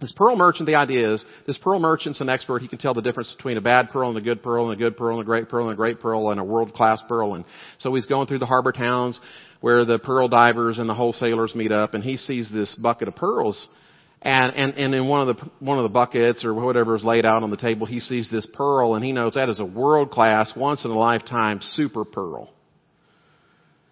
This 0.00 0.12
pearl 0.12 0.34
merchant, 0.36 0.66
the 0.66 0.76
idea 0.76 1.12
is, 1.12 1.22
this 1.46 1.58
pearl 1.58 1.78
merchant's 1.78 2.20
an 2.22 2.30
expert. 2.30 2.62
He 2.62 2.68
can 2.68 2.78
tell 2.78 2.94
the 2.94 3.02
difference 3.02 3.34
between 3.36 3.58
a 3.58 3.60
bad 3.60 3.90
pearl 3.90 4.08
and 4.08 4.16
a 4.16 4.22
good 4.22 4.42
pearl 4.42 4.70
and 4.70 4.74
a 4.74 4.76
good 4.76 4.96
pearl 4.96 5.18
and 5.18 5.22
a 5.22 5.26
great 5.26 5.48
pearl 5.48 5.64
and 5.64 5.74
a 5.74 5.76
great 5.76 6.00
pearl 6.00 6.30
and 6.30 6.40
a 6.40 6.44
world-class 6.44 7.02
pearl. 7.06 7.34
And 7.34 7.44
so 7.78 7.94
he's 7.94 8.06
going 8.06 8.26
through 8.26 8.38
the 8.38 8.46
harbor 8.46 8.72
towns 8.72 9.20
where 9.60 9.84
the 9.84 9.98
pearl 9.98 10.28
divers 10.28 10.78
and 10.78 10.88
the 10.88 10.94
wholesalers 10.94 11.54
meet 11.54 11.70
up 11.70 11.92
and 11.92 12.02
he 12.02 12.16
sees 12.16 12.50
this 12.50 12.74
bucket 12.76 13.08
of 13.08 13.16
pearls 13.16 13.68
and, 14.22 14.54
and, 14.54 14.74
and 14.74 14.94
in 14.94 15.08
one 15.08 15.28
of 15.28 15.36
the, 15.36 15.50
one 15.60 15.78
of 15.78 15.84
the 15.84 15.88
buckets 15.88 16.44
or 16.44 16.52
whatever 16.52 16.94
is 16.94 17.02
laid 17.02 17.24
out 17.24 17.42
on 17.42 17.50
the 17.50 17.56
table, 17.56 17.86
he 17.86 18.00
sees 18.00 18.30
this 18.30 18.46
pearl 18.52 18.94
and 18.94 19.04
he 19.04 19.12
knows 19.12 19.34
that 19.34 19.48
is 19.48 19.60
a 19.60 19.64
world 19.64 20.10
class, 20.10 20.52
once 20.54 20.84
in 20.84 20.90
a 20.90 20.98
lifetime 20.98 21.60
super 21.62 22.04
pearl. 22.04 22.52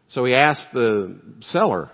So 0.08 0.24
he 0.24 0.34
asks 0.34 0.66
the 0.72 1.18
seller, 1.40 1.90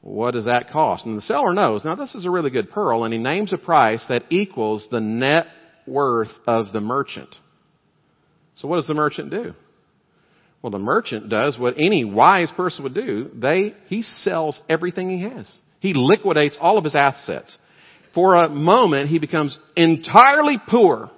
what 0.00 0.32
does 0.32 0.46
that 0.46 0.70
cost? 0.70 1.04
And 1.04 1.18
the 1.18 1.22
seller 1.22 1.52
knows, 1.52 1.84
now 1.84 1.94
this 1.94 2.14
is 2.14 2.24
a 2.24 2.30
really 2.30 2.50
good 2.50 2.70
pearl 2.70 3.04
and 3.04 3.12
he 3.12 3.18
names 3.18 3.52
a 3.52 3.58
price 3.58 4.04
that 4.08 4.24
equals 4.30 4.86
the 4.90 5.00
net 5.00 5.46
worth 5.86 6.32
of 6.46 6.72
the 6.72 6.80
merchant. 6.80 7.34
So 8.54 8.66
what 8.66 8.76
does 8.76 8.86
the 8.86 8.94
merchant 8.94 9.30
do? 9.30 9.54
Well, 10.62 10.70
the 10.70 10.78
merchant 10.78 11.28
does 11.28 11.58
what 11.58 11.74
any 11.78 12.04
wise 12.04 12.50
person 12.56 12.82
would 12.84 12.94
do. 12.94 13.30
They, 13.34 13.74
he 13.86 14.02
sells 14.02 14.60
everything 14.68 15.10
he 15.10 15.22
has. 15.22 15.58
He 15.80 15.94
liquidates 15.94 16.58
all 16.60 16.78
of 16.78 16.84
his 16.84 16.96
assets. 16.96 17.56
For 18.14 18.34
a 18.34 18.48
moment, 18.48 19.10
he 19.10 19.18
becomes 19.18 19.58
entirely 19.76 20.58
poor 20.68 21.10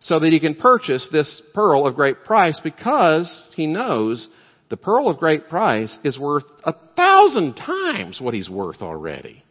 so 0.00 0.18
that 0.18 0.32
he 0.32 0.40
can 0.40 0.54
purchase 0.54 1.08
this 1.12 1.42
pearl 1.54 1.86
of 1.86 1.94
great 1.94 2.24
price 2.24 2.58
because 2.64 3.48
he 3.54 3.66
knows 3.66 4.28
the 4.70 4.76
pearl 4.76 5.08
of 5.08 5.18
great 5.18 5.48
price 5.48 5.96
is 6.04 6.18
worth 6.18 6.44
a 6.64 6.74
thousand 6.96 7.54
times 7.54 8.20
what 8.20 8.34
he's 8.34 8.48
worth 8.48 8.82
already. 8.82 9.44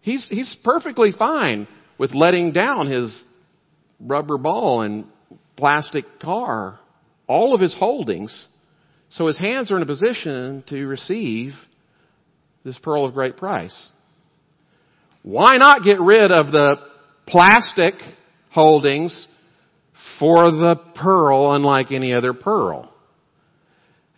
He's, 0.00 0.26
he's 0.30 0.56
perfectly 0.64 1.10
fine 1.16 1.68
with 1.98 2.14
letting 2.14 2.52
down 2.52 2.90
his 2.90 3.24
rubber 4.00 4.38
ball 4.38 4.82
and 4.82 5.06
plastic 5.56 6.04
car, 6.20 6.78
all 7.26 7.54
of 7.54 7.60
his 7.60 7.74
holdings, 7.74 8.46
so 9.08 9.26
his 9.26 9.38
hands 9.38 9.70
are 9.70 9.76
in 9.76 9.82
a 9.82 9.86
position 9.86 10.62
to 10.68 10.86
receive 10.86 11.52
this 12.66 12.78
pearl 12.82 13.06
of 13.06 13.14
great 13.14 13.36
price. 13.36 13.90
Why 15.22 15.56
not 15.56 15.84
get 15.84 16.00
rid 16.00 16.32
of 16.32 16.50
the 16.50 16.76
plastic 17.26 17.94
holdings 18.50 19.28
for 20.18 20.50
the 20.50 20.74
pearl 20.96 21.52
unlike 21.52 21.92
any 21.92 22.12
other 22.12 22.34
pearl? 22.34 22.92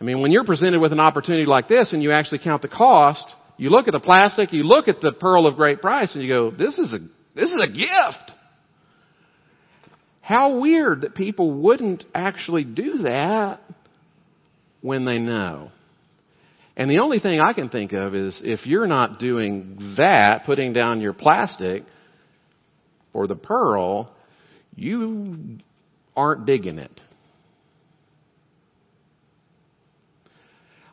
I 0.01 0.03
mean, 0.03 0.21
when 0.21 0.31
you're 0.31 0.45
presented 0.45 0.79
with 0.79 0.91
an 0.91 0.99
opportunity 0.99 1.45
like 1.45 1.67
this 1.67 1.93
and 1.93 2.01
you 2.01 2.11
actually 2.11 2.39
count 2.39 2.63
the 2.63 2.69
cost, 2.69 3.31
you 3.57 3.69
look 3.69 3.87
at 3.87 3.91
the 3.91 3.99
plastic, 3.99 4.51
you 4.51 4.63
look 4.63 4.87
at 4.87 4.99
the 4.99 5.11
pearl 5.11 5.45
of 5.45 5.55
great 5.55 5.79
price 5.79 6.15
and 6.15 6.23
you 6.23 6.29
go, 6.29 6.49
this 6.49 6.75
is 6.79 6.91
a, 6.91 6.99
this 7.35 7.51
is 7.51 7.61
a 7.63 7.67
gift. 7.67 8.31
How 10.21 10.57
weird 10.57 11.01
that 11.01 11.13
people 11.13 11.51
wouldn't 11.51 12.03
actually 12.15 12.63
do 12.63 12.99
that 13.03 13.59
when 14.81 15.05
they 15.05 15.19
know. 15.19 15.69
And 16.79 16.89
the 16.89 16.99
only 16.99 17.19
thing 17.19 17.41
I 17.41 17.51
can 17.51 17.67
think 17.67 17.91
of 17.91 18.15
is 18.15 18.41
if 18.41 18.65
you're 18.65 18.87
not 18.87 19.19
doing 19.19 19.95
that, 19.97 20.45
putting 20.45 20.71
down 20.71 21.01
your 21.01 21.11
plastic 21.11 21.83
for 23.11 23.27
the 23.27 23.35
pearl, 23.35 24.15
you 24.77 25.57
aren't 26.15 26.45
digging 26.45 26.79
it. 26.79 27.01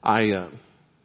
I, 0.03 0.31
uh, 0.31 0.51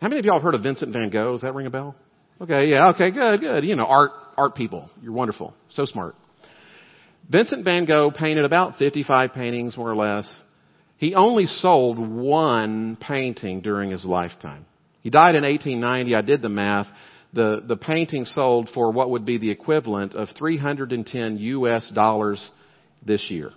how 0.02 0.08
many 0.08 0.18
of 0.18 0.26
y'all 0.26 0.38
have 0.38 0.44
heard 0.44 0.56
of 0.56 0.64
Vincent 0.64 0.92
van 0.94 1.12
Gogh? 1.12 1.34
Does 1.34 1.44
that 1.44 1.54
ring 1.54 1.68
a 1.68 1.70
bell? 1.70 1.96
Okay, 2.42 2.70
yeah, 2.70 2.90
okay, 2.90 3.12
good, 3.12 3.40
good. 3.40 3.64
You 3.64 3.76
know, 3.76 3.86
art, 3.86 4.10
art 4.36 4.56
people. 4.56 4.90
You're 5.04 5.14
wonderful. 5.14 5.54
So 5.70 5.86
smart. 5.86 6.16
Vincent 7.30 7.64
van 7.64 7.86
Gogh 7.86 8.10
painted 8.10 8.46
about 8.46 8.80
55 8.80 9.32
paintings, 9.34 9.78
more 9.78 9.92
or 9.92 9.96
less. 9.96 10.42
He 10.98 11.14
only 11.14 11.46
sold 11.46 12.00
one 12.00 12.98
painting 13.00 13.62
during 13.62 13.92
his 13.92 14.06
lifetime. 14.06 14.66
He 15.02 15.10
died 15.10 15.36
in 15.36 15.44
1890. 15.44 16.16
I 16.16 16.22
did 16.22 16.42
the 16.42 16.50
math. 16.50 16.88
The, 17.34 17.64
the 17.66 17.78
painting 17.78 18.26
sold 18.26 18.70
for 18.74 18.92
what 18.92 19.10
would 19.12 19.26
be 19.26 19.38
the 19.38 19.52
equivalent 19.52 20.16
of 20.16 20.30
310 20.38 21.38
US 21.38 21.90
dollars 21.94 22.52
this 23.06 23.26
year. 23.30 23.52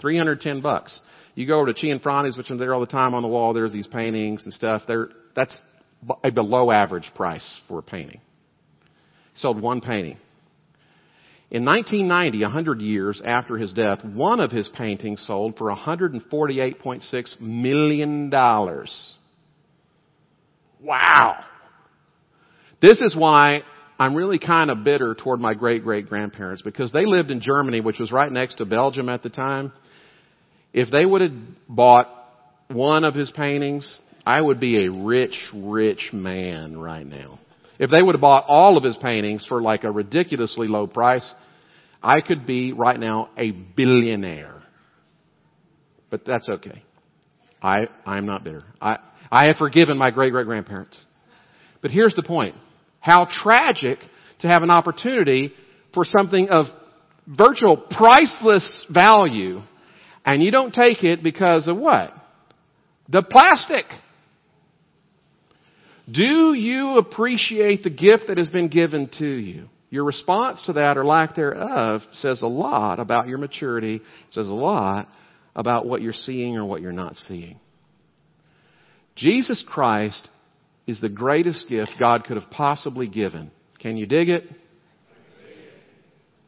310 0.00 0.60
bucks. 0.60 1.00
You 1.34 1.46
go 1.46 1.60
over 1.60 1.72
to 1.72 1.74
Cianfrani's, 1.74 2.36
which 2.36 2.50
are 2.50 2.56
there 2.56 2.72
all 2.72 2.80
the 2.80 2.86
time 2.86 3.14
on 3.14 3.22
the 3.22 3.28
wall. 3.28 3.52
There's 3.52 3.72
these 3.72 3.86
paintings 3.86 4.44
and 4.44 4.52
stuff. 4.52 4.82
They're, 4.86 5.08
that's 5.34 5.60
a 6.24 6.30
below 6.30 6.70
average 6.70 7.10
price 7.14 7.60
for 7.68 7.80
a 7.80 7.82
painting. 7.82 8.20
He 9.34 9.40
sold 9.40 9.60
one 9.60 9.80
painting. 9.80 10.18
In 11.50 11.64
1990, 11.64 12.42
100 12.42 12.80
years 12.80 13.22
after 13.24 13.56
his 13.56 13.72
death, 13.72 14.04
one 14.04 14.40
of 14.40 14.50
his 14.50 14.66
paintings 14.68 15.24
sold 15.26 15.56
for 15.56 15.72
$148.6 15.72 17.40
million. 17.40 18.30
Wow. 20.86 21.42
This 22.80 23.00
is 23.00 23.16
why 23.16 23.62
I'm 23.98 24.14
really 24.14 24.38
kind 24.38 24.70
of 24.70 24.84
bitter 24.84 25.14
toward 25.14 25.40
my 25.40 25.54
great 25.54 25.82
great 25.82 26.06
grandparents 26.08 26.62
because 26.62 26.92
they 26.92 27.06
lived 27.06 27.30
in 27.30 27.40
Germany, 27.40 27.80
which 27.80 27.98
was 27.98 28.12
right 28.12 28.30
next 28.30 28.56
to 28.58 28.64
Belgium 28.64 29.08
at 29.08 29.22
the 29.24 29.30
time. 29.30 29.72
If 30.72 30.90
they 30.90 31.04
would 31.04 31.22
have 31.22 31.32
bought 31.68 32.08
one 32.68 33.02
of 33.02 33.14
his 33.14 33.30
paintings, 33.30 34.00
I 34.24 34.40
would 34.40 34.60
be 34.60 34.84
a 34.84 34.92
rich, 34.92 35.36
rich 35.52 36.10
man 36.12 36.78
right 36.78 37.06
now. 37.06 37.40
If 37.78 37.90
they 37.90 38.00
would 38.02 38.14
have 38.14 38.20
bought 38.20 38.44
all 38.46 38.76
of 38.76 38.84
his 38.84 38.96
paintings 38.96 39.44
for 39.46 39.60
like 39.60 39.84
a 39.84 39.90
ridiculously 39.90 40.68
low 40.68 40.86
price, 40.86 41.34
I 42.02 42.20
could 42.20 42.46
be 42.46 42.72
right 42.72 42.98
now 42.98 43.30
a 43.36 43.50
billionaire. 43.50 44.62
But 46.10 46.24
that's 46.24 46.48
okay. 46.48 46.84
I, 47.60 47.88
I'm 48.04 48.26
not 48.26 48.44
bitter. 48.44 48.62
I, 48.80 48.98
I 49.30 49.46
have 49.46 49.56
forgiven 49.56 49.98
my 49.98 50.10
great 50.10 50.32
great 50.32 50.46
grandparents. 50.46 51.04
But 51.82 51.90
here's 51.90 52.14
the 52.14 52.22
point. 52.22 52.54
How 53.00 53.26
tragic 53.30 53.98
to 54.40 54.48
have 54.48 54.62
an 54.62 54.70
opportunity 54.70 55.52
for 55.94 56.04
something 56.04 56.48
of 56.48 56.66
virtual 57.26 57.76
priceless 57.76 58.86
value 58.92 59.60
and 60.24 60.42
you 60.42 60.50
don't 60.50 60.74
take 60.74 61.04
it 61.04 61.22
because 61.22 61.68
of 61.68 61.76
what? 61.76 62.12
The 63.08 63.22
plastic. 63.22 63.84
Do 66.10 66.54
you 66.54 66.98
appreciate 66.98 67.84
the 67.84 67.90
gift 67.90 68.24
that 68.28 68.38
has 68.38 68.48
been 68.48 68.68
given 68.68 69.08
to 69.18 69.26
you? 69.26 69.68
Your 69.90 70.04
response 70.04 70.62
to 70.66 70.74
that 70.74 70.98
or 70.98 71.04
lack 71.04 71.36
thereof 71.36 72.02
says 72.12 72.42
a 72.42 72.48
lot 72.48 72.98
about 72.98 73.28
your 73.28 73.38
maturity, 73.38 74.02
says 74.32 74.48
a 74.48 74.54
lot 74.54 75.08
about 75.54 75.86
what 75.86 76.02
you're 76.02 76.12
seeing 76.12 76.56
or 76.56 76.64
what 76.64 76.82
you're 76.82 76.92
not 76.92 77.14
seeing. 77.14 77.60
Jesus 79.16 79.64
Christ 79.66 80.28
is 80.86 81.00
the 81.00 81.08
greatest 81.08 81.68
gift 81.68 81.92
God 81.98 82.24
could 82.24 82.36
have 82.36 82.50
possibly 82.50 83.08
given. 83.08 83.50
Can 83.80 83.96
you 83.96 84.06
dig 84.06 84.28
it? 84.28 84.44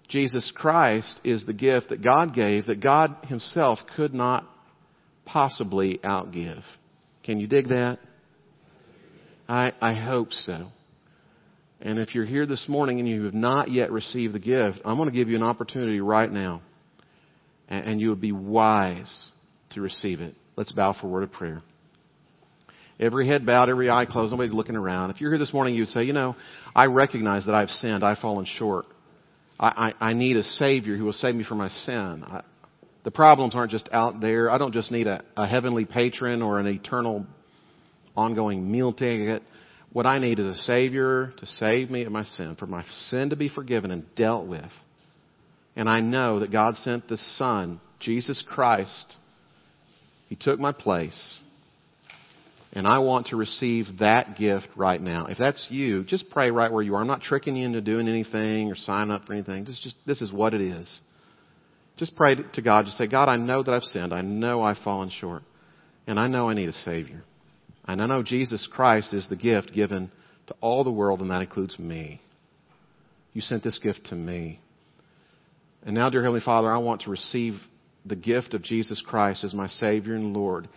Jesus 0.08 0.50
Christ 0.54 1.20
is 1.24 1.44
the 1.44 1.52
gift 1.52 1.90
that 1.90 2.02
God 2.02 2.34
gave 2.34 2.66
that 2.66 2.80
God 2.80 3.16
Himself 3.24 3.78
could 3.96 4.14
not 4.14 4.48
possibly 5.26 5.98
outgive. 6.02 6.62
Can 7.24 7.40
you 7.40 7.46
dig 7.46 7.68
that? 7.68 7.98
I, 9.48 9.72
I 9.80 9.94
hope 9.94 10.32
so. 10.32 10.68
And 11.80 11.98
if 11.98 12.14
you're 12.14 12.24
here 12.24 12.46
this 12.46 12.66
morning 12.68 12.98
and 12.98 13.08
you 13.08 13.24
have 13.24 13.34
not 13.34 13.70
yet 13.70 13.92
received 13.92 14.34
the 14.34 14.40
gift, 14.40 14.80
I'm 14.84 14.96
going 14.96 15.10
to 15.10 15.14
give 15.14 15.28
you 15.28 15.36
an 15.36 15.42
opportunity 15.42 16.00
right 16.00 16.30
now. 16.30 16.62
And, 17.68 17.86
and 17.86 18.00
you 18.00 18.08
would 18.08 18.20
be 18.20 18.32
wise 18.32 19.30
to 19.70 19.80
receive 19.80 20.20
it. 20.20 20.34
Let's 20.56 20.72
bow 20.72 20.94
for 20.98 21.06
a 21.06 21.10
word 21.10 21.22
of 21.22 21.32
prayer. 21.32 21.60
Every 23.01 23.28
head 23.28 23.46
bowed, 23.46 23.68
every 23.68 23.90
eye 23.90 24.07
closed, 24.07 24.32
nobody 24.32 24.53
looking 24.53 24.74
around. 24.74 25.11
If 25.11 25.20
you're 25.20 25.30
here 25.30 25.38
this 25.38 25.53
morning, 25.53 25.74
you 25.74 25.82
would 25.82 25.88
say, 25.88 26.03
you 26.05 26.12
know, 26.12 26.34
I 26.74 26.86
recognize 26.86 27.46
that 27.46 27.55
I've 27.55 27.70
sinned, 27.70 28.03
I've 28.03 28.18
fallen 28.18 28.44
short. 28.44 28.86
I, 29.59 29.92
I, 30.01 30.11
I 30.11 30.12
need 30.14 30.36
a 30.36 30.42
Savior 30.42 30.96
who 30.96 31.05
will 31.05 31.12
save 31.12 31.34
me 31.34 31.44
from 31.44 31.59
my 31.59 31.68
sin. 31.68 32.24
I, 32.26 32.42
the 33.05 33.12
problems 33.12 33.55
aren't 33.55 33.70
just 33.70 33.88
out 33.92 34.20
there. 34.20 34.51
I 34.51 34.59
don't 34.59 34.72
just 34.72 34.90
need 34.90 35.07
a, 35.07 35.22
a 35.36 35.46
heavenly 35.46 35.84
patron 35.84 36.42
or 36.42 36.59
an 36.59 36.66
eternal 36.66 37.26
ongoing 38.16 38.70
meal 38.70 38.92
ticket. 38.92 39.42
What 39.92 40.05
I 40.05 40.18
need 40.18 40.38
is 40.38 40.46
a 40.46 40.62
Savior 40.62 41.32
to 41.38 41.46
save 41.46 41.90
me 41.90 42.03
of 42.03 42.12
my 42.12 42.24
sin, 42.24 42.57
for 42.59 42.66
my 42.66 42.84
sin 43.07 43.30
to 43.30 43.36
be 43.36 43.49
forgiven 43.49 43.90
and 43.90 44.05
dealt 44.16 44.46
with. 44.46 44.70
And 45.76 45.88
I 45.88 46.01
know 46.01 46.40
that 46.40 46.51
God 46.51 46.76
sent 46.76 47.09
the 47.09 47.16
Son, 47.16 47.80
Jesus 48.01 48.44
Christ. 48.46 49.16
He 50.28 50.36
took 50.36 50.59
my 50.59 50.72
place. 50.72 51.40
And 52.72 52.86
I 52.86 52.98
want 52.98 53.28
to 53.28 53.36
receive 53.36 53.86
that 54.00 54.36
gift 54.36 54.68
right 54.76 55.00
now. 55.00 55.26
If 55.26 55.38
that's 55.38 55.68
you, 55.70 56.04
just 56.04 56.28
pray 56.28 56.50
right 56.50 56.70
where 56.70 56.82
you 56.82 56.94
are. 56.94 57.00
I'm 57.00 57.06
not 57.06 57.22
tricking 57.22 57.56
you 57.56 57.64
into 57.64 57.80
doing 57.80 58.08
anything 58.08 58.70
or 58.70 58.74
sign 58.74 59.10
up 59.10 59.26
for 59.26 59.32
anything. 59.32 59.64
This 59.64 59.74
is 59.74 59.80
just, 59.82 59.96
this 60.06 60.20
is 60.20 60.32
what 60.32 60.52
it 60.52 60.60
is. 60.60 61.00
Just 61.96 62.14
pray 62.14 62.36
to 62.36 62.62
God. 62.62 62.84
Just 62.84 62.98
say, 62.98 63.06
God, 63.06 63.28
I 63.28 63.36
know 63.36 63.62
that 63.62 63.72
I've 63.72 63.82
sinned. 63.84 64.12
I 64.12 64.20
know 64.20 64.60
I've 64.60 64.78
fallen 64.78 65.10
short. 65.10 65.42
And 66.06 66.20
I 66.20 66.28
know 66.28 66.48
I 66.48 66.54
need 66.54 66.68
a 66.68 66.74
Savior. 66.74 67.24
And 67.86 68.02
I 68.02 68.06
know 68.06 68.22
Jesus 68.22 68.68
Christ 68.70 69.14
is 69.14 69.26
the 69.28 69.36
gift 69.36 69.72
given 69.72 70.10
to 70.48 70.54
all 70.60 70.84
the 70.84 70.90
world, 70.90 71.20
and 71.20 71.30
that 71.30 71.40
includes 71.42 71.78
me. 71.78 72.20
You 73.32 73.40
sent 73.40 73.62
this 73.62 73.78
gift 73.78 74.06
to 74.06 74.14
me. 74.14 74.60
And 75.84 75.94
now, 75.94 76.10
dear 76.10 76.22
Heavenly 76.22 76.40
Father, 76.44 76.70
I 76.70 76.78
want 76.78 77.02
to 77.02 77.10
receive 77.10 77.54
the 78.04 78.16
gift 78.16 78.54
of 78.54 78.62
Jesus 78.62 79.02
Christ 79.04 79.44
as 79.44 79.54
my 79.54 79.68
Savior 79.68 80.14
and 80.14 80.34
Lord. 80.34 80.68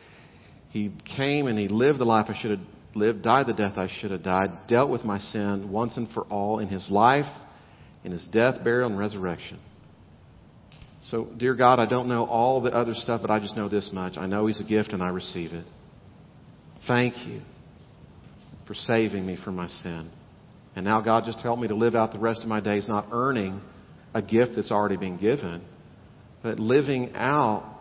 He 0.71 0.91
came 1.17 1.47
and 1.47 1.59
He 1.59 1.67
lived 1.67 1.99
the 1.99 2.05
life 2.05 2.27
I 2.29 2.41
should 2.41 2.51
have 2.51 2.67
lived, 2.95 3.23
died 3.23 3.47
the 3.47 3.53
death 3.53 3.77
I 3.77 3.89
should 3.99 4.11
have 4.11 4.23
died, 4.23 4.67
dealt 4.67 4.89
with 4.89 5.03
my 5.03 5.19
sin 5.19 5.69
once 5.71 5.97
and 5.97 6.09
for 6.09 6.23
all 6.23 6.59
in 6.59 6.67
His 6.67 6.89
life, 6.89 7.31
in 8.03 8.11
His 8.11 8.27
death, 8.31 8.63
burial, 8.63 8.89
and 8.89 8.97
resurrection. 8.97 9.59
So, 11.03 11.27
dear 11.37 11.55
God, 11.55 11.79
I 11.79 11.87
don't 11.87 12.07
know 12.07 12.25
all 12.25 12.61
the 12.61 12.71
other 12.71 12.93
stuff, 12.93 13.21
but 13.21 13.31
I 13.31 13.39
just 13.39 13.55
know 13.57 13.67
this 13.67 13.89
much. 13.91 14.13
I 14.17 14.27
know 14.27 14.47
He's 14.47 14.61
a 14.61 14.63
gift 14.63 14.93
and 14.93 15.01
I 15.01 15.09
receive 15.09 15.51
it. 15.51 15.65
Thank 16.87 17.27
you 17.27 17.41
for 18.67 18.73
saving 18.73 19.25
me 19.25 19.37
from 19.43 19.55
my 19.55 19.67
sin. 19.67 20.09
And 20.75 20.85
now, 20.85 21.01
God, 21.01 21.25
just 21.25 21.39
help 21.39 21.59
me 21.59 21.67
to 21.67 21.75
live 21.75 21.95
out 21.95 22.13
the 22.13 22.19
rest 22.19 22.41
of 22.41 22.47
my 22.47 22.61
days 22.61 22.87
not 22.87 23.07
earning 23.11 23.61
a 24.13 24.21
gift 24.21 24.53
that's 24.55 24.71
already 24.71 24.97
been 24.97 25.17
given, 25.17 25.63
but 26.43 26.59
living 26.59 27.11
out, 27.13 27.79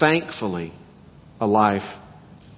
thankfully, 0.00 0.72
a 1.42 1.46
life 1.46 1.82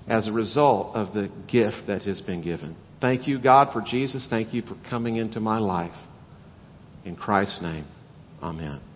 as 0.06 0.28
a 0.28 0.32
result 0.32 0.94
of 0.94 1.14
the 1.14 1.30
gift 1.50 1.86
that 1.86 2.02
has 2.02 2.20
been 2.20 2.42
given. 2.42 2.76
Thank 3.00 3.26
you, 3.26 3.40
God, 3.40 3.72
for 3.72 3.80
Jesus. 3.80 4.26
Thank 4.28 4.52
you 4.52 4.60
for 4.60 4.76
coming 4.90 5.16
into 5.16 5.40
my 5.40 5.58
life. 5.58 5.96
In 7.06 7.16
Christ's 7.16 7.62
name, 7.62 7.86
amen. 8.42 8.80